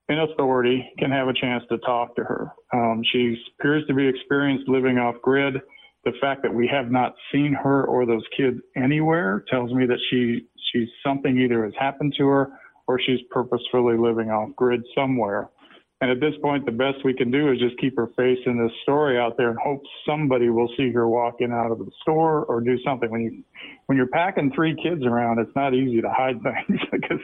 in 0.08 0.18
authority 0.20 0.88
can 0.98 1.10
have 1.10 1.28
a 1.28 1.32
chance 1.32 1.64
to 1.68 1.78
talk 1.78 2.14
to 2.16 2.22
her. 2.22 2.52
Um, 2.72 3.02
she 3.12 3.36
appears 3.58 3.84
to 3.88 3.94
be 3.94 4.06
experienced 4.06 4.68
living 4.68 4.98
off 4.98 5.16
grid. 5.22 5.54
The 6.04 6.12
fact 6.20 6.42
that 6.42 6.54
we 6.54 6.68
have 6.68 6.90
not 6.90 7.14
seen 7.32 7.52
her 7.52 7.84
or 7.84 8.06
those 8.06 8.22
kids 8.36 8.58
anywhere 8.76 9.44
tells 9.50 9.72
me 9.72 9.86
that 9.86 9.98
she 10.10 10.46
she's 10.72 10.88
something 11.04 11.38
either 11.38 11.64
has 11.64 11.72
happened 11.78 12.14
to 12.18 12.26
her 12.26 12.50
or 12.86 13.00
she's 13.04 13.18
purposefully 13.30 13.96
living 13.98 14.30
off 14.30 14.50
grid 14.54 14.82
somewhere. 14.94 15.50
And 16.02 16.10
at 16.10 16.20
this 16.20 16.34
point, 16.42 16.66
the 16.66 16.72
best 16.72 16.98
we 17.04 17.14
can 17.14 17.30
do 17.30 17.50
is 17.50 17.58
just 17.58 17.78
keep 17.78 17.96
her 17.96 18.08
face 18.08 18.38
in 18.44 18.62
this 18.62 18.72
story 18.82 19.18
out 19.18 19.38
there 19.38 19.48
and 19.48 19.58
hope 19.58 19.82
somebody 20.06 20.50
will 20.50 20.68
see 20.76 20.92
her 20.92 21.08
walking 21.08 21.52
out 21.52 21.70
of 21.70 21.78
the 21.78 21.90
store 22.02 22.44
or 22.44 22.60
do 22.60 22.78
something. 22.84 23.10
When 23.10 23.22
you 23.22 23.42
when 23.86 23.96
you're 23.96 24.06
packing 24.08 24.52
three 24.54 24.76
kids 24.82 25.06
around, 25.06 25.38
it's 25.38 25.54
not 25.56 25.72
easy 25.72 26.02
to 26.02 26.10
hide 26.10 26.42
things 26.68 26.80
because 26.92 27.20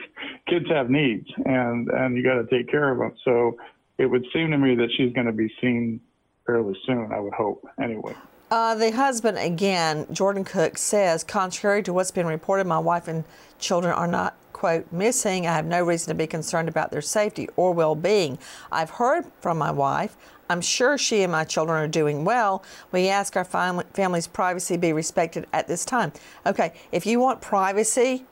kids 0.49 0.65
have 0.69 0.89
needs 0.89 1.27
and 1.45 1.87
and 1.89 2.17
you 2.17 2.23
got 2.23 2.41
to 2.41 2.47
take 2.47 2.69
care 2.69 2.91
of 2.91 2.97
them. 2.97 3.13
So 3.23 3.57
it 3.99 4.07
would 4.07 4.25
seem 4.33 4.49
to 4.49 4.57
me 4.57 4.75
that 4.75 4.89
she's 4.97 5.13
going 5.13 5.27
to 5.27 5.33
be 5.33 5.53
seen 5.61 6.01
fairly 6.47 6.75
soon. 6.87 7.11
I 7.13 7.19
would 7.19 7.33
hope 7.33 7.67
anyway. 7.81 8.15
Uh, 8.53 8.75
the 8.75 8.91
husband, 8.91 9.35
again, 9.39 10.05
Jordan 10.11 10.43
Cook, 10.43 10.77
says, 10.77 11.23
contrary 11.23 11.81
to 11.81 11.91
what's 11.91 12.11
been 12.11 12.27
reported, 12.27 12.67
my 12.67 12.77
wife 12.77 13.07
and 13.07 13.23
children 13.57 13.91
are 13.95 14.05
not, 14.05 14.35
quote, 14.53 14.85
missing. 14.91 15.47
I 15.47 15.53
have 15.55 15.65
no 15.65 15.83
reason 15.83 16.09
to 16.09 16.13
be 16.13 16.27
concerned 16.27 16.69
about 16.69 16.91
their 16.91 17.01
safety 17.01 17.49
or 17.55 17.71
well 17.73 17.95
being. 17.95 18.37
I've 18.71 18.91
heard 18.91 19.25
from 19.41 19.57
my 19.57 19.71
wife. 19.71 20.15
I'm 20.51 20.61
sure 20.61 20.99
she 20.99 21.23
and 21.23 21.31
my 21.31 21.45
children 21.45 21.83
are 21.83 21.87
doing 21.87 22.25
well. 22.25 22.63
We 22.91 23.09
ask 23.09 23.35
our 23.35 23.43
fam- 23.43 23.81
family's 23.95 24.27
privacy 24.27 24.77
be 24.77 24.93
respected 24.93 25.47
at 25.51 25.67
this 25.67 25.83
time. 25.83 26.13
Okay, 26.45 26.73
if 26.91 27.07
you 27.07 27.19
want 27.19 27.41
privacy 27.41 28.23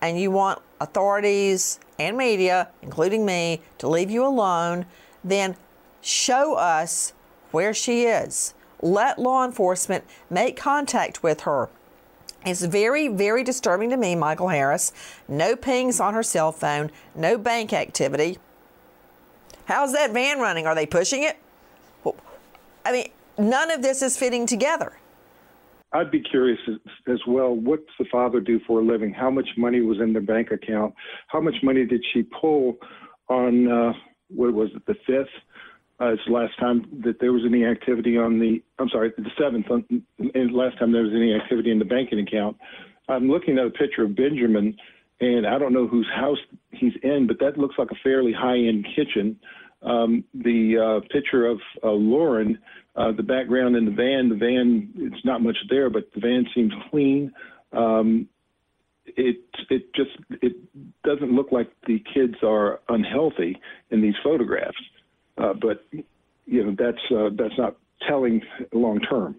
and 0.00 0.18
you 0.18 0.32
want 0.32 0.60
authorities 0.80 1.78
and 2.00 2.16
media, 2.16 2.66
including 2.82 3.24
me, 3.24 3.60
to 3.78 3.88
leave 3.88 4.10
you 4.10 4.26
alone, 4.26 4.86
then 5.22 5.54
show 6.00 6.56
us 6.56 7.12
where 7.52 7.72
she 7.72 8.06
is. 8.06 8.54
Let 8.82 9.18
law 9.18 9.44
enforcement 9.44 10.04
make 10.28 10.56
contact 10.56 11.22
with 11.22 11.42
her. 11.42 11.70
It's 12.44 12.64
very, 12.64 13.06
very 13.06 13.44
disturbing 13.44 13.90
to 13.90 13.96
me, 13.96 14.16
Michael 14.16 14.48
Harris. 14.48 14.92
No 15.28 15.54
pings 15.54 16.00
on 16.00 16.14
her 16.14 16.24
cell 16.24 16.50
phone, 16.50 16.90
no 17.14 17.38
bank 17.38 17.72
activity. 17.72 18.38
How's 19.66 19.92
that 19.92 20.12
van 20.12 20.40
running? 20.40 20.66
Are 20.66 20.74
they 20.74 20.86
pushing 20.86 21.22
it? 21.22 21.38
I 22.84 22.90
mean, 22.90 23.08
none 23.38 23.70
of 23.70 23.80
this 23.80 24.02
is 24.02 24.16
fitting 24.16 24.44
together. 24.46 24.98
I'd 25.92 26.10
be 26.10 26.20
curious 26.20 26.58
as, 26.68 26.76
as 27.06 27.20
well. 27.28 27.54
What's 27.54 27.84
the 27.98 28.06
father 28.10 28.40
do 28.40 28.58
for 28.66 28.80
a 28.80 28.84
living? 28.84 29.12
How 29.12 29.30
much 29.30 29.48
money 29.56 29.80
was 29.80 30.00
in 30.00 30.12
their 30.12 30.22
bank 30.22 30.50
account? 30.50 30.94
How 31.28 31.40
much 31.40 31.54
money 31.62 31.84
did 31.84 32.02
she 32.12 32.22
pull 32.22 32.78
on 33.28 33.70
uh, 33.70 33.92
what 34.28 34.52
was 34.52 34.70
it, 34.74 34.84
the 34.86 34.94
fifth? 35.06 35.28
Uh, 36.02 36.14
it's 36.14 36.22
the 36.26 36.32
last 36.32 36.58
time 36.58 36.84
that 37.04 37.20
there 37.20 37.32
was 37.32 37.42
any 37.46 37.64
activity 37.64 38.18
on 38.18 38.40
the. 38.40 38.60
I'm 38.80 38.88
sorry, 38.88 39.12
the 39.16 39.30
seventh. 39.40 39.66
On, 39.70 39.84
and 40.18 40.52
last 40.52 40.78
time 40.78 40.90
there 40.90 41.02
was 41.02 41.12
any 41.14 41.32
activity 41.32 41.70
in 41.70 41.78
the 41.78 41.84
banking 41.84 42.18
account. 42.18 42.56
I'm 43.08 43.28
looking 43.28 43.58
at 43.58 43.66
a 43.66 43.70
picture 43.70 44.02
of 44.02 44.16
Benjamin, 44.16 44.76
and 45.20 45.46
I 45.46 45.58
don't 45.58 45.72
know 45.72 45.86
whose 45.86 46.08
house 46.12 46.38
he's 46.70 46.94
in, 47.04 47.28
but 47.28 47.38
that 47.38 47.56
looks 47.56 47.76
like 47.78 47.90
a 47.92 47.96
fairly 48.02 48.32
high-end 48.32 48.86
kitchen. 48.96 49.38
Um, 49.82 50.24
the 50.34 51.02
uh, 51.04 51.08
picture 51.12 51.46
of 51.46 51.60
uh, 51.84 51.90
Lauren, 51.90 52.58
uh, 52.96 53.12
the 53.12 53.22
background 53.22 53.76
in 53.76 53.84
the 53.84 53.90
van, 53.92 54.28
the 54.28 54.34
van, 54.34 54.90
it's 54.96 55.24
not 55.24 55.40
much 55.40 55.56
there, 55.70 55.88
but 55.88 56.04
the 56.14 56.20
van 56.20 56.46
seems 56.52 56.72
clean. 56.90 57.32
Um, 57.72 58.28
it 59.04 59.38
it 59.70 59.94
just 59.94 60.10
it 60.42 60.56
doesn't 61.04 61.32
look 61.32 61.52
like 61.52 61.70
the 61.86 62.02
kids 62.12 62.34
are 62.42 62.80
unhealthy 62.88 63.60
in 63.90 64.00
these 64.00 64.14
photographs, 64.22 64.78
uh, 65.38 65.54
but 65.54 65.84
you 66.46 66.64
know 66.64 66.74
that's 66.78 67.02
uh, 67.10 67.30
that's 67.34 67.56
not 67.58 67.76
telling 68.08 68.42
long 68.72 69.00
term. 69.00 69.36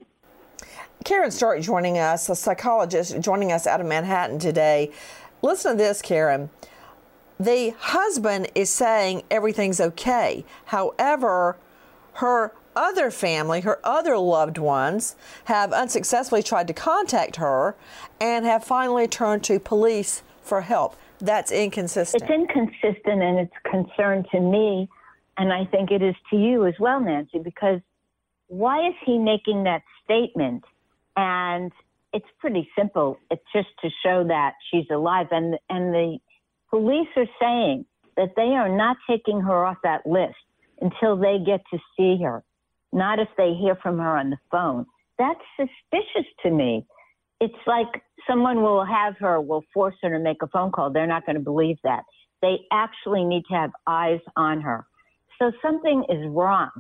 Caryn 1.04 1.32
Stark 1.32 1.62
joining 1.62 1.98
us, 1.98 2.30
a 2.30 2.36
psychologist 2.36 3.20
joining 3.20 3.52
us 3.52 3.68
out 3.68 3.82
of 3.82 3.88
Manhattan 3.88 4.40
today. 4.40 4.92
Listen 5.42 5.74
to 5.74 5.78
this, 5.78 6.02
Caryn. 6.02 6.50
The 7.40 7.74
husband 7.78 8.48
is 8.56 8.70
saying 8.70 9.24
everything's 9.30 9.82
okay. 9.82 10.46
However, 10.66 11.58
her 12.14 12.54
other 12.76 13.12
family, 13.12 13.62
her 13.62 13.80
other 13.84 14.18
loved 14.18 14.58
ones, 14.58 15.16
have 15.46 15.74
unsuccessfully 15.74 16.44
tried 16.44 16.68
to 16.68 16.74
contact 16.74 17.38
her 17.38 17.76
and 18.22 18.46
have 18.46 18.64
finally 18.64 19.08
turned 19.08 19.44
to 19.44 19.60
police 19.60 20.24
for 20.42 20.62
help. 20.62 20.96
That's 21.20 21.52
inconsistent. 21.52 22.24
It's 22.24 22.32
inconsistent 22.32 23.22
and 23.22 23.40
it's 23.40 23.54
a 23.66 23.70
concern 23.70 24.26
to 24.32 24.40
me, 24.40 24.90
and 25.38 25.52
I 25.52 25.66
think 25.66 25.92
it 25.92 26.02
is 26.02 26.16
to 26.30 26.38
you 26.38 26.66
as 26.66 26.76
well, 26.80 27.00
Nancy, 27.00 27.40
because 27.40 27.80
why 28.48 28.88
is 28.88 28.94
he 29.06 29.18
making 29.18 29.64
that 29.64 29.82
statement? 30.04 30.64
And 31.16 31.72
it's 32.14 32.28
pretty 32.40 32.70
simple. 32.78 33.18
It's 33.32 33.44
just 33.54 33.70
to 33.82 33.90
show 34.06 34.24
that 34.28 34.54
she's 34.70 34.86
alive. 34.92 35.28
And, 35.32 35.58
and 35.70 35.94
the 35.94 36.18
police 36.70 37.08
are 37.16 37.26
saying 37.42 37.86
that 38.18 38.34
they 38.36 38.54
are 38.56 38.70
not 38.70 38.98
taking 39.10 39.42
her 39.42 39.66
off 39.66 39.78
that 39.84 40.06
list 40.06 40.36
until 40.82 41.18
they 41.18 41.40
get 41.44 41.62
to 41.72 41.80
see 41.98 42.22
her, 42.24 42.44
not 42.92 43.20
if 43.20 43.30
they 43.38 43.54
hear 43.54 43.76
from 43.76 43.98
her 43.98 44.18
on 44.18 44.30
the 44.30 44.38
phone. 44.52 44.86
That's 45.18 45.40
suspicious 45.58 46.30
to 46.44 46.52
me. 46.52 46.86
it's 47.40 47.54
like 47.68 48.04
someone 48.28 48.62
will 48.62 48.86
have 48.86 49.18
her, 49.20 49.42
will 49.42 49.64
force 49.74 49.96
her 50.02 50.10
to 50.10 50.20
make 50.20 50.42
a 50.42 50.48
phone 50.48 50.72
call. 50.72 50.92
They're 50.92 51.08
not 51.08 51.26
going 51.26 51.36
to 51.36 51.42
believe 51.42 51.78
that. 51.84 52.04
They 52.42 52.60
actually 52.72 53.26
need 53.26 53.44
to 53.50 53.56
have 53.56 53.72
eyes 53.88 54.20
on 54.36 54.62
her. 54.62 54.86
So 55.44 55.52
something 55.62 56.06
is 56.08 56.26
wrong. 56.30 56.72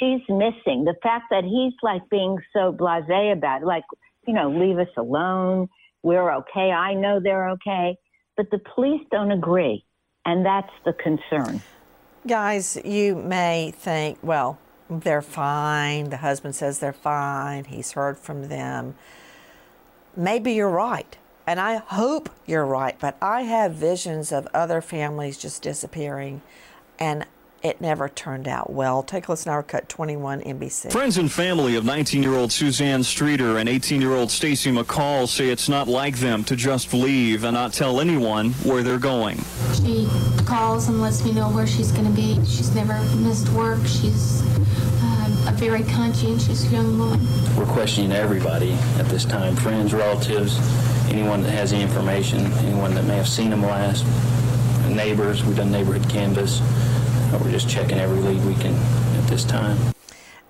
She's 0.00 0.20
missing. 0.28 0.84
The 0.84 0.96
fact 1.00 1.26
that 1.30 1.44
he's 1.44 1.74
like 1.80 2.02
being 2.10 2.38
so 2.52 2.72
blase 2.72 3.04
about 3.06 3.62
it, 3.62 3.64
like, 3.64 3.84
you 4.26 4.34
know, 4.34 4.50
leave 4.50 4.78
us 4.78 4.88
alone. 4.96 5.68
We're 6.02 6.34
okay. 6.38 6.72
I 6.72 6.94
know 6.94 7.20
they're 7.22 7.50
okay. 7.50 7.96
But 8.36 8.50
the 8.50 8.58
police 8.74 9.02
don't 9.12 9.30
agree. 9.30 9.84
And 10.26 10.44
that's 10.44 10.72
the 10.84 10.92
concern. 10.94 11.62
Guys, 12.26 12.76
you 12.84 13.14
may 13.14 13.72
think, 13.76 14.18
well, 14.22 14.58
they're 14.90 15.22
fine. 15.22 16.10
The 16.10 16.16
husband 16.16 16.56
says 16.56 16.80
they're 16.80 16.92
fine. 16.92 17.66
He's 17.66 17.92
heard 17.92 18.18
from 18.18 18.48
them. 18.48 18.96
Maybe 20.16 20.54
you're 20.54 20.68
right. 20.68 21.16
And 21.46 21.60
I 21.60 21.76
hope 21.76 22.28
you're 22.44 22.66
right. 22.66 22.98
But 22.98 23.16
I 23.22 23.42
have 23.42 23.74
visions 23.74 24.32
of 24.32 24.48
other 24.52 24.80
families 24.80 25.38
just 25.38 25.62
disappearing. 25.62 26.42
And 26.98 27.26
it 27.64 27.80
never 27.80 28.10
turned 28.10 28.46
out 28.46 28.70
well. 28.70 29.02
Take 29.02 29.26
a 29.26 29.32
listen 29.32 29.46
to 29.46 29.54
our 29.54 29.62
cut 29.62 29.88
21 29.88 30.42
NBC. 30.42 30.92
Friends 30.92 31.16
and 31.16 31.32
family 31.32 31.76
of 31.76 31.84
19 31.84 32.22
year 32.22 32.34
old 32.34 32.52
Suzanne 32.52 33.02
Streeter 33.02 33.56
and 33.56 33.70
18 33.70 34.02
year 34.02 34.12
old 34.12 34.30
Stacy 34.30 34.70
McCall 34.70 35.26
say 35.26 35.48
it's 35.48 35.68
not 35.68 35.88
like 35.88 36.18
them 36.18 36.44
to 36.44 36.56
just 36.56 36.92
leave 36.92 37.42
and 37.42 37.54
not 37.54 37.72
tell 37.72 38.00
anyone 38.00 38.50
where 38.64 38.82
they're 38.82 38.98
going. 38.98 39.38
She 39.72 40.06
calls 40.44 40.88
and 40.88 41.00
lets 41.00 41.24
me 41.24 41.32
know 41.32 41.50
where 41.50 41.66
she's 41.66 41.90
going 41.90 42.04
to 42.04 42.12
be. 42.12 42.34
She's 42.44 42.74
never 42.74 43.00
missed 43.16 43.48
work. 43.50 43.80
She's 43.86 44.42
uh, 45.02 45.46
a 45.48 45.52
very 45.52 45.84
conscientious 45.84 46.70
young 46.70 46.98
woman. 46.98 47.26
We're 47.56 47.64
questioning 47.64 48.12
everybody 48.12 48.72
at 48.98 49.06
this 49.06 49.24
time 49.24 49.56
friends, 49.56 49.94
relatives, 49.94 50.58
anyone 51.08 51.42
that 51.42 51.50
has 51.50 51.72
any 51.72 51.82
information, 51.82 52.40
anyone 52.52 52.94
that 52.94 53.04
may 53.04 53.16
have 53.16 53.28
seen 53.28 53.48
them 53.48 53.62
last, 53.62 54.04
neighbors. 54.90 55.42
We've 55.44 55.56
done 55.56 55.72
neighborhood 55.72 56.10
canvas. 56.10 56.60
We're 57.40 57.50
just 57.50 57.68
checking 57.68 57.98
every 57.98 58.20
lead 58.20 58.44
we 58.44 58.54
can 58.54 58.74
at 58.74 59.28
this 59.28 59.44
time. 59.44 59.78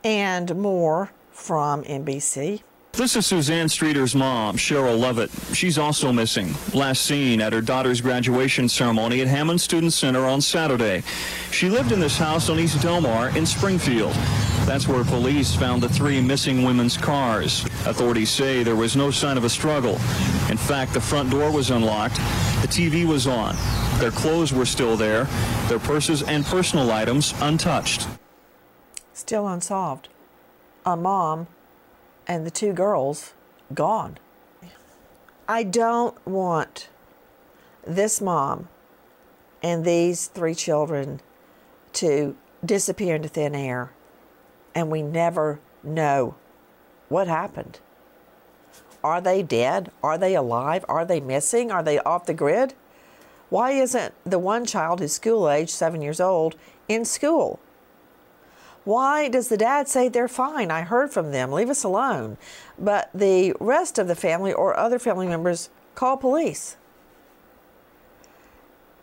And 0.03 0.57
more 0.57 1.11
from 1.32 1.82
NBC. 1.85 2.62
This 2.97 3.16
is 3.16 3.26
Suzanne 3.26 3.66
Streeter's 3.66 4.14
mom, 4.14 4.57
Sherrill 4.57 4.97
Levitt. 4.97 5.28
She's 5.53 5.78
also 5.78 6.12
missing. 6.12 6.55
Last 6.72 7.05
seen 7.05 7.40
at 7.40 7.53
her 7.53 7.61
daughter's 7.61 8.01
graduation 8.01 8.68
ceremony 8.68 9.20
at 9.20 9.26
Hammons 9.26 9.64
Student 9.64 9.92
Center 9.92 10.24
on 10.26 10.40
Saturday. 10.40 11.03
She 11.51 11.68
lived 11.68 11.90
in 11.90 11.99
this 11.99 12.16
house 12.16 12.49
on 12.49 12.61
East 12.61 12.80
Delmar 12.80 13.36
in 13.36 13.47
Springfield. 13.47 14.12
That's 14.64 14.86
where 14.86 15.03
police 15.03 15.57
found 15.57 15.82
the 15.82 15.88
three 15.88 16.20
missing 16.20 16.62
women's 16.62 16.97
cars. 16.97 17.64
Authorities 17.84 18.30
say 18.30 18.62
there 18.62 18.76
was 18.76 18.95
no 18.95 19.11
sign 19.11 19.36
of 19.36 19.42
a 19.42 19.51
struggle. 19.51 19.95
In 20.49 20.57
fact, 20.57 20.95
the 20.95 21.01
front 21.01 21.32
door 21.32 21.51
was 21.51 21.70
unlocked. 21.70 22.18
The 22.62 22.68
TV 22.68 23.05
was 23.05 23.26
on. 23.26 23.57
Their 23.99 24.12
clothes 24.12 24.53
were 24.53 24.66
still 24.66 24.97
there. 24.97 25.24
Their 25.66 25.80
purses 25.80 26.22
and 26.22 26.45
personal 26.45 26.92
items 26.92 27.34
untouched. 27.40 28.07
Still 29.14 29.49
unsolved. 29.49 30.11
A 30.86 30.97
mom 30.97 31.49
and 32.26 32.46
the 32.46 32.50
two 32.50 32.72
girls 32.72 33.34
gone. 33.72 34.18
I 35.46 35.62
don't 35.62 36.16
want 36.26 36.88
this 37.86 38.20
mom 38.20 38.68
and 39.62 39.84
these 39.84 40.26
three 40.26 40.54
children 40.54 41.20
to 41.94 42.36
disappear 42.64 43.16
into 43.16 43.28
thin 43.28 43.54
air 43.54 43.92
and 44.74 44.90
we 44.90 45.02
never 45.02 45.60
know 45.82 46.34
what 47.08 47.28
happened. 47.28 47.78
Are 49.02 49.20
they 49.20 49.42
dead? 49.42 49.90
Are 50.02 50.16
they 50.16 50.34
alive? 50.34 50.84
Are 50.88 51.04
they 51.04 51.20
missing? 51.20 51.70
Are 51.70 51.82
they 51.82 51.98
off 52.00 52.26
the 52.26 52.34
grid? 52.34 52.74
Why 53.50 53.72
isn't 53.72 54.14
the 54.24 54.38
one 54.38 54.64
child 54.64 55.00
who's 55.00 55.12
school 55.12 55.48
age, 55.48 55.68
seven 55.70 56.00
years 56.00 56.20
old, 56.20 56.56
in 56.88 57.04
school? 57.04 57.60
Why 58.85 59.28
does 59.28 59.49
the 59.49 59.57
dad 59.57 59.89
say 59.89 60.09
they're 60.09 60.28
fine? 60.28 60.70
I 60.70 60.82
heard 60.82 61.11
from 61.12 61.30
them, 61.30 61.53
leave 61.53 61.70
us 61.70 61.85
alone. 61.85 62.37
But 62.78 63.11
the 63.14 63.55
rest 63.59 63.99
of 63.99 64.09
the 64.09 64.14
family 64.14 64.53
or 64.53 64.76
other 64.76 64.99
family 64.99 65.26
members 65.26 65.70
call 65.95 66.16
police. 66.16 66.76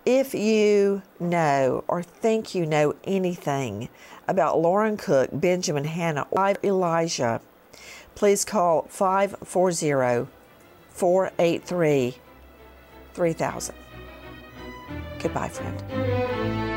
If 0.06 0.34
you 0.34 1.02
know 1.20 1.84
or 1.88 2.02
think 2.02 2.56
you 2.56 2.66
know 2.66 2.96
anything 3.04 3.90
about 4.28 4.60
Lauren 4.60 4.98
Cook, 4.98 5.30
Benjamin 5.32 5.86
Hannah, 5.86 6.28
or 6.32 6.54
Elijah, 6.64 7.42
please 8.16 8.46
call 8.46 8.84
540 8.84 10.28
483 10.90 12.16
3000. 13.14 13.76
Goodbye, 15.20 15.50
friend. 15.50 16.70